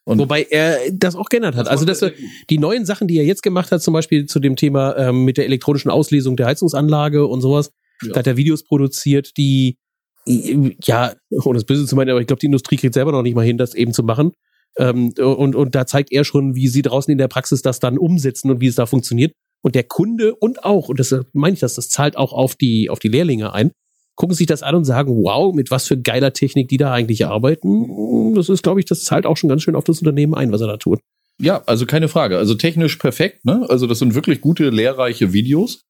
Und 0.06 0.20
Wobei 0.20 0.46
er 0.50 0.80
das 0.92 1.16
auch 1.16 1.30
geändert 1.30 1.56
hat. 1.56 1.70
Also 1.70 1.86
dass 1.86 2.04
die 2.50 2.58
neuen 2.58 2.86
Sachen, 2.86 3.08
die 3.08 3.18
er 3.18 3.24
jetzt 3.24 3.42
gemacht 3.42 3.72
hat, 3.72 3.82
zum 3.82 3.94
Beispiel 3.94 4.26
zu 4.26 4.40
dem 4.40 4.58
Thema 4.58 4.98
ähm, 4.98 5.24
mit 5.24 5.38
der 5.38 5.46
elektronischen 5.46 5.90
Auslesung 5.90 6.36
der 6.36 6.48
Heizungsanlage 6.48 7.26
und 7.26 7.42
sowas, 7.42 7.72
ja. 8.02 8.12
da 8.12 8.20
hat 8.20 8.28
er 8.28 8.36
Videos 8.36 8.64
produziert, 8.64 9.32
die 9.38 9.78
ja, 10.26 11.14
ohne 11.44 11.58
das 11.58 11.66
Böse 11.66 11.86
zu 11.86 11.96
meinen, 11.96 12.10
aber 12.10 12.22
ich 12.22 12.28
glaube, 12.28 12.40
die 12.40 12.46
Industrie 12.46 12.78
kriegt 12.78 12.94
selber 12.94 13.12
noch 13.12 13.24
nicht 13.24 13.36
mal 13.36 13.46
hin, 13.46 13.58
das 13.58 13.76
eben 13.76 13.94
zu 13.94 14.04
machen. 14.04 14.32
Ähm, 14.78 15.14
und, 15.18 15.56
und 15.56 15.76
da 15.76 15.86
zeigt 15.86 16.12
er 16.12 16.24
schon, 16.24 16.56
wie 16.56 16.68
sie 16.68 16.82
draußen 16.82 17.12
in 17.12 17.18
der 17.18 17.28
Praxis 17.28 17.62
das 17.62 17.80
dann 17.80 17.98
umsetzen 17.98 18.50
und 18.50 18.62
wie 18.62 18.68
es 18.68 18.76
da 18.76 18.86
funktioniert. 18.86 19.34
Und 19.62 19.76
der 19.76 19.84
Kunde 19.84 20.36
und 20.36 20.64
auch, 20.64 20.90
und 20.90 21.00
das 21.00 21.16
meine 21.34 21.54
ich 21.54 21.60
das, 21.60 21.76
das 21.76 21.90
zahlt 21.90 22.18
auch 22.18 22.34
auf 22.34 22.56
die, 22.56 22.90
auf 22.90 23.00
die 23.00 23.08
Lehrlinge 23.08 23.54
ein, 23.54 23.72
gucken 24.16 24.36
sich 24.36 24.48
das 24.48 24.64
an 24.64 24.76
und 24.76 24.86
sagen, 24.86 25.16
wow, 25.24 25.54
mit 25.54 25.72
was 25.72 25.88
für 25.88 26.00
geiler 26.00 26.34
Technik 26.34 26.68
die 26.68 26.78
da 26.78 26.92
eigentlich 26.92 27.26
arbeiten. 27.26 28.36
Das 28.36 28.50
ist, 28.50 28.64
glaube 28.64 28.80
ich, 28.80 28.86
das 28.86 29.04
zahlt 29.04 29.26
auch 29.26 29.38
schon 29.38 29.50
ganz 29.50 29.64
schön 29.64 29.76
auf 29.76 29.84
das 29.84 30.00
Unternehmen 30.00 30.36
ein, 30.36 30.52
was 30.52 30.62
er 30.62 30.68
da 30.68 30.78
tut. 30.78 31.00
Ja, 31.40 31.64
also 31.66 31.86
keine 31.86 32.08
Frage. 32.08 32.38
Also 32.38 32.56
technisch 32.56 32.98
perfekt, 32.98 33.44
ne? 33.46 33.66
Also 33.70 33.88
das 33.88 34.00
sind 34.00 34.14
wirklich 34.14 34.40
gute, 34.40 34.70
lehrreiche 34.70 35.34
Videos, 35.34 35.82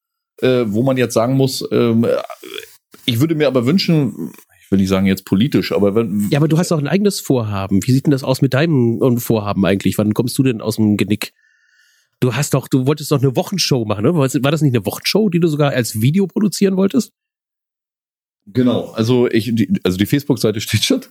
äh, 0.42 0.64
wo 0.68 0.84
man 0.84 0.98
jetzt 0.98 1.14
sagen 1.14 1.36
muss, 1.36 1.68
ähm, 1.72 2.08
ich 3.06 3.20
würde 3.20 3.36
mir 3.36 3.48
aber 3.48 3.66
wünschen, 3.66 4.32
ich 4.62 4.72
will 4.72 4.80
nicht 4.80 4.88
sagen 4.88 5.06
jetzt 5.06 5.26
politisch, 5.26 5.74
aber 5.74 5.94
wenn. 5.96 6.30
Ja, 6.32 6.40
aber 6.40 6.48
du 6.48 6.58
hast 6.58 6.72
doch 6.72 6.80
ein 6.80 6.88
eigenes 6.88 7.20
Vorhaben. 7.20 7.82
Wie 7.86 7.92
sieht 7.92 8.06
denn 8.06 8.12
das 8.12 8.24
aus 8.24 8.42
mit 8.42 8.54
deinem 8.54 9.18
Vorhaben 9.18 9.66
eigentlich? 9.66 9.98
Wann 9.98 10.14
kommst 10.14 10.38
du 10.38 10.44
denn 10.44 10.62
aus 10.62 10.78
dem 10.78 10.96
Genick? 10.96 11.34
Du 12.22 12.34
hast 12.34 12.54
doch, 12.54 12.70
du 12.70 12.88
wolltest 12.88 13.12
doch 13.12 13.22
eine 13.22 13.36
Wochenshow 13.36 13.84
machen, 13.84 14.06
ne? 14.06 14.16
War 14.16 14.52
das 14.52 14.62
nicht 14.62 14.74
eine 14.74 14.86
Wochenshow, 14.86 15.28
die 15.28 15.42
du 15.42 15.50
sogar 15.50 15.72
als 15.72 16.02
Video 16.02 16.26
produzieren 16.26 16.78
wolltest? 16.78 17.12
Genau, 18.46 18.92
also 18.92 19.30
ich, 19.30 19.52
die, 19.54 19.80
also 19.84 19.98
die 19.98 20.06
Facebook-Seite 20.06 20.62
steht 20.62 20.84
schon. 20.84 21.02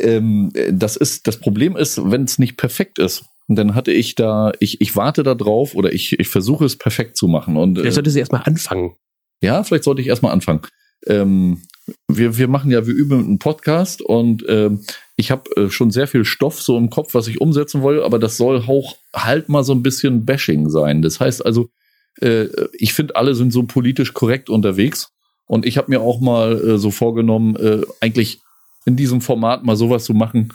Ähm, 0.00 0.52
das 0.72 0.96
ist, 0.96 1.26
das 1.26 1.38
Problem 1.38 1.76
ist, 1.76 1.98
wenn 2.10 2.24
es 2.24 2.38
nicht 2.38 2.56
perfekt 2.56 2.98
ist, 2.98 3.24
dann 3.48 3.74
hatte 3.74 3.92
ich 3.92 4.14
da, 4.16 4.52
ich, 4.58 4.80
ich 4.80 4.96
warte 4.96 5.22
da 5.22 5.34
drauf 5.34 5.74
oder 5.74 5.92
ich, 5.92 6.18
ich 6.18 6.28
versuche 6.28 6.64
es 6.64 6.76
perfekt 6.76 7.16
zu 7.16 7.28
machen. 7.28 7.56
Und, 7.56 7.78
vielleicht 7.78 7.94
sollte 7.94 8.10
sie 8.10 8.18
erstmal 8.18 8.42
anfangen. 8.44 8.94
Ja, 9.40 9.62
vielleicht 9.62 9.84
sollte 9.84 10.02
ich 10.02 10.08
erstmal 10.08 10.32
anfangen. 10.32 10.62
Ähm, 11.06 11.62
wir, 12.08 12.36
wir 12.36 12.48
machen 12.48 12.70
ja, 12.70 12.86
wir 12.86 12.94
üben 12.94 13.20
einen 13.20 13.38
Podcast 13.38 14.02
und 14.02 14.44
ähm, 14.48 14.82
ich 15.14 15.30
habe 15.30 15.48
äh, 15.56 15.70
schon 15.70 15.92
sehr 15.92 16.08
viel 16.08 16.24
Stoff 16.24 16.60
so 16.60 16.76
im 16.76 16.90
Kopf, 16.90 17.14
was 17.14 17.28
ich 17.28 17.40
umsetzen 17.40 17.84
will, 17.84 18.02
aber 18.02 18.18
das 18.18 18.36
soll 18.36 18.64
auch 18.66 18.96
halt 19.14 19.48
mal 19.48 19.62
so 19.62 19.72
ein 19.72 19.82
bisschen 19.82 20.24
Bashing 20.24 20.68
sein. 20.68 21.02
Das 21.02 21.20
heißt 21.20 21.46
also, 21.46 21.68
äh, 22.20 22.48
ich 22.72 22.92
finde, 22.92 23.14
alle 23.14 23.36
sind 23.36 23.52
so 23.52 23.62
politisch 23.62 24.14
korrekt 24.14 24.50
unterwegs 24.50 25.12
und 25.46 25.66
ich 25.66 25.78
habe 25.78 25.90
mir 25.90 26.00
auch 26.00 26.20
mal 26.20 26.60
äh, 26.60 26.78
so 26.78 26.90
vorgenommen, 26.90 27.56
äh, 27.56 27.82
eigentlich 28.00 28.40
in 28.84 28.96
diesem 28.96 29.20
Format 29.20 29.64
mal 29.64 29.76
sowas 29.76 30.04
zu 30.04 30.14
machen. 30.14 30.52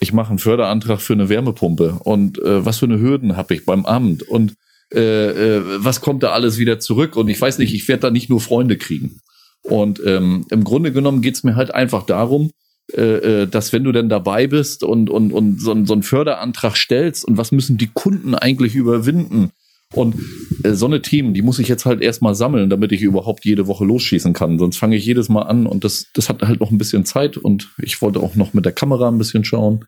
Ich 0.00 0.12
mache 0.12 0.30
einen 0.30 0.38
Förderantrag 0.38 1.00
für 1.00 1.12
eine 1.12 1.28
Wärmepumpe 1.28 2.00
und 2.04 2.38
äh, 2.38 2.64
was 2.64 2.78
für 2.78 2.86
eine 2.86 3.00
Hürden 3.00 3.36
habe 3.36 3.54
ich 3.54 3.64
beim 3.64 3.86
Amt 3.86 4.22
und 4.22 4.54
äh, 4.92 5.56
äh, 5.56 5.62
was 5.78 6.00
kommt 6.00 6.22
da 6.22 6.30
alles 6.30 6.58
wieder 6.58 6.78
zurück? 6.78 7.16
Und 7.16 7.28
ich 7.28 7.40
weiß 7.40 7.58
nicht, 7.58 7.74
ich 7.74 7.88
werde 7.88 8.02
da 8.02 8.10
nicht 8.10 8.30
nur 8.30 8.40
Freunde 8.40 8.76
kriegen. 8.76 9.20
Und 9.62 10.00
ähm, 10.04 10.46
im 10.50 10.62
Grunde 10.62 10.92
genommen 10.92 11.22
geht's 11.22 11.42
mir 11.42 11.56
halt 11.56 11.74
einfach 11.74 12.04
darum, 12.04 12.50
äh, 12.92 13.46
dass 13.46 13.72
wenn 13.72 13.84
du 13.84 13.92
denn 13.92 14.08
dabei 14.08 14.46
bist 14.46 14.84
und, 14.84 15.08
und, 15.08 15.32
und 15.32 15.60
so, 15.60 15.74
so 15.84 15.94
einen 15.94 16.02
Förderantrag 16.02 16.76
stellst 16.76 17.24
und 17.24 17.38
was 17.38 17.50
müssen 17.50 17.78
die 17.78 17.90
Kunden 17.92 18.34
eigentlich 18.34 18.74
überwinden? 18.74 19.50
Und 19.94 20.16
äh, 20.64 20.72
so 20.72 20.86
eine 20.86 21.02
Themen, 21.02 21.34
die 21.34 21.42
muss 21.42 21.58
ich 21.58 21.68
jetzt 21.68 21.84
halt 21.86 22.00
erstmal 22.00 22.34
sammeln, 22.34 22.70
damit 22.70 22.92
ich 22.92 23.02
überhaupt 23.02 23.44
jede 23.44 23.66
Woche 23.66 23.84
losschießen 23.84 24.32
kann. 24.32 24.58
Sonst 24.58 24.76
fange 24.76 24.96
ich 24.96 25.06
jedes 25.06 25.28
Mal 25.28 25.42
an 25.42 25.66
und 25.66 25.84
das, 25.84 26.06
das 26.14 26.28
hat 26.28 26.42
halt 26.42 26.60
noch 26.60 26.70
ein 26.70 26.78
bisschen 26.78 27.04
Zeit 27.04 27.36
und 27.36 27.70
ich 27.78 28.02
wollte 28.02 28.20
auch 28.20 28.34
noch 28.34 28.54
mit 28.54 28.64
der 28.64 28.72
Kamera 28.72 29.08
ein 29.08 29.18
bisschen 29.18 29.44
schauen. 29.44 29.84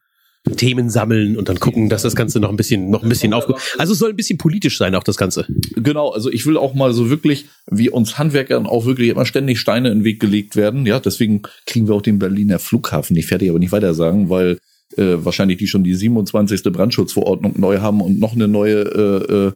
Themen 0.57 0.91
sammeln 0.91 1.37
und 1.37 1.49
dann 1.49 1.59
gucken, 1.59 1.89
dass 1.89 2.03
das 2.03 2.15
Ganze 2.15 2.39
noch 2.39 2.51
ein 2.51 2.57
bisschen, 2.57 2.89
noch 2.89 3.03
ein 3.03 3.09
bisschen 3.09 3.33
auf. 3.33 3.47
Also 3.79 3.95
es 3.95 3.99
soll 3.99 4.11
ein 4.11 4.17
bisschen 4.17 4.39
politisch 4.39 4.79
sein, 4.79 4.95
auch 4.95 5.03
das 5.03 5.17
Ganze. 5.17 5.45
Genau, 5.75 6.11
also 6.11 6.31
ich 6.31 6.47
will 6.47 6.57
auch 6.57 6.73
mal 6.73 6.93
so 6.93 7.11
wirklich, 7.11 7.47
wie 7.69 7.91
uns 7.91 8.17
Handwerkern 8.17 8.65
auch 8.67 8.87
wirklich 8.87 9.09
immer 9.09 9.27
ständig 9.27 9.59
Steine 9.59 9.89
in 9.89 9.99
den 9.99 10.05
Weg 10.05 10.21
gelegt 10.21 10.55
werden. 10.55 10.87
Ja, 10.87 11.01
deswegen 11.01 11.43
kriegen 11.67 11.89
wir 11.89 11.97
auch 11.97 12.03
den 12.03 12.21
Berliner 12.21 12.61
Flughafen 12.61 13.15
nicht 13.15 13.27
fertig, 13.27 13.51
aber 13.51 13.59
nicht 13.59 13.73
weiter 13.73 13.93
sagen, 13.93 14.31
weil 14.31 14.59
äh, 14.97 15.17
wahrscheinlich 15.17 15.59
die 15.59 15.67
schon 15.67 15.83
die 15.83 15.95
27. 15.95 16.63
Brandschutzverordnung 16.63 17.59
neu 17.59 17.79
haben 17.79 18.01
und 18.01 18.21
noch 18.21 18.35
eine 18.35 18.47
neue 18.47 18.83
äh, 18.83 19.33
äh, 19.49 19.53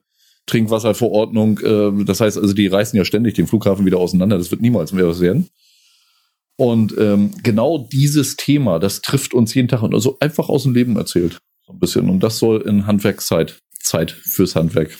Trinkwasserverordnung. 0.50 1.58
Äh, 1.60 2.04
das 2.04 2.20
heißt 2.20 2.38
also, 2.38 2.52
die 2.52 2.66
reißen 2.66 2.96
ja 2.96 3.04
ständig 3.04 3.34
den 3.34 3.46
Flughafen 3.46 3.86
wieder 3.86 3.98
auseinander. 3.98 4.38
Das 4.38 4.50
wird 4.50 4.60
niemals 4.60 4.92
mehr 4.92 5.08
was 5.08 5.20
werden. 5.20 5.48
Und 6.56 6.94
ähm, 6.98 7.30
genau 7.42 7.88
dieses 7.90 8.36
Thema, 8.36 8.78
das 8.78 9.00
trifft 9.00 9.32
uns 9.32 9.54
jeden 9.54 9.68
Tag 9.68 9.82
und 9.82 9.94
also 9.94 10.18
einfach 10.20 10.48
aus 10.50 10.64
dem 10.64 10.74
Leben 10.74 10.96
erzählt. 10.96 11.38
So 11.66 11.72
ein 11.72 11.78
bisschen. 11.78 12.10
Und 12.10 12.22
das 12.22 12.38
soll 12.38 12.60
in 12.62 12.86
Handwerkszeit, 12.86 13.60
Zeit 13.80 14.10
fürs 14.10 14.56
Handwerk. 14.56 14.98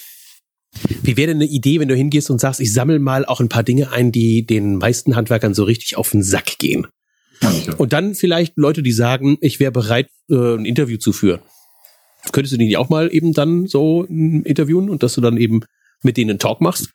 Wie 1.03 1.17
wäre 1.17 1.29
denn 1.29 1.39
eine 1.39 1.51
Idee, 1.51 1.81
wenn 1.81 1.89
du 1.89 1.97
hingehst 1.97 2.31
und 2.31 2.41
sagst, 2.41 2.61
ich 2.61 2.73
sammle 2.73 2.99
mal 2.99 3.27
auch 3.27 3.41
ein 3.41 3.49
paar 3.49 3.65
Dinge 3.65 3.91
ein, 3.91 4.13
die 4.13 4.47
den 4.47 4.77
meisten 4.79 5.17
Handwerkern 5.17 5.53
so 5.53 5.65
richtig 5.65 5.97
auf 5.97 6.11
den 6.11 6.23
Sack 6.23 6.59
gehen? 6.59 6.87
Und 7.79 7.93
dann 7.93 8.15
vielleicht 8.15 8.57
Leute, 8.57 8.83
die 8.83 8.93
sagen, 8.93 9.37
ich 9.41 9.61
wäre 9.61 9.73
bereit, 9.73 10.09
äh, 10.31 10.55
ein 10.55 10.65
Interview 10.65 10.99
zu 10.99 11.13
führen. 11.13 11.41
Könntest 12.33 12.53
du 12.53 12.59
die 12.59 12.77
auch 12.77 12.89
mal 12.89 13.13
eben 13.13 13.33
dann 13.33 13.67
so 13.67 14.05
interviewen 14.05 14.91
und 14.91 15.03
dass 15.03 15.15
du 15.15 15.21
dann 15.21 15.37
eben 15.37 15.61
mit 16.03 16.17
denen 16.17 16.31
einen 16.31 16.39
Talk 16.39 16.61
machst? 16.61 16.91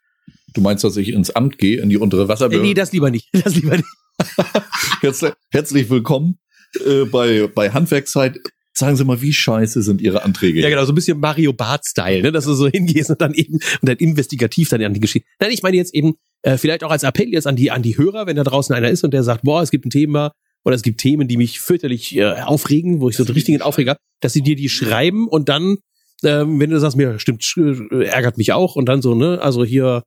Du 0.53 0.61
meinst, 0.61 0.83
dass 0.83 0.95
ich 0.97 1.09
ins 1.09 1.31
Amt 1.31 1.57
gehe, 1.57 1.81
in 1.81 1.89
die 1.89 1.97
untere 1.97 2.27
Wasserbehörde? 2.27 2.67
Nee, 2.67 2.73
das 2.73 2.91
lieber 2.93 3.11
nicht. 3.11 3.29
Das 3.43 3.55
lieber 3.55 3.75
nicht. 3.75 3.89
Herzlich, 5.01 5.33
herzlich 5.51 5.89
willkommen 5.89 6.39
äh, 6.85 7.03
bei, 7.03 7.47
bei 7.53 7.69
Handwerkszeit. 7.71 8.39
Sagen 8.73 8.95
Sie 8.95 9.03
mal, 9.03 9.21
wie 9.21 9.33
scheiße 9.33 9.81
sind 9.81 10.01
Ihre 10.01 10.23
Anträge? 10.23 10.61
Ja, 10.61 10.69
genau, 10.69 10.85
so 10.85 10.91
ein 10.91 10.95
bisschen 10.95 11.19
Mario 11.19 11.53
Bart-Style, 11.53 12.21
ne? 12.21 12.31
dass 12.31 12.45
du 12.45 12.53
so 12.53 12.67
hingehst 12.67 13.09
und 13.09 13.21
dann 13.21 13.33
eben 13.33 13.53
und 13.53 13.89
dann 13.89 13.97
investigativ 13.97 14.69
dann 14.69 14.81
an 14.83 14.93
die 14.93 14.99
Geschichte. 14.99 15.27
Nein, 15.39 15.51
ich 15.51 15.63
meine 15.63 15.77
jetzt 15.77 15.93
eben 15.93 16.15
äh, 16.41 16.57
vielleicht 16.57 16.83
auch 16.83 16.91
als 16.91 17.03
Appell 17.03 17.29
jetzt 17.29 17.47
an 17.47 17.55
die 17.55 17.71
an 17.71 17.81
die 17.81 17.97
Hörer, 17.97 18.25
wenn 18.25 18.35
da 18.35 18.43
draußen 18.43 18.75
einer 18.75 18.89
ist 18.89 19.03
und 19.03 19.13
der 19.13 19.23
sagt, 19.23 19.43
boah, 19.43 19.61
es 19.61 19.71
gibt 19.71 19.85
ein 19.85 19.89
Thema 19.89 20.31
oder 20.65 20.75
es 20.75 20.81
gibt 20.81 20.99
Themen, 20.99 21.27
die 21.27 21.37
mich 21.37 21.59
fürchterlich 21.59 22.15
äh, 22.17 22.41
aufregen, 22.41 22.99
wo 22.99 23.09
ich 23.09 23.15
so 23.15 23.23
einen 23.23 23.33
richtigen 23.33 23.61
Aufreger, 23.61 23.95
dass 24.21 24.33
sie 24.33 24.41
dir 24.41 24.55
die 24.55 24.69
schreiben 24.69 25.27
und 25.27 25.47
dann, 25.47 25.77
ähm, 26.23 26.59
wenn 26.59 26.71
du 26.71 26.79
sagst, 26.79 26.97
mir 26.97 27.19
stimmt, 27.19 27.45
äh, 27.57 28.05
ärgert 28.05 28.37
mich 28.37 28.51
auch 28.51 28.75
und 28.75 28.87
dann 28.87 29.01
so, 29.01 29.15
ne, 29.15 29.39
also 29.41 29.63
hier 29.63 30.03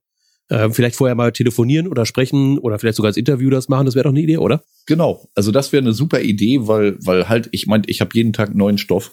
äh, 0.49 0.69
vielleicht 0.69 0.95
vorher 0.95 1.15
mal 1.15 1.31
telefonieren 1.31 1.87
oder 1.87 2.05
sprechen 2.05 2.57
oder 2.57 2.77
vielleicht 2.77 2.97
sogar 2.97 3.09
als 3.09 3.17
Interview 3.17 3.49
das 3.49 3.69
machen, 3.69 3.85
das 3.85 3.95
wäre 3.95 4.03
doch 4.03 4.11
eine 4.11 4.21
Idee, 4.21 4.37
oder? 4.37 4.63
Genau. 4.85 5.29
Also 5.35 5.51
das 5.51 5.71
wäre 5.71 5.81
eine 5.81 5.93
super 5.93 6.21
Idee, 6.21 6.67
weil, 6.67 6.97
weil 7.05 7.29
halt, 7.29 7.49
ich 7.51 7.67
meine, 7.67 7.83
ich 7.87 8.01
habe 8.01 8.11
jeden 8.13 8.33
Tag 8.33 8.53
neuen 8.53 8.77
Stoff. 8.77 9.11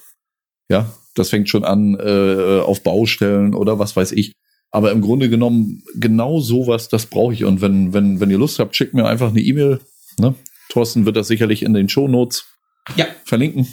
Ja, 0.68 0.92
das 1.14 1.30
fängt 1.30 1.48
schon 1.48 1.64
an 1.64 1.96
äh, 2.00 2.60
auf 2.60 2.82
Baustellen 2.82 3.54
oder 3.54 3.78
was 3.78 3.94
weiß 3.94 4.12
ich. 4.12 4.32
Aber 4.72 4.90
im 4.90 5.00
Grunde 5.00 5.28
genommen, 5.28 5.82
genau 5.94 6.40
sowas, 6.40 6.88
das 6.88 7.06
brauche 7.06 7.32
ich. 7.32 7.44
Und 7.44 7.60
wenn, 7.60 7.92
wenn, 7.92 8.18
wenn 8.20 8.30
ihr 8.30 8.38
Lust 8.38 8.58
habt, 8.58 8.74
schickt 8.74 8.94
mir 8.94 9.06
einfach 9.06 9.30
eine 9.30 9.40
E-Mail. 9.40 9.80
Ne? 10.18 10.34
Thorsten 10.76 11.06
wird 11.06 11.16
das 11.16 11.26
sicherlich 11.26 11.62
in 11.62 11.72
den 11.72 11.88
Shownotes 11.88 12.44
ja. 12.96 13.06
verlinken. 13.24 13.66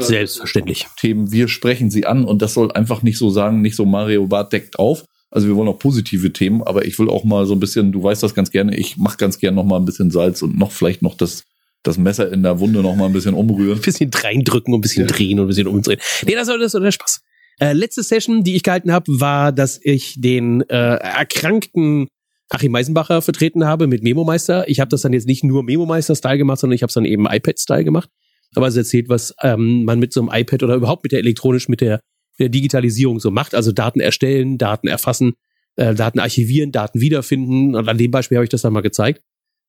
Selbstverständlich. 0.00 0.88
Themen, 0.98 1.30
wir 1.30 1.46
sprechen 1.46 1.88
sie 1.88 2.04
an 2.04 2.24
und 2.24 2.42
das 2.42 2.54
soll 2.54 2.72
einfach 2.72 3.02
nicht 3.02 3.16
so 3.16 3.30
sagen, 3.30 3.62
nicht 3.62 3.76
so 3.76 3.84
Mario 3.84 4.26
Bart 4.26 4.52
deckt 4.52 4.76
auf, 4.76 5.04
also 5.30 5.46
wir 5.46 5.54
wollen 5.54 5.68
auch 5.68 5.78
positive 5.78 6.32
Themen, 6.32 6.64
aber 6.64 6.84
ich 6.84 6.98
will 6.98 7.08
auch 7.08 7.22
mal 7.22 7.46
so 7.46 7.54
ein 7.54 7.60
bisschen, 7.60 7.92
du 7.92 8.02
weißt 8.02 8.24
das 8.24 8.34
ganz 8.34 8.50
gerne, 8.50 8.76
ich 8.76 8.96
mache 8.96 9.18
ganz 9.18 9.38
gerne 9.38 9.54
noch 9.54 9.64
mal 9.64 9.76
ein 9.76 9.84
bisschen 9.84 10.10
Salz 10.10 10.42
und 10.42 10.58
noch 10.58 10.72
vielleicht 10.72 11.00
noch 11.00 11.14
das 11.14 11.44
das 11.84 11.96
Messer 11.96 12.32
in 12.32 12.42
der 12.42 12.58
Wunde 12.58 12.82
noch 12.82 12.96
mal 12.96 13.06
ein 13.06 13.12
bisschen 13.12 13.34
umrühren. 13.34 13.78
Ein 13.78 13.82
bisschen 13.82 14.10
reindrücken 14.12 14.74
und 14.74 14.80
ein 14.80 14.82
bisschen 14.82 15.06
ja. 15.06 15.14
drehen 15.14 15.38
und 15.38 15.46
ein 15.46 15.48
bisschen 15.48 15.68
umdrehen. 15.68 16.00
Nee, 16.26 16.34
das 16.34 16.48
soll 16.48 16.58
das 16.58 16.72
soll 16.72 16.82
der 16.82 16.90
Spaß. 16.90 17.20
Äh, 17.60 17.72
letzte 17.72 18.02
Session, 18.02 18.42
die 18.42 18.56
ich 18.56 18.64
gehalten 18.64 18.90
habe, 18.90 19.06
war, 19.20 19.52
dass 19.52 19.78
ich 19.80 20.20
den 20.20 20.62
äh, 20.62 20.96
erkrankten 20.96 22.08
Achim 22.50 22.72
Meisenbacher 22.72 23.20
vertreten 23.22 23.66
habe 23.66 23.86
mit 23.86 24.02
Memo-Meister. 24.02 24.68
Ich 24.68 24.80
habe 24.80 24.88
das 24.88 25.02
dann 25.02 25.12
jetzt 25.12 25.26
nicht 25.26 25.44
nur 25.44 25.62
Memo-Meister-Style 25.62 26.38
gemacht, 26.38 26.60
sondern 26.60 26.74
ich 26.74 26.82
habe 26.82 26.88
es 26.88 26.94
dann 26.94 27.04
eben 27.04 27.26
iPad-Style 27.26 27.84
gemacht. 27.84 28.08
Aber 28.54 28.66
es 28.66 28.76
erzählt, 28.76 29.08
was 29.08 29.34
ähm, 29.42 29.84
man 29.84 29.98
mit 29.98 30.12
so 30.12 30.20
einem 30.20 30.30
iPad 30.32 30.62
oder 30.62 30.74
überhaupt 30.74 31.02
mit 31.02 31.12
der 31.12 31.18
elektronisch, 31.18 31.68
mit 31.68 31.82
der 31.82 32.00
der 32.38 32.48
Digitalisierung 32.48 33.20
so 33.20 33.30
macht. 33.30 33.54
Also 33.54 33.72
Daten 33.72 34.00
erstellen, 34.00 34.58
Daten 34.58 34.88
erfassen, 34.88 35.34
äh, 35.76 35.94
Daten 35.94 36.20
archivieren, 36.20 36.72
Daten 36.72 37.00
wiederfinden. 37.00 37.74
Und 37.74 37.88
an 37.88 37.98
dem 37.98 38.10
Beispiel 38.10 38.36
habe 38.36 38.44
ich 38.44 38.50
das 38.50 38.62
dann 38.62 38.72
mal 38.72 38.80
gezeigt. 38.80 39.22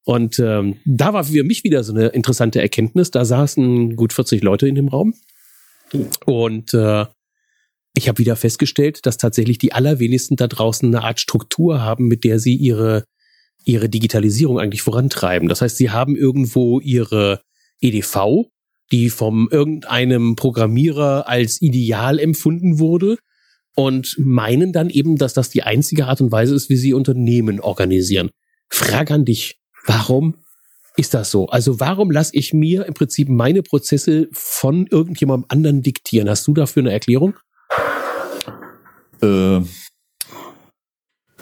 Und 0.06 0.40
ähm, 0.40 0.78
da 0.86 1.14
war 1.14 1.24
für 1.24 1.44
mich 1.44 1.64
wieder 1.64 1.84
so 1.84 1.94
eine 1.94 2.08
interessante 2.08 2.62
Erkenntnis. 2.62 3.12
Da 3.12 3.26
saßen 3.26 3.96
gut 3.96 4.14
40 4.14 4.42
Leute 4.44 4.68
in 4.68 4.76
dem 4.76 4.88
Raum. 4.88 5.14
Und 6.26 6.74
äh, 6.74 7.06
ich 7.96 8.08
habe 8.08 8.20
wieder 8.20 8.36
festgestellt, 8.36 9.06
dass 9.06 9.18
tatsächlich 9.18 9.58
die 9.58 9.74
allerwenigsten 9.74 10.38
da 10.38 10.48
draußen 10.48 10.88
eine 10.88 11.04
Art 11.04 11.20
Struktur 11.20 11.82
haben, 11.82 12.08
mit 12.08 12.24
der 12.24 12.40
sie 12.40 12.56
ihre, 12.56 13.04
ihre 13.66 13.90
Digitalisierung 13.90 14.60
eigentlich 14.60 14.82
vorantreiben. 14.82 15.50
Das 15.50 15.62
heißt, 15.62 15.78
sie 15.78 15.90
haben 15.90 16.16
irgendwo 16.16 16.80
ihre 16.80 17.42
EDV, 17.82 18.48
die 18.92 19.10
vom 19.10 19.50
irgendeinem 19.52 20.36
Programmierer 20.36 21.28
als 21.28 21.62
ideal 21.62 22.20
empfunden 22.20 22.80
wurde 22.80 23.18
und 23.76 24.16
meinen 24.18 24.74
dann 24.74 24.90
eben, 24.90 25.18
dass 25.18 25.34
das 25.34 25.50
die 25.50 25.64
einzige 25.64 26.08
Art 26.08 26.22
und 26.22 26.32
Weise 26.32 26.56
ist, 26.56 26.70
wie 26.70 26.76
sie 26.76 26.94
Unternehmen 26.94 27.60
organisieren. 27.60 28.30
Frage 28.70 29.14
an 29.14 29.26
dich, 29.26 29.60
warum 29.86 30.36
ist 30.98 31.14
das 31.14 31.32
so? 31.32 31.48
Also 31.48 31.80
warum 31.80 32.12
lasse 32.12 32.36
ich 32.36 32.54
mir 32.54 32.86
im 32.86 32.94
Prinzip 32.94 33.30
meine 33.30 33.64
Prozesse 33.64 34.28
von 34.32 34.86
irgendjemandem 34.88 35.46
anderen 35.50 35.82
diktieren? 35.82 36.30
Hast 36.30 36.46
du 36.48 36.54
dafür 36.54 36.84
eine 36.84 36.92
Erklärung? 36.92 37.36
Äh, 39.22 39.62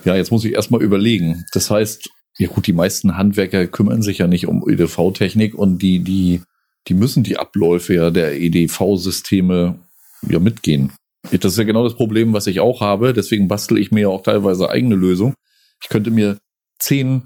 ja, 0.05 0.15
jetzt 0.15 0.31
muss 0.31 0.45
ich 0.45 0.53
erstmal 0.53 0.83
überlegen. 0.83 1.45
Das 1.53 1.69
heißt, 1.69 2.09
ja 2.37 2.47
gut, 2.47 2.67
die 2.67 2.73
meisten 2.73 3.17
Handwerker 3.17 3.67
kümmern 3.67 4.01
sich 4.01 4.19
ja 4.19 4.27
nicht 4.27 4.47
um 4.47 4.67
EDV-Technik 4.67 5.55
und 5.55 5.81
die, 5.81 5.99
die 5.99 6.41
die 6.87 6.93
müssen 6.93 7.23
die 7.23 7.37
Abläufe 7.37 7.93
ja 7.93 8.09
der 8.11 8.39
EDV-Systeme 8.39 9.79
ja 10.27 10.39
mitgehen. 10.39 10.91
Das 11.31 11.53
ist 11.53 11.57
ja 11.57 11.63
genau 11.65 11.83
das 11.83 11.95
Problem, 11.95 12.31
was 12.33 12.47
ich 12.47 12.61
auch 12.61 12.81
habe. 12.81 13.13
Deswegen 13.13 13.47
bastel 13.47 13.77
ich 13.77 13.91
mir 13.91 14.01
ja 14.01 14.07
auch 14.07 14.23
teilweise 14.23 14.69
eigene 14.69 14.95
Lösungen. 14.95 15.35
Ich 15.83 15.89
könnte 15.89 16.09
mir 16.11 16.37
10, 16.79 17.23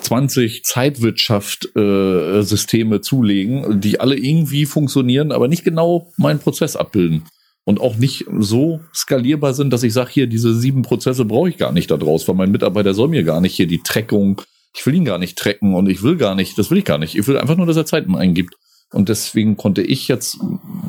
20 0.00 0.64
Zeitwirtschaft-Systeme 0.64 2.96
äh, 2.96 3.00
zulegen, 3.00 3.80
die 3.80 4.00
alle 4.00 4.16
irgendwie 4.16 4.66
funktionieren, 4.66 5.30
aber 5.30 5.46
nicht 5.46 5.62
genau 5.64 6.12
meinen 6.16 6.40
Prozess 6.40 6.74
abbilden. 6.74 7.28
Und 7.64 7.80
auch 7.80 7.96
nicht 7.96 8.24
so 8.40 8.80
skalierbar 8.92 9.54
sind, 9.54 9.72
dass 9.72 9.84
ich 9.84 9.92
sage, 9.92 10.10
hier, 10.10 10.26
diese 10.26 10.54
sieben 10.54 10.82
Prozesse 10.82 11.24
brauche 11.24 11.48
ich 11.48 11.58
gar 11.58 11.70
nicht 11.70 11.90
da 11.90 11.96
draus, 11.96 12.26
weil 12.26 12.34
mein 12.34 12.50
Mitarbeiter 12.50 12.92
soll 12.92 13.08
mir 13.08 13.22
gar 13.22 13.40
nicht 13.40 13.54
hier 13.54 13.68
die 13.68 13.82
Treckung 13.82 14.42
ich 14.74 14.86
will 14.86 14.94
ihn 14.94 15.04
gar 15.04 15.18
nicht 15.18 15.36
trecken 15.36 15.74
und 15.74 15.88
ich 15.88 16.02
will 16.02 16.16
gar 16.16 16.34
nicht, 16.34 16.56
das 16.58 16.70
will 16.70 16.78
ich 16.78 16.84
gar 16.84 16.98
nicht. 16.98 17.14
Ich 17.14 17.26
will 17.26 17.36
einfach 17.36 17.56
nur, 17.56 17.66
dass 17.66 17.76
er 17.76 17.86
Zeiten 17.86 18.16
eingibt. 18.16 18.54
Und 18.92 19.08
deswegen 19.08 19.56
konnte 19.56 19.82
ich 19.82 20.08
jetzt, 20.08 20.38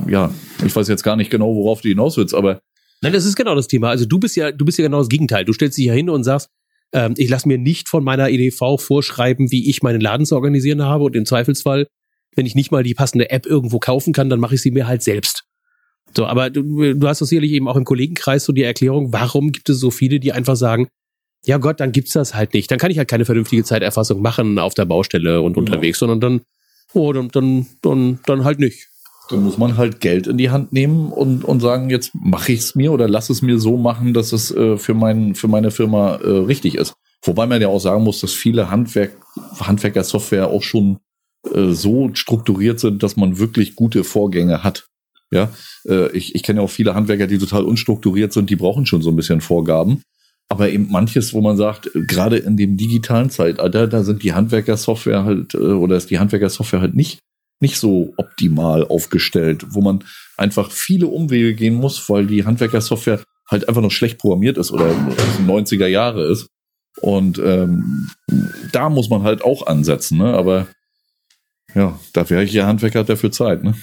ja, 0.07 0.33
ich 0.65 0.75
weiß 0.75 0.87
jetzt 0.87 1.03
gar 1.03 1.15
nicht 1.15 1.29
genau, 1.29 1.55
worauf 1.55 1.81
du 1.81 1.89
hinaus 1.89 2.17
willst, 2.17 2.33
aber. 2.33 2.61
Nein, 3.01 3.13
das 3.13 3.25
ist 3.25 3.35
genau 3.35 3.55
das 3.55 3.67
Thema. 3.67 3.89
Also 3.89 4.05
du 4.05 4.19
bist 4.19 4.35
ja, 4.35 4.51
du 4.51 4.65
bist 4.65 4.77
ja 4.77 4.83
genau 4.83 4.99
das 4.99 5.09
Gegenteil. 5.09 5.45
Du 5.45 5.53
stellst 5.53 5.77
dich 5.77 5.85
ja 5.85 5.93
hin 5.93 6.09
und 6.09 6.23
sagst, 6.23 6.49
ähm, 6.93 7.13
ich 7.17 7.29
lasse 7.29 7.47
mir 7.47 7.57
nicht 7.57 7.89
von 7.89 8.03
meiner 8.03 8.29
EDV 8.29 8.77
vorschreiben, 8.77 9.51
wie 9.51 9.69
ich 9.69 9.83
meinen 9.83 10.01
Laden 10.01 10.25
zu 10.25 10.35
organisieren 10.35 10.81
habe 10.83 11.03
und 11.03 11.15
im 11.15 11.25
Zweifelsfall, 11.25 11.87
wenn 12.35 12.45
ich 12.45 12.55
nicht 12.55 12.71
mal 12.71 12.83
die 12.83 12.93
passende 12.93 13.29
App 13.29 13.45
irgendwo 13.45 13.79
kaufen 13.79 14.13
kann, 14.13 14.29
dann 14.29 14.39
mache 14.39 14.55
ich 14.55 14.61
sie 14.61 14.71
mir 14.71 14.87
halt 14.87 15.03
selbst. 15.03 15.43
So, 16.15 16.25
aber 16.25 16.49
du, 16.49 16.93
du 16.93 17.07
hast 17.07 17.21
doch 17.21 17.25
sicherlich 17.25 17.51
eben 17.51 17.67
auch 17.67 17.75
im 17.75 17.85
Kollegenkreis 17.85 18.45
so 18.45 18.53
die 18.53 18.63
Erklärung, 18.63 19.13
warum 19.13 19.51
gibt 19.51 19.69
es 19.69 19.79
so 19.79 19.91
viele, 19.91 20.19
die 20.19 20.31
einfach 20.31 20.55
sagen, 20.55 20.87
ja 21.45 21.57
Gott, 21.57 21.79
dann 21.79 21.91
gibt's 21.91 22.13
das 22.13 22.35
halt 22.35 22.53
nicht. 22.53 22.71
Dann 22.71 22.79
kann 22.79 22.91
ich 22.91 22.97
halt 22.97 23.07
keine 23.07 23.25
vernünftige 23.25 23.63
Zeiterfassung 23.63 24.21
machen 24.21 24.59
auf 24.59 24.73
der 24.73 24.85
Baustelle 24.85 25.41
und 25.41 25.57
unterwegs, 25.57 25.99
sondern 25.99 26.19
dann, 26.19 26.41
oh, 26.93 27.11
dann, 27.11 27.29
dann, 27.29 27.67
dann, 27.81 28.19
dann 28.25 28.43
halt 28.43 28.59
nicht. 28.59 28.89
Dann 29.29 29.43
muss 29.43 29.57
man 29.57 29.77
halt 29.77 29.99
Geld 30.01 30.27
in 30.27 30.37
die 30.37 30.49
Hand 30.49 30.73
nehmen 30.73 31.11
und, 31.11 31.43
und 31.45 31.61
sagen, 31.61 31.89
jetzt 31.89 32.11
mache 32.13 32.51
ich 32.51 32.59
es 32.59 32.75
mir 32.75 32.91
oder 32.91 33.07
lass 33.07 33.29
es 33.29 33.41
mir 33.41 33.57
so 33.57 33.77
machen, 33.77 34.13
dass 34.13 34.33
es 34.33 34.51
äh, 34.51 34.77
für, 34.77 34.93
mein, 34.93 35.35
für 35.35 35.47
meine 35.47 35.71
Firma 35.71 36.15
äh, 36.15 36.29
richtig 36.29 36.75
ist. 36.75 36.93
Wobei 37.23 37.45
man 37.45 37.61
ja 37.61 37.69
auch 37.69 37.79
sagen 37.79 38.03
muss, 38.03 38.19
dass 38.19 38.33
viele 38.33 38.69
Handwerk, 38.69 39.13
Handwerker-Software 39.59 40.49
auch 40.49 40.61
schon 40.61 40.99
äh, 41.53 41.71
so 41.71 42.09
strukturiert 42.13 42.81
sind, 42.81 43.01
dass 43.01 43.15
man 43.15 43.39
wirklich 43.39 43.75
gute 43.75 44.03
Vorgänge 44.03 44.63
hat. 44.63 44.89
Ja, 45.33 45.51
äh, 45.87 46.15
ich, 46.15 46.35
ich 46.35 46.43
kenne 46.43 46.59
ja 46.59 46.65
auch 46.65 46.69
viele 46.69 46.93
Handwerker, 46.93 47.27
die 47.27 47.37
total 47.37 47.63
unstrukturiert 47.63 48.33
sind, 48.33 48.49
die 48.49 48.55
brauchen 48.55 48.85
schon 48.85 49.01
so 49.01 49.09
ein 49.09 49.15
bisschen 49.15 49.41
Vorgaben 49.41 50.03
aber 50.53 50.69
eben 50.69 50.87
manches, 50.91 51.33
wo 51.33 51.41
man 51.41 51.57
sagt, 51.57 51.89
gerade 51.93 52.37
in 52.37 52.57
dem 52.57 52.77
digitalen 52.77 53.31
Zeitalter, 53.31 53.87
da 53.87 54.03
sind 54.03 54.21
die 54.21 54.33
Handwerkersoftware 54.33 55.23
halt, 55.25 55.55
äh, 55.55 55.57
oder 55.57 55.97
ist 55.97 56.11
die 56.11 56.19
Handwerkersoftware 56.19 56.81
halt 56.81 56.95
nicht, 56.95 57.19
nicht 57.59 57.79
so 57.79 58.13
optimal 58.17 58.85
aufgestellt, 58.85 59.65
wo 59.69 59.81
man 59.81 60.03
einfach 60.37 60.69
viele 60.69 61.07
Umwege 61.07 61.55
gehen 61.55 61.73
muss, 61.73 62.07
weil 62.07 62.27
die 62.27 62.45
Handwerkersoftware 62.45 63.23
halt 63.49 63.67
einfach 63.67 63.81
noch 63.81 63.91
schlecht 63.91 64.19
programmiert 64.19 64.57
ist 64.57 64.71
oder 64.71 64.85
aus 64.85 65.37
den 65.37 65.47
90er 65.47 65.87
Jahre 65.87 66.29
ist. 66.31 66.47
Und 67.01 67.39
ähm, 67.39 68.11
da 68.71 68.89
muss 68.89 69.09
man 69.09 69.23
halt 69.23 69.43
auch 69.43 69.65
ansetzen, 69.65 70.19
ne? 70.19 70.35
Aber 70.35 70.67
ja, 71.73 71.99
da 72.13 72.29
wäre 72.29 72.43
ich 72.43 72.53
ja 72.53 72.67
Handwerker 72.67 73.03
dafür 73.03 73.31
Zeit, 73.31 73.63
ne? 73.63 73.73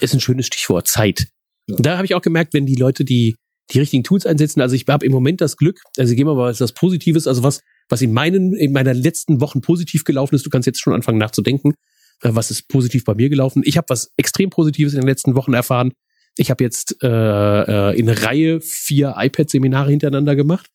Ist 0.00 0.14
ein 0.14 0.20
schönes 0.20 0.46
Stichwort, 0.46 0.88
Zeit. 0.88 1.26
Ja. 1.66 1.76
Da 1.78 1.96
habe 1.96 2.06
ich 2.06 2.14
auch 2.14 2.22
gemerkt, 2.22 2.54
wenn 2.54 2.66
die 2.66 2.76
Leute 2.76 3.04
die, 3.04 3.36
die 3.72 3.78
richtigen 3.78 4.04
Tools 4.04 4.26
einsetzen, 4.26 4.60
also 4.60 4.74
ich 4.74 4.84
habe 4.88 5.04
im 5.04 5.12
Moment 5.12 5.40
das 5.40 5.56
Glück, 5.56 5.80
also 5.96 6.14
gehen 6.14 6.26
wir 6.26 6.34
mal 6.34 6.54
was 6.58 6.72
Positives, 6.72 7.26
also 7.26 7.42
was, 7.42 7.60
was 7.88 8.02
in 8.02 8.12
meinen, 8.12 8.54
in 8.54 8.72
meiner 8.72 8.94
letzten 8.94 9.40
Wochen 9.40 9.60
positiv 9.60 10.04
gelaufen 10.04 10.34
ist, 10.34 10.46
du 10.46 10.50
kannst 10.50 10.66
jetzt 10.66 10.80
schon 10.80 10.92
anfangen 10.92 11.18
nachzudenken, 11.18 11.74
äh, 12.22 12.30
was 12.32 12.50
ist 12.50 12.68
positiv 12.68 13.04
bei 13.04 13.14
mir 13.14 13.28
gelaufen. 13.28 13.62
Ich 13.64 13.76
habe 13.76 13.86
was 13.88 14.12
extrem 14.16 14.50
Positives 14.50 14.94
in 14.94 15.00
den 15.00 15.08
letzten 15.08 15.34
Wochen 15.34 15.54
erfahren. 15.54 15.92
Ich 16.36 16.50
habe 16.50 16.64
jetzt 16.64 17.02
äh, 17.02 17.08
äh, 17.08 17.98
in 17.98 18.08
Reihe 18.08 18.60
vier 18.60 19.14
iPad-Seminare 19.16 19.90
hintereinander 19.90 20.36
gemacht 20.36 20.68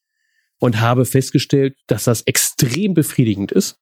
und 0.59 0.79
habe 0.79 1.05
festgestellt, 1.05 1.75
dass 1.87 2.05
das 2.05 2.21
extrem 2.21 2.93
befriedigend 2.93 3.51
ist. 3.51 3.77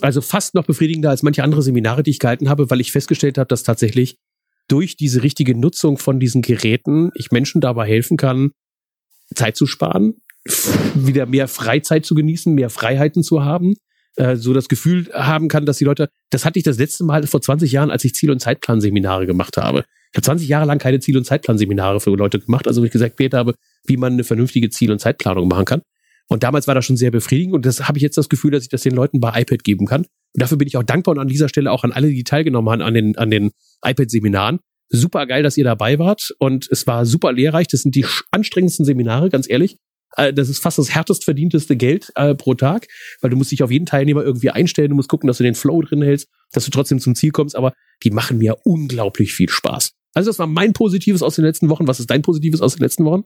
Also 0.00 0.20
fast 0.20 0.54
noch 0.54 0.64
befriedigender 0.64 1.10
als 1.10 1.22
manche 1.22 1.42
andere 1.42 1.62
Seminare, 1.62 2.02
die 2.02 2.10
ich 2.10 2.18
gehalten 2.18 2.48
habe, 2.48 2.70
weil 2.70 2.80
ich 2.80 2.92
festgestellt 2.92 3.38
habe, 3.38 3.48
dass 3.48 3.62
tatsächlich 3.62 4.16
durch 4.68 4.96
diese 4.96 5.22
richtige 5.22 5.58
Nutzung 5.58 5.98
von 5.98 6.20
diesen 6.20 6.42
Geräten 6.42 7.10
ich 7.14 7.30
Menschen 7.30 7.60
dabei 7.60 7.86
helfen 7.86 8.16
kann, 8.16 8.50
Zeit 9.34 9.56
zu 9.56 9.66
sparen, 9.66 10.14
wieder 10.94 11.26
mehr 11.26 11.48
Freizeit 11.48 12.06
zu 12.06 12.14
genießen, 12.14 12.54
mehr 12.54 12.70
Freiheiten 12.70 13.22
zu 13.22 13.44
haben, 13.44 13.74
äh, 14.16 14.36
so 14.36 14.52
das 14.52 14.68
Gefühl 14.68 15.08
haben 15.12 15.48
kann, 15.48 15.66
dass 15.66 15.78
die 15.78 15.84
Leute, 15.84 16.08
das 16.30 16.44
hatte 16.44 16.58
ich 16.58 16.64
das 16.64 16.78
letzte 16.78 17.04
Mal 17.04 17.26
vor 17.26 17.40
20 17.40 17.72
Jahren, 17.72 17.90
als 17.90 18.04
ich 18.04 18.14
Ziel- 18.14 18.30
und 18.30 18.40
Zeitplanseminare 18.40 19.26
gemacht 19.26 19.56
habe. 19.56 19.84
Ich 20.12 20.16
habe 20.16 20.24
20 20.24 20.48
Jahre 20.48 20.66
lang 20.66 20.78
keine 20.78 21.00
Ziel- 21.00 21.18
und 21.18 21.24
Zeitplanseminare 21.24 22.00
für 22.00 22.10
Leute 22.10 22.40
gemacht, 22.40 22.66
also 22.66 22.80
wo 22.80 22.86
ich 22.86 22.92
gesagt 22.92 23.18
habe, 23.34 23.54
wie 23.84 23.96
man 23.96 24.14
eine 24.14 24.24
vernünftige 24.24 24.70
Ziel- 24.70 24.90
und 24.90 25.00
Zeitplanung 25.00 25.48
machen 25.48 25.64
kann. 25.64 25.82
Und 26.28 26.42
damals 26.42 26.66
war 26.66 26.74
das 26.74 26.84
schon 26.84 26.96
sehr 26.96 27.10
befriedigend 27.10 27.54
und 27.54 27.64
das 27.64 27.88
habe 27.88 27.98
ich 27.98 28.02
jetzt 28.02 28.18
das 28.18 28.28
Gefühl, 28.28 28.50
dass 28.50 28.62
ich 28.62 28.68
das 28.68 28.82
den 28.82 28.94
Leuten 28.94 29.20
bei 29.20 29.40
iPad 29.40 29.64
geben 29.64 29.86
kann. 29.86 30.02
Und 30.02 30.42
dafür 30.42 30.58
bin 30.58 30.68
ich 30.68 30.76
auch 30.76 30.82
dankbar 30.82 31.14
und 31.14 31.20
an 31.20 31.28
dieser 31.28 31.48
Stelle 31.48 31.72
auch 31.72 31.84
an 31.84 31.92
alle, 31.92 32.10
die 32.10 32.24
teilgenommen 32.24 32.70
haben 32.70 32.82
an 32.82 32.94
den, 32.94 33.16
an 33.16 33.30
den 33.30 33.50
iPad-Seminaren. 33.82 34.60
Super 34.90 35.26
geil, 35.26 35.42
dass 35.42 35.56
ihr 35.56 35.64
dabei 35.64 35.98
wart 35.98 36.34
und 36.38 36.68
es 36.70 36.86
war 36.86 37.06
super 37.06 37.32
lehrreich. 37.32 37.66
Das 37.68 37.80
sind 37.80 37.94
die 37.94 38.06
anstrengendsten 38.30 38.84
Seminare, 38.84 39.30
ganz 39.30 39.48
ehrlich. 39.48 39.78
Äh, 40.16 40.32
das 40.32 40.48
ist 40.48 40.62
fast 40.62 40.78
das 40.78 40.94
härtest 40.94 41.24
verdienteste 41.24 41.76
Geld 41.76 42.12
äh, 42.14 42.34
pro 42.34 42.54
Tag, 42.54 42.86
weil 43.20 43.30
du 43.30 43.36
musst 43.36 43.52
dich 43.52 43.62
auf 43.62 43.70
jeden 43.70 43.86
Teilnehmer 43.86 44.22
irgendwie 44.22 44.50
einstellen, 44.50 44.90
du 44.90 44.96
musst 44.96 45.08
gucken, 45.08 45.28
dass 45.28 45.38
du 45.38 45.44
den 45.44 45.54
Flow 45.54 45.82
drin 45.82 46.02
hältst, 46.02 46.28
dass 46.52 46.64
du 46.64 46.70
trotzdem 46.70 47.00
zum 47.00 47.14
Ziel 47.14 47.30
kommst, 47.30 47.56
aber 47.56 47.72
die 48.02 48.10
machen 48.10 48.38
mir 48.38 48.56
unglaublich 48.64 49.32
viel 49.32 49.48
Spaß. 49.48 49.92
Also 50.14 50.30
das 50.30 50.38
war 50.38 50.46
mein 50.46 50.72
Positives 50.72 51.22
aus 51.22 51.36
den 51.36 51.44
letzten 51.44 51.68
Wochen. 51.68 51.86
Was 51.86 52.00
ist 52.00 52.10
dein 52.10 52.22
Positives 52.22 52.60
aus 52.60 52.74
den 52.74 52.82
letzten 52.82 53.04
Wochen? 53.04 53.24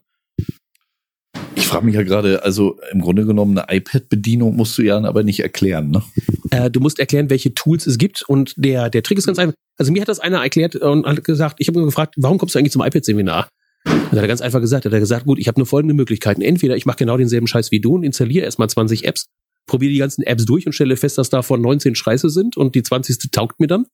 Ich 1.62 1.68
frage 1.68 1.86
mich 1.86 1.94
ja 1.94 2.02
gerade, 2.02 2.42
also 2.42 2.80
im 2.90 3.00
Grunde 3.00 3.24
genommen 3.24 3.56
eine 3.56 3.78
iPad-Bedienung 3.78 4.56
musst 4.56 4.76
du 4.76 4.82
ja 4.82 5.00
aber 5.00 5.22
nicht 5.22 5.38
erklären, 5.38 5.92
ne? 5.92 6.02
Äh, 6.50 6.72
du 6.72 6.80
musst 6.80 6.98
erklären, 6.98 7.30
welche 7.30 7.54
Tools 7.54 7.86
es 7.86 7.98
gibt 7.98 8.24
und 8.28 8.52
der, 8.56 8.90
der 8.90 9.04
Trick 9.04 9.16
ist 9.16 9.26
ganz 9.26 9.38
einfach. 9.38 9.54
Also 9.78 9.92
mir 9.92 10.00
hat 10.00 10.08
das 10.08 10.18
einer 10.18 10.42
erklärt 10.42 10.74
und 10.74 11.06
hat 11.06 11.22
gesagt, 11.22 11.56
ich 11.60 11.68
habe 11.68 11.78
mir 11.78 11.84
gefragt, 11.86 12.14
warum 12.18 12.38
kommst 12.38 12.56
du 12.56 12.58
eigentlich 12.58 12.72
zum 12.72 12.82
iPad-Seminar? 12.82 13.48
Und 13.84 14.10
hat 14.10 14.18
er 14.18 14.26
ganz 14.26 14.40
einfach 14.40 14.60
gesagt, 14.60 14.86
hat 14.86 14.92
er 14.92 14.98
gesagt, 14.98 15.24
gut, 15.24 15.38
ich 15.38 15.46
habe 15.46 15.60
nur 15.60 15.66
folgende 15.68 15.94
Möglichkeiten. 15.94 16.42
Entweder 16.42 16.76
ich 16.76 16.84
mache 16.84 16.98
genau 16.98 17.16
denselben 17.16 17.46
Scheiß 17.46 17.70
wie 17.70 17.80
du 17.80 17.94
und 17.94 18.02
installiere 18.02 18.44
erstmal 18.44 18.68
20 18.68 19.04
Apps, 19.04 19.26
probiere 19.68 19.92
die 19.92 19.98
ganzen 19.98 20.24
Apps 20.24 20.44
durch 20.44 20.66
und 20.66 20.72
stelle 20.72 20.96
fest, 20.96 21.16
dass 21.16 21.30
davon 21.30 21.62
19 21.62 21.94
Scheiße 21.94 22.28
sind 22.28 22.56
und 22.56 22.74
die 22.74 22.82
20. 22.82 23.30
taugt 23.30 23.60
mir 23.60 23.68
dann. 23.68 23.86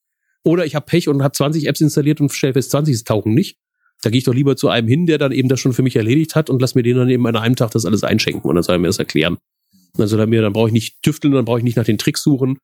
Oder 0.42 0.64
ich 0.64 0.74
habe 0.74 0.86
Pech 0.86 1.06
und 1.08 1.22
habe 1.22 1.32
20 1.32 1.66
Apps 1.66 1.82
installiert 1.82 2.22
und 2.22 2.32
stelle 2.32 2.54
fest, 2.54 2.70
20 2.70 3.04
taugen 3.04 3.34
nicht. 3.34 3.58
Da 4.02 4.10
gehe 4.10 4.18
ich 4.18 4.24
doch 4.24 4.34
lieber 4.34 4.56
zu 4.56 4.68
einem 4.68 4.88
hin, 4.88 5.06
der 5.06 5.18
dann 5.18 5.32
eben 5.32 5.48
das 5.48 5.60
schon 5.60 5.72
für 5.72 5.82
mich 5.82 5.96
erledigt 5.96 6.34
hat 6.34 6.50
und 6.50 6.60
lass 6.60 6.74
mir 6.74 6.82
den 6.82 6.96
dann 6.96 7.08
eben 7.08 7.26
an 7.26 7.36
einem 7.36 7.56
Tag 7.56 7.72
das 7.72 7.84
alles 7.84 8.04
einschenken 8.04 8.48
und 8.48 8.54
dann 8.54 8.62
soll 8.62 8.76
er 8.76 8.78
mir 8.78 8.86
das 8.86 8.98
erklären. 8.98 9.38
Also 9.96 10.16
dann 10.16 10.28
mir, 10.28 10.42
dann 10.42 10.52
brauche 10.52 10.68
ich 10.68 10.72
nicht 10.72 11.02
tüfteln, 11.02 11.32
dann 11.32 11.44
brauche 11.44 11.58
ich 11.58 11.64
nicht 11.64 11.76
nach 11.76 11.84
den 11.84 11.98
Tricks 11.98 12.22
suchen. 12.22 12.58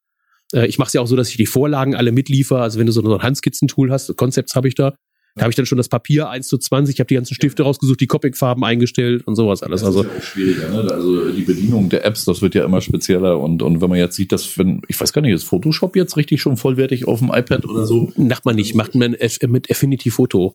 Äh, 0.53 0.66
ich 0.66 0.79
mache 0.79 0.88
es 0.88 0.92
ja 0.92 1.01
auch 1.01 1.07
so, 1.07 1.16
dass 1.16 1.31
ich 1.31 1.37
die 1.37 1.47
Vorlagen 1.47 1.94
alle 1.94 2.12
mitliefer. 2.12 2.61
Also 2.61 2.79
wenn 2.79 2.87
du 2.87 2.92
so 2.92 3.03
ein 3.03 3.23
Handskizzentool 3.23 3.90
hast, 3.90 4.16
Konzepts 4.16 4.55
habe 4.55 4.68
ich 4.68 4.75
da, 4.75 4.94
da 5.37 5.42
habe 5.42 5.51
ich 5.51 5.57
dann 5.57 5.66
schon 5.66 5.79
das 5.79 5.88
Papier 5.88 6.31
1 6.31 6.47
zu 6.47 6.59
20, 6.59 6.94
ich 6.94 7.01
habe 7.01 7.09
die 7.09 7.16
ganzen 7.16 7.35
Stifte 7.35 7.64
rausgesucht, 7.64 8.01
die 8.01 8.07
Copic-Farben 8.07 8.62
eingestellt 8.64 9.27
und 9.27 9.35
sowas 9.35 9.64
alles. 9.64 9.81
Das 9.81 9.88
also 9.88 10.03
ist 10.03 10.09
ja 10.09 10.18
auch 10.18 10.23
schwieriger, 10.23 10.68
ne? 10.68 10.92
Also 10.92 11.33
die 11.33 11.42
Bedienung 11.42 11.88
der 11.88 12.05
Apps, 12.05 12.25
das 12.25 12.40
wird 12.40 12.55
ja 12.55 12.64
immer 12.64 12.81
spezieller 12.81 13.40
und, 13.40 13.61
und 13.61 13.81
wenn 13.81 13.90
man 13.90 13.99
jetzt 13.99 14.14
sieht, 14.14 14.31
dass 14.31 14.57
wenn, 14.59 14.83
ich 14.87 15.01
weiß 15.01 15.12
gar 15.12 15.23
nicht, 15.23 15.33
ist 15.33 15.42
Photoshop 15.42 15.97
jetzt 15.97 16.16
richtig 16.16 16.40
schon 16.40 16.57
vollwertig 16.57 17.09
auf 17.09 17.18
dem 17.18 17.33
iPad 17.33 17.64
oder 17.64 17.85
so? 17.85 18.12
Macht 18.16 18.44
man 18.44 18.55
nicht, 18.55 18.77
macht 18.77 18.94
man 18.94 19.16
mit 19.49 19.70
Affinity 19.70 20.11
Photo. 20.11 20.55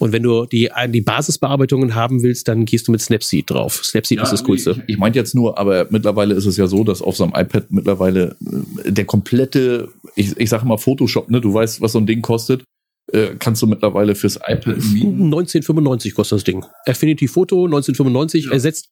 Und 0.00 0.12
wenn 0.12 0.22
du 0.22 0.46
die, 0.46 0.70
die 0.88 1.00
Basisbearbeitungen 1.00 1.94
haben 1.94 2.22
willst, 2.22 2.46
dann 2.46 2.64
gehst 2.64 2.86
du 2.86 2.92
mit 2.92 3.00
Snapseed 3.00 3.50
drauf. 3.50 3.84
Snapseed 3.84 4.18
ja, 4.18 4.22
ist 4.22 4.32
das 4.32 4.44
Coolste. 4.44 4.82
Ich, 4.86 4.94
ich 4.94 4.98
meinte 4.98 5.18
jetzt 5.18 5.34
nur, 5.34 5.58
aber 5.58 5.88
mittlerweile 5.90 6.34
ist 6.34 6.46
es 6.46 6.56
ja 6.56 6.68
so, 6.68 6.84
dass 6.84 7.02
auf 7.02 7.16
so 7.16 7.24
einem 7.24 7.32
iPad 7.34 7.70
mittlerweile 7.70 8.36
äh, 8.84 8.92
der 8.92 9.04
komplette, 9.04 9.88
ich, 10.14 10.36
ich 10.36 10.48
sage 10.48 10.66
mal 10.66 10.78
Photoshop, 10.78 11.28
ne, 11.30 11.40
du 11.40 11.52
weißt, 11.52 11.80
was 11.80 11.92
so 11.92 11.98
ein 11.98 12.06
Ding 12.06 12.22
kostet, 12.22 12.62
äh, 13.12 13.34
kannst 13.38 13.60
du 13.62 13.66
mittlerweile 13.66 14.14
fürs 14.14 14.36
iPad 14.36 14.76
mieten. 14.92 15.24
1995 15.24 16.14
kostet 16.14 16.36
das 16.36 16.44
Ding. 16.44 16.64
Affinity 16.86 17.26
Photo 17.26 17.64
1995 17.64 18.46
ja. 18.46 18.52
ersetzt 18.52 18.90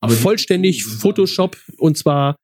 Aber 0.00 0.12
vollständig 0.12 0.84
Photoshop 0.84 1.56
und 1.78 1.96
zwar 1.96 2.36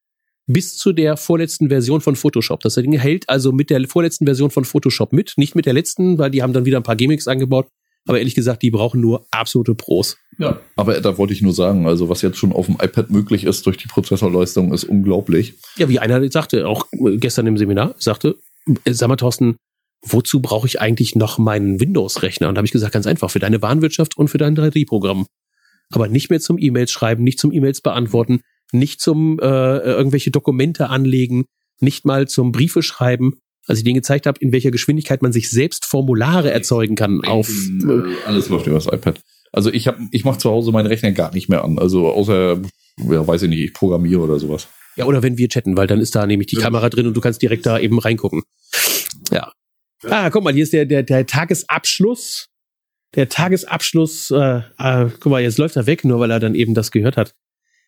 bis 0.47 0.79
zu 0.79 0.93
der 0.95 1.19
vorletzten 1.19 1.69
Version 1.69 2.01
von 2.01 2.17
Photoshop. 2.17 2.61
Das 2.61 2.75
Ding 2.75 2.93
hält 2.93 3.29
also 3.29 3.53
mit 3.53 3.69
der 3.69 3.87
vorletzten 3.87 4.25
Version 4.25 4.51
von 4.51 4.65
Photoshop 4.65 5.13
mit, 5.13 5.35
nicht 5.37 5.55
mit 5.55 5.67
der 5.67 5.75
letzten, 5.75 6.17
weil 6.17 6.31
die 6.31 6.43
haben 6.43 6.55
dann 6.55 6.65
wieder 6.65 6.79
ein 6.79 6.83
paar 6.83 6.97
Gimmicks 6.97 7.29
eingebaut. 7.29 7.69
Aber 8.09 8.19
ehrlich 8.19 8.35
gesagt, 8.35 8.63
die 8.63 8.71
brauchen 8.71 9.01
nur 9.01 9.27
absolute 9.31 9.75
Pros. 9.75 10.17
Ja, 10.39 10.61
aber 10.77 11.01
da 11.01 11.19
wollte 11.19 11.35
ich 11.35 11.43
nur 11.43 11.53
sagen, 11.53 11.87
also 11.87 12.09
was 12.09 12.23
jetzt 12.23 12.39
schon 12.39 12.53
auf 12.53 12.67
dem 12.67 12.77
iPad 12.77 13.11
möglich 13.11 13.45
ist 13.45 13.67
durch 13.67 13.77
die 13.77 13.87
Prozessorleistung, 13.87 14.73
ist 14.73 14.85
unglaublich. 14.85 15.55
Ja, 15.77 15.89
wie 15.89 15.99
einer 15.99 16.29
sagte, 16.31 16.67
auch 16.67 16.87
gestern 16.93 17.47
im 17.47 17.59
Seminar, 17.59 17.95
sagte, 17.99 18.37
äh, 18.85 18.93
sag 18.93 19.09
mal, 19.09 19.17
Thorsten, 19.17 19.57
wozu 20.03 20.41
brauche 20.41 20.67
ich 20.67 20.81
eigentlich 20.81 21.17
noch 21.17 21.39
meinen 21.39 21.81
Windows-Rechner? 21.81 22.49
Und 22.49 22.55
da 22.55 22.61
habe 22.61 22.67
ich 22.67 22.73
gesagt, 22.73 22.95
ganz 22.95 23.07
einfach, 23.07 23.31
für 23.31 23.41
deine 23.41 23.61
Warenwirtschaft 23.61 24.17
und 24.17 24.29
für 24.29 24.39
dein 24.39 24.57
3D-Programm. 24.57 25.27
Aber 25.91 26.09
nicht 26.09 26.31
mehr 26.31 26.41
zum 26.41 26.59
E-Mails 26.59 26.91
schreiben, 26.91 27.25
nicht 27.25 27.39
zum 27.39 27.53
E-Mails 27.53 27.83
beantworten, 27.83 28.41
nicht 28.73 29.01
zum 29.01 29.39
äh, 29.39 29.79
irgendwelche 29.79 30.31
Dokumente 30.31 30.89
anlegen, 30.89 31.45
nicht 31.81 32.05
mal 32.05 32.27
zum 32.27 32.53
Briefe 32.53 32.83
schreiben, 32.83 33.41
als 33.69 33.79
ich 33.79 33.85
denen 33.85 33.97
gezeigt 33.97 34.27
habe, 34.27 34.41
in 34.41 34.53
welcher 34.53 34.71
Geschwindigkeit 34.71 35.23
man 35.23 35.33
sich 35.33 35.51
selbst 35.51 35.85
Formulare 35.85 36.51
erzeugen 36.51 36.97
kann 36.97 37.23
auf 37.25 37.49
äh, 37.49 38.27
alles 38.27 38.49
läuft 38.49 38.67
über 38.67 38.77
das 38.77 38.87
iPad. 38.87 39.21
Also 39.53 39.73
ich 39.73 39.87
habe 39.87 39.99
ich 40.11 40.25
mache 40.25 40.39
zu 40.39 40.51
Hause 40.51 40.73
meinen 40.73 40.87
Rechner 40.87 41.13
gar 41.13 41.33
nicht 41.33 41.49
mehr 41.49 41.65
an, 41.65 41.79
also 41.79 42.09
außer 42.09 42.61
ja, 42.99 43.27
weiß 43.27 43.43
ich 43.43 43.49
nicht, 43.49 43.61
ich 43.61 43.75
programmiere 43.75 44.21
oder 44.21 44.39
sowas. 44.39 44.69
Ja, 44.97 45.05
oder 45.05 45.23
wenn 45.23 45.39
wir 45.39 45.49
chatten, 45.49 45.77
weil 45.77 45.87
dann 45.87 46.01
ist 46.01 46.15
da 46.15 46.27
nämlich 46.27 46.49
die 46.49 46.57
ja. 46.57 46.63
Kamera 46.63 46.89
drin 46.89 47.07
und 47.07 47.15
du 47.15 47.21
kannst 47.21 47.41
direkt 47.41 47.67
da 47.67 47.79
eben 47.79 47.99
reingucken. 47.99 48.43
Ja. 49.31 49.53
Ah, 50.05 50.31
guck 50.31 50.45
mal, 50.45 50.53
hier 50.53 50.65
ist 50.65 50.73
der 50.73 50.87
der 50.87 51.03
der 51.03 51.27
Tagesabschluss. 51.27 52.49
Der 53.15 53.29
Tagesabschluss, 53.29 54.31
äh, 54.33 54.61
äh, 54.79 55.11
guck 55.19 55.27
mal, 55.27 55.41
jetzt 55.41 55.57
läuft 55.57 55.77
er 55.77 55.87
weg, 55.87 56.05
nur 56.05 56.21
weil 56.21 56.31
er 56.31 56.41
dann 56.41 56.55
eben 56.55 56.75
das 56.75 56.91
gehört 56.91 57.17
hat. 57.17 57.35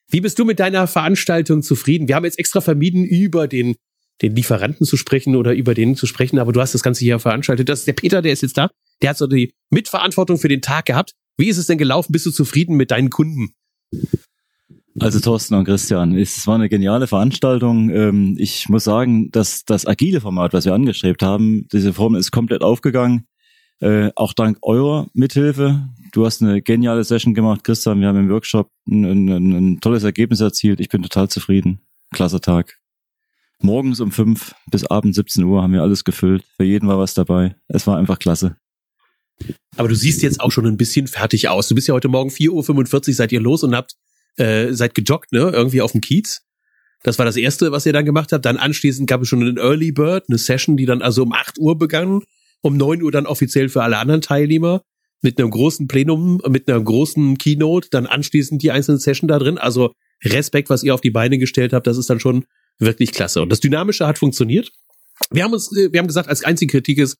Wie 0.09 0.21
bist 0.21 0.39
du 0.39 0.45
mit 0.45 0.59
deiner 0.59 0.87
Veranstaltung 0.87 1.63
zufrieden? 1.63 2.09
Wir 2.09 2.17
haben 2.17 2.25
jetzt 2.25 2.39
extra 2.39 2.61
vermieden, 2.61 3.05
über 3.05 3.47
den 3.47 3.77
den 4.23 4.35
Lieferanten 4.35 4.87
zu 4.87 4.97
sprechen 4.97 5.37
oder 5.37 5.55
über 5.55 5.75
den 5.75 5.97
zu 5.97 6.07
sprechen, 6.07 6.39
aber 6.39 6.53
du 6.53 6.61
hast 6.61 6.75
das 6.75 6.83
Ganze 6.83 7.05
hier 7.05 7.19
veranstaltet. 7.19 7.69
Das 7.69 7.81
ist 7.81 7.87
der 7.87 7.95
Peter, 7.95 8.23
der 8.23 8.33
ist 8.33 8.43
jetzt 8.43 8.59
da. 8.59 8.71
Der 9.03 9.11
hat 9.11 9.19
so 9.19 9.27
die 9.27 9.53
Mitverantwortung 9.71 10.39
für 10.39 10.49
den 10.49 10.63
Tag 10.63 10.87
gehabt. 10.87 11.13
Wie 11.39 11.49
ist 11.49 11.57
es 11.57 11.67
denn 11.67 11.79
gelaufen? 11.79 12.13
Bist 12.13 12.27
du 12.27 12.31
zufrieden 12.31 12.77
mit 12.77 12.91
deinen 12.91 13.11
Kunden? 13.11 13.55
Also 14.99 15.21
Thorsten 15.21 15.55
und 15.55 15.65
Christian, 15.65 16.17
es 16.17 16.47
war 16.47 16.57
eine 16.57 16.69
geniale 16.69 17.07
Veranstaltung. 17.07 17.89
Ähm, 17.91 18.37
ich 18.39 18.69
muss 18.69 18.85
sagen, 18.85 19.31
dass 19.31 19.65
das 19.65 19.87
agile 19.87 20.21
Format, 20.21 20.53
was 20.53 20.67
wir 20.67 20.75
angestrebt 20.75 21.23
haben, 21.23 21.67
diese 21.73 21.95
Form 21.95 22.17
ist 22.17 22.33
komplett 22.33 22.63
aufgegangen. 22.63 23.27
Äh, 23.81 24.11
auch 24.15 24.35
dank 24.35 24.59
eurer 24.61 25.07
Mithilfe. 25.15 25.89
Du 26.13 26.27
hast 26.27 26.43
eine 26.43 26.61
geniale 26.61 27.05
Session 27.05 27.33
gemacht, 27.33 27.65
Christian. 27.65 28.01
Wir 28.01 28.09
haben 28.09 28.19
im 28.19 28.29
Workshop 28.29 28.69
ein, 28.87 29.05
ein, 29.05 29.53
ein 29.53 29.81
tolles 29.81 30.03
Ergebnis 30.03 30.41
erzielt. 30.41 30.81
Ich 30.81 30.91
bin 30.91 31.03
total 31.03 31.29
zufrieden. 31.29 31.81
Klasse 32.13 32.41
Tag. 32.41 32.80
Morgens 33.63 34.01
um 34.01 34.11
fünf 34.11 34.55
bis 34.71 34.85
abends 34.87 35.17
17 35.17 35.45
Uhr 35.45 35.63
haben 35.63 35.75
wir 35.75 35.83
alles 35.83 36.05
gefüllt. 36.05 36.45
Für 36.57 36.65
jeden 36.65 36.89
war 36.89 36.99
was 36.99 37.13
dabei. 37.13 37.57
Es 37.69 37.87
war 37.87 37.99
einfach 37.99 38.19
klasse. 38.19 38.57
Aber 39.77 39.89
du 39.89 39.95
siehst 39.95 40.23
jetzt 40.23 40.41
auch 40.41 40.51
schon 40.51 40.67
ein 40.67 40.77
bisschen 40.77 41.07
fertig 41.07 41.49
aus. 41.49 41.69
Du 41.69 41.75
bist 41.75 41.89
ja 41.89 41.95
heute 41.95 42.09
Morgen 42.09 42.31
4.45 42.31 43.09
Uhr 43.09 43.15
seid 43.15 43.33
ihr 43.33 43.41
los 43.41 43.63
und 43.63 43.75
habt, 43.75 43.97
äh, 44.37 44.73
seid 44.73 44.95
gejoggt, 44.95 45.33
ne? 45.33 45.51
Irgendwie 45.53 45.83
auf 45.83 45.93
dem 45.93 46.01
Kiez. 46.01 46.43
Das 47.03 47.19
war 47.19 47.27
das 47.27 47.37
erste, 47.37 47.73
was 47.73 47.87
ihr 47.87 47.93
dann 47.93 48.05
gemacht 48.05 48.33
habt. 48.33 48.45
Dann 48.45 48.57
anschließend 48.57 49.09
gab 49.09 49.23
es 49.23 49.29
schon 49.29 49.43
einen 49.43 49.57
Early 49.57 49.93
Bird, 49.93 50.25
eine 50.29 50.39
Session, 50.39 50.77
die 50.77 50.87
dann 50.87 51.03
also 51.03 51.23
um 51.23 51.33
8 51.33 51.59
Uhr 51.59 51.79
begann. 51.79 52.23
Um 52.63 52.77
9 52.77 53.03
Uhr 53.03 53.13
dann 53.13 53.27
offiziell 53.27 53.69
für 53.69 53.83
alle 53.83 53.99
anderen 53.99 54.21
Teilnehmer. 54.21 54.83
Mit 55.23 55.39
einem 55.39 55.51
großen 55.51 55.87
Plenum, 55.87 56.41
mit 56.49 56.69
einer 56.69 56.81
großen 56.81 57.37
Keynote. 57.39 57.89
Dann 57.91 58.07
anschließend 58.07 58.63
die 58.63 58.71
einzelnen 58.71 59.01
Session 59.01 59.29
da 59.29 59.39
drin. 59.39 59.59
Also 59.59 59.93
Respekt, 60.25 60.69
was 60.69 60.83
ihr 60.83 60.95
auf 60.95 61.01
die 61.01 61.11
Beine 61.11 61.39
gestellt 61.39 61.73
habt. 61.73 61.87
Das 61.87 61.97
ist 61.97 62.11
dann 62.11 62.21
schon 62.21 62.45
wirklich 62.81 63.13
klasse. 63.13 63.43
Und 63.43 63.51
das 63.51 63.61
Dynamische 63.61 64.07
hat 64.07 64.19
funktioniert. 64.19 64.73
Wir 65.31 65.45
haben 65.45 65.53
uns, 65.53 65.75
äh, 65.77 65.93
wir 65.93 65.99
haben 66.01 66.07
gesagt, 66.07 66.29
als 66.29 66.45
einzige 66.45 66.73
Kritik 66.73 66.99
ist, 66.99 67.17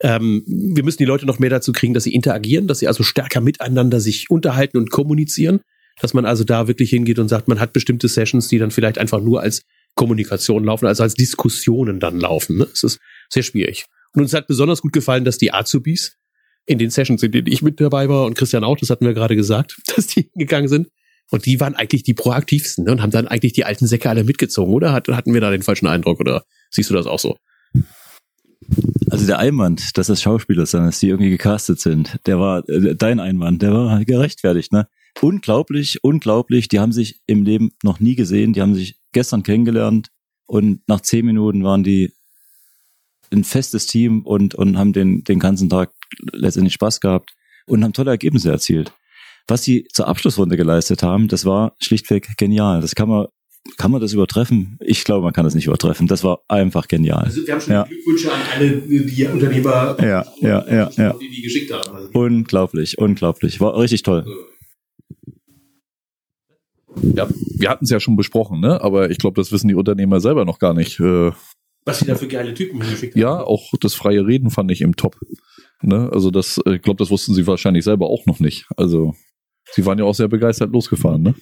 ähm, 0.00 0.42
wir 0.46 0.84
müssen 0.84 0.98
die 0.98 1.04
Leute 1.04 1.26
noch 1.26 1.38
mehr 1.38 1.50
dazu 1.50 1.72
kriegen, 1.72 1.94
dass 1.94 2.04
sie 2.04 2.14
interagieren, 2.14 2.66
dass 2.66 2.80
sie 2.80 2.88
also 2.88 3.02
stärker 3.02 3.40
miteinander 3.40 4.00
sich 4.00 4.30
unterhalten 4.30 4.78
und 4.78 4.90
kommunizieren, 4.90 5.60
dass 6.00 6.14
man 6.14 6.24
also 6.24 6.44
da 6.44 6.66
wirklich 6.66 6.90
hingeht 6.90 7.18
und 7.18 7.28
sagt, 7.28 7.46
man 7.46 7.60
hat 7.60 7.72
bestimmte 7.72 8.08
Sessions, 8.08 8.48
die 8.48 8.58
dann 8.58 8.70
vielleicht 8.70 8.98
einfach 8.98 9.20
nur 9.20 9.40
als 9.42 9.62
Kommunikation 9.94 10.64
laufen, 10.64 10.86
also 10.86 11.02
als 11.02 11.14
Diskussionen 11.14 12.00
dann 12.00 12.18
laufen. 12.18 12.58
Ne? 12.58 12.66
Es 12.72 12.82
ist 12.82 12.98
sehr 13.28 13.42
schwierig. 13.42 13.86
Und 14.14 14.22
uns 14.22 14.34
hat 14.34 14.46
besonders 14.46 14.82
gut 14.82 14.92
gefallen, 14.92 15.24
dass 15.24 15.38
die 15.38 15.52
Azubis 15.52 16.16
in 16.66 16.78
den 16.78 16.90
Sessions, 16.90 17.22
in 17.22 17.32
denen 17.32 17.46
ich 17.46 17.62
mit 17.62 17.80
dabei 17.80 18.08
war 18.08 18.24
und 18.26 18.36
Christian 18.36 18.64
auch, 18.64 18.76
das 18.76 18.90
hatten 18.90 19.04
wir 19.04 19.14
gerade 19.14 19.36
gesagt, 19.36 19.76
dass 19.94 20.06
die 20.06 20.30
hingegangen 20.32 20.68
sind. 20.68 20.88
Und 21.32 21.46
die 21.46 21.58
waren 21.60 21.74
eigentlich 21.74 22.02
die 22.02 22.12
proaktivsten 22.12 22.84
ne? 22.84 22.92
und 22.92 23.00
haben 23.00 23.10
dann 23.10 23.26
eigentlich 23.26 23.54
die 23.54 23.64
alten 23.64 23.86
Säcke 23.86 24.10
alle 24.10 24.22
mitgezogen, 24.22 24.74
oder? 24.74 24.92
hatten 24.92 25.32
wir 25.32 25.40
da 25.40 25.50
den 25.50 25.62
falschen 25.62 25.86
Eindruck 25.86 26.20
oder 26.20 26.44
siehst 26.70 26.90
du 26.90 26.94
das 26.94 27.06
auch 27.06 27.18
so? 27.18 27.38
Also 29.10 29.26
der 29.26 29.38
Einwand, 29.38 29.96
dass 29.96 30.08
das 30.08 30.20
Schauspieler 30.20 30.66
sind, 30.66 30.84
dass 30.84 31.00
die 31.00 31.08
irgendwie 31.08 31.30
gecastet 31.30 31.80
sind, 31.80 32.18
der 32.26 32.38
war 32.38 32.68
äh, 32.68 32.94
dein 32.94 33.18
Einwand, 33.18 33.62
der 33.62 33.72
war 33.72 34.04
gerechtfertigt, 34.04 34.72
ne? 34.72 34.88
Unglaublich, 35.20 36.04
unglaublich. 36.04 36.68
Die 36.68 36.80
haben 36.80 36.92
sich 36.92 37.20
im 37.26 37.42
Leben 37.42 37.72
noch 37.82 38.00
nie 38.00 38.14
gesehen. 38.14 38.54
Die 38.54 38.62
haben 38.62 38.74
sich 38.74 38.98
gestern 39.12 39.42
kennengelernt 39.42 40.08
und 40.46 40.80
nach 40.86 41.00
zehn 41.00 41.26
Minuten 41.26 41.64
waren 41.64 41.82
die 41.82 42.12
ein 43.30 43.44
festes 43.44 43.86
Team 43.86 44.22
und, 44.22 44.54
und 44.54 44.78
haben 44.78 44.92
den, 44.92 45.24
den 45.24 45.38
ganzen 45.38 45.68
Tag 45.68 45.92
letztendlich 46.32 46.74
Spaß 46.74 47.00
gehabt 47.00 47.34
und 47.66 47.84
haben 47.84 47.92
tolle 47.92 48.10
Ergebnisse 48.10 48.50
erzielt. 48.50 48.92
Was 49.48 49.62
sie 49.62 49.86
zur 49.92 50.08
Abschlussrunde 50.08 50.56
geleistet 50.56 51.02
haben, 51.02 51.28
das 51.28 51.44
war 51.44 51.74
schlichtweg 51.80 52.36
genial. 52.36 52.80
Das 52.80 52.94
kann 52.94 53.08
man 53.08 53.26
kann 53.76 53.92
man 53.92 54.00
das 54.00 54.12
übertreffen? 54.12 54.76
Ich 54.80 55.04
glaube, 55.04 55.22
man 55.22 55.32
kann 55.32 55.44
das 55.44 55.54
nicht 55.54 55.66
übertreffen. 55.66 56.08
Das 56.08 56.24
war 56.24 56.40
einfach 56.48 56.88
genial. 56.88 57.24
Also 57.24 57.46
wir 57.46 57.54
haben 57.54 57.60
schon 57.60 57.72
ja. 57.72 57.84
Glückwünsche 57.84 58.32
an 58.32 58.40
alle 58.54 58.70
die 58.76 59.24
Unternehmer, 59.26 59.96
ja, 60.00 60.24
ja, 60.40 60.66
ja, 60.68 60.90
ja. 60.96 61.12
die 61.12 61.30
die 61.30 61.42
geschickt 61.42 61.72
haben. 61.72 61.94
Also 61.94 62.08
unglaublich, 62.12 62.98
unglaublich. 62.98 63.60
War 63.60 63.78
richtig 63.78 64.02
toll. 64.02 64.26
Ja, 67.14 67.28
wir 67.56 67.70
hatten 67.70 67.84
es 67.84 67.90
ja 67.90 68.00
schon 68.00 68.16
besprochen, 68.16 68.60
ne? 68.60 68.80
Aber 68.80 69.10
ich 69.10 69.18
glaube, 69.18 69.40
das 69.40 69.52
wissen 69.52 69.68
die 69.68 69.74
Unternehmer 69.74 70.20
selber 70.20 70.44
noch 70.44 70.58
gar 70.58 70.74
nicht. 70.74 71.00
Äh, 71.00 71.30
Was 71.84 72.00
sie 72.00 72.06
da 72.06 72.16
für 72.16 72.28
geile 72.28 72.52
Typen 72.54 72.80
geschickt 72.80 73.14
haben. 73.14 73.20
Ja, 73.20 73.42
auch 73.42 73.70
das 73.80 73.94
freie 73.94 74.26
Reden 74.26 74.50
fand 74.50 74.70
ich 74.70 74.82
im 74.82 74.96
Top. 74.96 75.16
Ne? 75.82 76.10
Also 76.12 76.30
das, 76.30 76.58
äh, 76.66 76.76
ich 76.76 76.82
glaube, 76.82 76.98
das 76.98 77.10
wussten 77.10 77.34
sie 77.34 77.46
wahrscheinlich 77.46 77.84
selber 77.84 78.08
auch 78.08 78.26
noch 78.26 78.40
nicht. 78.40 78.66
Also 78.76 79.14
sie 79.74 79.84
waren 79.86 79.98
ja 79.98 80.04
auch 80.04 80.14
sehr 80.14 80.28
begeistert 80.28 80.72
losgefahren, 80.72 81.22
ne? 81.22 81.34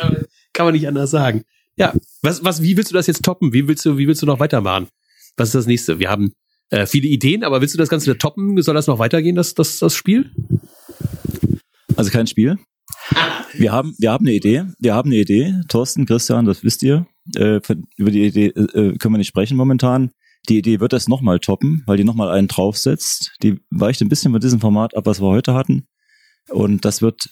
Ja, 0.00 0.10
kann 0.52 0.66
man 0.66 0.74
nicht 0.74 0.86
anders 0.86 1.10
sagen. 1.10 1.44
Ja, 1.76 1.94
was, 2.22 2.44
was, 2.44 2.62
wie 2.62 2.76
willst 2.76 2.90
du 2.90 2.94
das 2.94 3.06
jetzt 3.06 3.24
toppen? 3.24 3.52
Wie 3.52 3.66
willst 3.66 3.86
du, 3.86 3.96
wie 3.96 4.06
willst 4.06 4.22
du 4.22 4.26
noch 4.26 4.40
weitermachen? 4.40 4.88
Was 5.36 5.48
ist 5.48 5.54
das 5.54 5.66
nächste? 5.66 5.98
Wir 5.98 6.10
haben 6.10 6.32
äh, 6.70 6.86
viele 6.86 7.08
Ideen, 7.08 7.44
aber 7.44 7.60
willst 7.60 7.74
du 7.74 7.78
das 7.78 7.88
Ganze 7.88 8.18
toppen? 8.18 8.60
Soll 8.60 8.74
das 8.74 8.86
noch 8.86 8.98
weitergehen, 8.98 9.36
das, 9.36 9.54
das, 9.54 9.78
das 9.78 9.94
Spiel? 9.94 10.30
Also 11.96 12.10
kein 12.10 12.26
Spiel. 12.26 12.58
Wir 13.54 13.72
haben, 13.72 13.94
wir 13.98 14.12
haben 14.12 14.26
eine 14.26 14.34
Idee. 14.34 14.64
Wir 14.78 14.94
haben 14.94 15.10
eine 15.10 15.20
Idee. 15.20 15.54
Thorsten, 15.68 16.06
Christian, 16.06 16.44
das 16.44 16.62
wisst 16.62 16.82
ihr. 16.82 17.06
Äh, 17.36 17.60
über 17.96 18.10
die 18.10 18.26
Idee 18.26 18.46
äh, 18.46 18.96
können 18.96 19.14
wir 19.14 19.18
nicht 19.18 19.28
sprechen 19.28 19.56
momentan. 19.56 20.10
Die 20.48 20.58
Idee 20.58 20.80
wird 20.80 20.92
das 20.92 21.08
nochmal 21.08 21.38
toppen, 21.38 21.82
weil 21.86 21.96
die 21.96 22.04
nochmal 22.04 22.30
einen 22.30 22.48
draufsetzt. 22.48 23.32
Die 23.42 23.60
weicht 23.70 24.00
ein 24.00 24.08
bisschen 24.08 24.32
von 24.32 24.40
diesem 24.40 24.60
Format 24.60 24.96
ab, 24.96 25.06
was 25.06 25.20
wir 25.20 25.28
heute 25.28 25.54
hatten. 25.54 25.86
Und 26.48 26.84
das 26.84 27.02
wird 27.02 27.28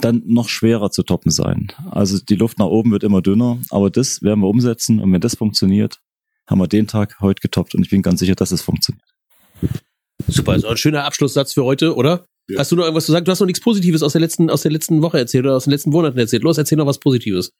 dann 0.00 0.22
noch 0.26 0.48
schwerer 0.48 0.90
zu 0.90 1.02
toppen 1.02 1.30
sein. 1.30 1.72
Also 1.90 2.18
die 2.18 2.36
Luft 2.36 2.58
nach 2.58 2.66
oben 2.66 2.92
wird 2.92 3.02
immer 3.02 3.22
dünner, 3.22 3.58
aber 3.70 3.90
das 3.90 4.22
werden 4.22 4.40
wir 4.40 4.48
umsetzen 4.48 5.00
und 5.00 5.12
wenn 5.12 5.20
das 5.20 5.34
funktioniert, 5.34 6.00
haben 6.46 6.60
wir 6.60 6.68
den 6.68 6.86
Tag 6.86 7.20
heute 7.20 7.40
getoppt 7.40 7.74
und 7.74 7.82
ich 7.82 7.90
bin 7.90 8.02
ganz 8.02 8.20
sicher, 8.20 8.34
dass 8.34 8.52
es 8.52 8.62
funktioniert. 8.62 9.04
Super, 10.28 10.58
so 10.58 10.68
ein 10.68 10.76
schöner 10.76 11.04
Abschlusssatz 11.04 11.52
für 11.52 11.64
heute, 11.64 11.96
oder? 11.96 12.24
Ja. 12.48 12.60
Hast 12.60 12.72
du 12.72 12.76
noch 12.76 12.84
irgendwas 12.84 13.06
zu 13.06 13.12
sagen? 13.12 13.24
Du 13.24 13.30
hast 13.30 13.40
noch 13.40 13.46
nichts 13.46 13.60
Positives 13.60 14.02
aus 14.02 14.12
der 14.12 14.20
letzten, 14.20 14.50
aus 14.50 14.62
der 14.62 14.72
letzten 14.72 15.02
Woche 15.02 15.18
erzählt 15.18 15.44
oder 15.44 15.56
aus 15.56 15.64
den 15.64 15.70
letzten 15.70 15.90
Monaten 15.90 16.18
erzählt. 16.18 16.42
Los, 16.42 16.58
erzähl 16.58 16.78
noch 16.78 16.86
was 16.86 16.98
Positives. 16.98 17.52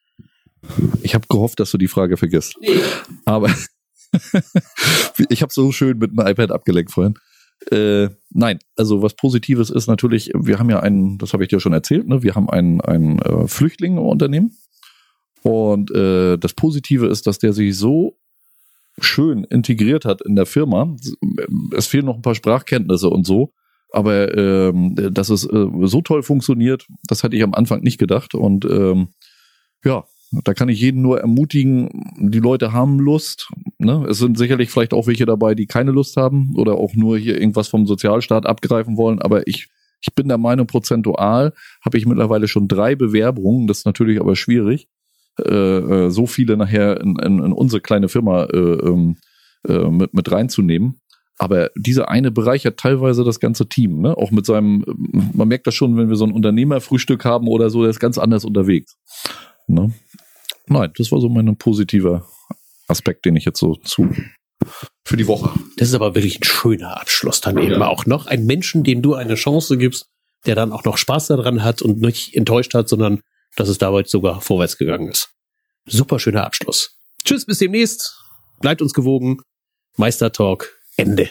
Ich 1.02 1.14
habe 1.14 1.26
gehofft, 1.28 1.60
dass 1.60 1.70
du 1.70 1.78
die 1.78 1.88
Frage 1.88 2.16
vergisst. 2.16 2.56
Nee. 2.60 2.80
Aber 3.24 3.52
ich 5.28 5.42
habe 5.42 5.52
so 5.52 5.72
schön 5.72 5.98
mit 5.98 6.12
dem 6.12 6.20
iPad 6.20 6.50
abgelenkt 6.50 6.92
vorhin. 6.92 7.14
Äh, 7.70 8.08
nein, 8.30 8.58
also 8.76 9.02
was 9.02 9.14
Positives 9.14 9.70
ist 9.70 9.86
natürlich, 9.86 10.30
wir 10.34 10.58
haben 10.58 10.70
ja 10.70 10.80
einen, 10.80 11.18
das 11.18 11.32
habe 11.32 11.44
ich 11.44 11.48
dir 11.48 11.60
schon 11.60 11.72
erzählt, 11.72 12.08
ne? 12.08 12.22
wir 12.22 12.34
haben 12.34 12.50
einen, 12.50 12.80
einen 12.80 13.18
äh, 13.20 13.46
Flüchtling 13.46 13.96
im 13.96 14.04
Unternehmen. 14.04 14.56
Und 15.42 15.90
äh, 15.90 16.38
das 16.38 16.54
Positive 16.54 17.06
ist, 17.06 17.26
dass 17.26 17.38
der 17.38 17.52
sich 17.52 17.76
so 17.76 18.16
schön 18.98 19.44
integriert 19.44 20.04
hat 20.04 20.20
in 20.22 20.36
der 20.36 20.46
Firma. 20.46 20.94
Es 21.72 21.86
fehlen 21.86 22.06
noch 22.06 22.16
ein 22.16 22.22
paar 22.22 22.34
Sprachkenntnisse 22.34 23.08
und 23.08 23.26
so. 23.26 23.52
Aber 23.90 24.36
ähm, 24.36 24.94
dass 24.94 25.28
es 25.28 25.44
äh, 25.44 25.66
so 25.82 26.00
toll 26.00 26.22
funktioniert, 26.22 26.86
das 27.04 27.24
hatte 27.24 27.36
ich 27.36 27.42
am 27.42 27.54
Anfang 27.54 27.82
nicht 27.82 27.98
gedacht. 27.98 28.34
Und 28.34 28.64
ähm, 28.64 29.08
ja, 29.84 30.04
da 30.44 30.54
kann 30.54 30.68
ich 30.68 30.80
jeden 30.80 31.02
nur 31.02 31.20
ermutigen, 31.20 31.88
die 32.18 32.40
Leute 32.40 32.72
haben 32.72 32.98
Lust. 32.98 33.50
Ne? 33.78 34.06
Es 34.08 34.18
sind 34.18 34.38
sicherlich 34.38 34.70
vielleicht 34.70 34.94
auch 34.94 35.06
welche 35.06 35.26
dabei, 35.26 35.54
die 35.54 35.66
keine 35.66 35.90
Lust 35.90 36.16
haben 36.16 36.54
oder 36.56 36.74
auch 36.74 36.94
nur 36.94 37.18
hier 37.18 37.38
irgendwas 37.38 37.68
vom 37.68 37.86
Sozialstaat 37.86 38.46
abgreifen 38.46 38.96
wollen. 38.96 39.20
Aber 39.20 39.46
ich, 39.46 39.68
ich 40.00 40.14
bin 40.14 40.28
der 40.28 40.38
Meinung, 40.38 40.66
prozentual 40.66 41.52
habe 41.84 41.98
ich 41.98 42.06
mittlerweile 42.06 42.48
schon 42.48 42.66
drei 42.66 42.94
Bewerbungen. 42.94 43.66
Das 43.66 43.78
ist 43.78 43.86
natürlich 43.86 44.20
aber 44.20 44.34
schwierig, 44.34 44.88
äh, 45.38 45.52
äh 45.52 46.10
so 46.10 46.26
viele 46.26 46.56
nachher 46.56 47.00
in, 47.00 47.16
in, 47.18 47.38
in 47.38 47.52
unsere 47.52 47.82
kleine 47.82 48.08
Firma 48.08 48.44
äh, 48.44 48.56
ähm, 48.58 49.16
äh, 49.68 49.90
mit, 49.90 50.14
mit 50.14 50.32
reinzunehmen. 50.32 50.98
Aber 51.38 51.70
diese 51.76 52.08
eine 52.08 52.30
bereichert 52.30 52.78
teilweise 52.78 53.24
das 53.24 53.40
ganze 53.40 53.68
Team, 53.68 54.00
ne? 54.00 54.16
Auch 54.16 54.30
mit 54.30 54.46
seinem, 54.46 54.84
man 55.34 55.48
merkt 55.48 55.66
das 55.66 55.74
schon, 55.74 55.96
wenn 55.96 56.08
wir 56.08 56.16
so 56.16 56.24
ein 56.24 56.32
Unternehmerfrühstück 56.32 57.24
haben 57.24 57.48
oder 57.48 57.68
so, 57.68 57.80
der 57.82 57.90
ist 57.90 58.00
ganz 58.00 58.16
anders 58.18 58.44
unterwegs. 58.44 58.96
Ne? 59.66 59.92
Nein, 60.66 60.92
das 60.96 61.10
war 61.12 61.20
so 61.20 61.28
mein 61.28 61.56
positiver 61.56 62.28
Aspekt, 62.88 63.24
den 63.24 63.36
ich 63.36 63.44
jetzt 63.44 63.58
so 63.58 63.76
zu 63.76 64.08
für 65.04 65.16
die 65.16 65.26
Woche. 65.26 65.50
Das 65.76 65.88
ist 65.88 65.94
aber 65.94 66.14
wirklich 66.14 66.38
ein 66.40 66.44
schöner 66.44 67.00
Abschluss 67.00 67.40
dann 67.40 67.58
ja. 67.58 67.64
eben 67.64 67.82
auch 67.82 68.06
noch. 68.06 68.26
Ein 68.26 68.46
Menschen, 68.46 68.84
dem 68.84 69.02
du 69.02 69.14
eine 69.14 69.34
Chance 69.34 69.76
gibst, 69.76 70.06
der 70.46 70.54
dann 70.54 70.72
auch 70.72 70.84
noch 70.84 70.96
Spaß 70.96 71.28
daran 71.28 71.64
hat 71.64 71.82
und 71.82 72.00
nicht 72.00 72.34
enttäuscht 72.36 72.74
hat, 72.74 72.88
sondern 72.88 73.20
dass 73.56 73.68
es 73.68 73.78
dabei 73.78 74.04
sogar 74.04 74.40
vorwärts 74.40 74.78
gegangen 74.78 75.08
ist. 75.08 75.30
Super 75.86 76.18
schöner 76.18 76.44
Abschluss. 76.44 76.96
Tschüss, 77.24 77.44
bis 77.44 77.58
demnächst. 77.58 78.16
Bleibt 78.60 78.82
uns 78.82 78.92
gewogen. 78.92 79.40
Meister 79.96 80.32
Talk. 80.32 80.78
Ende. 80.96 81.30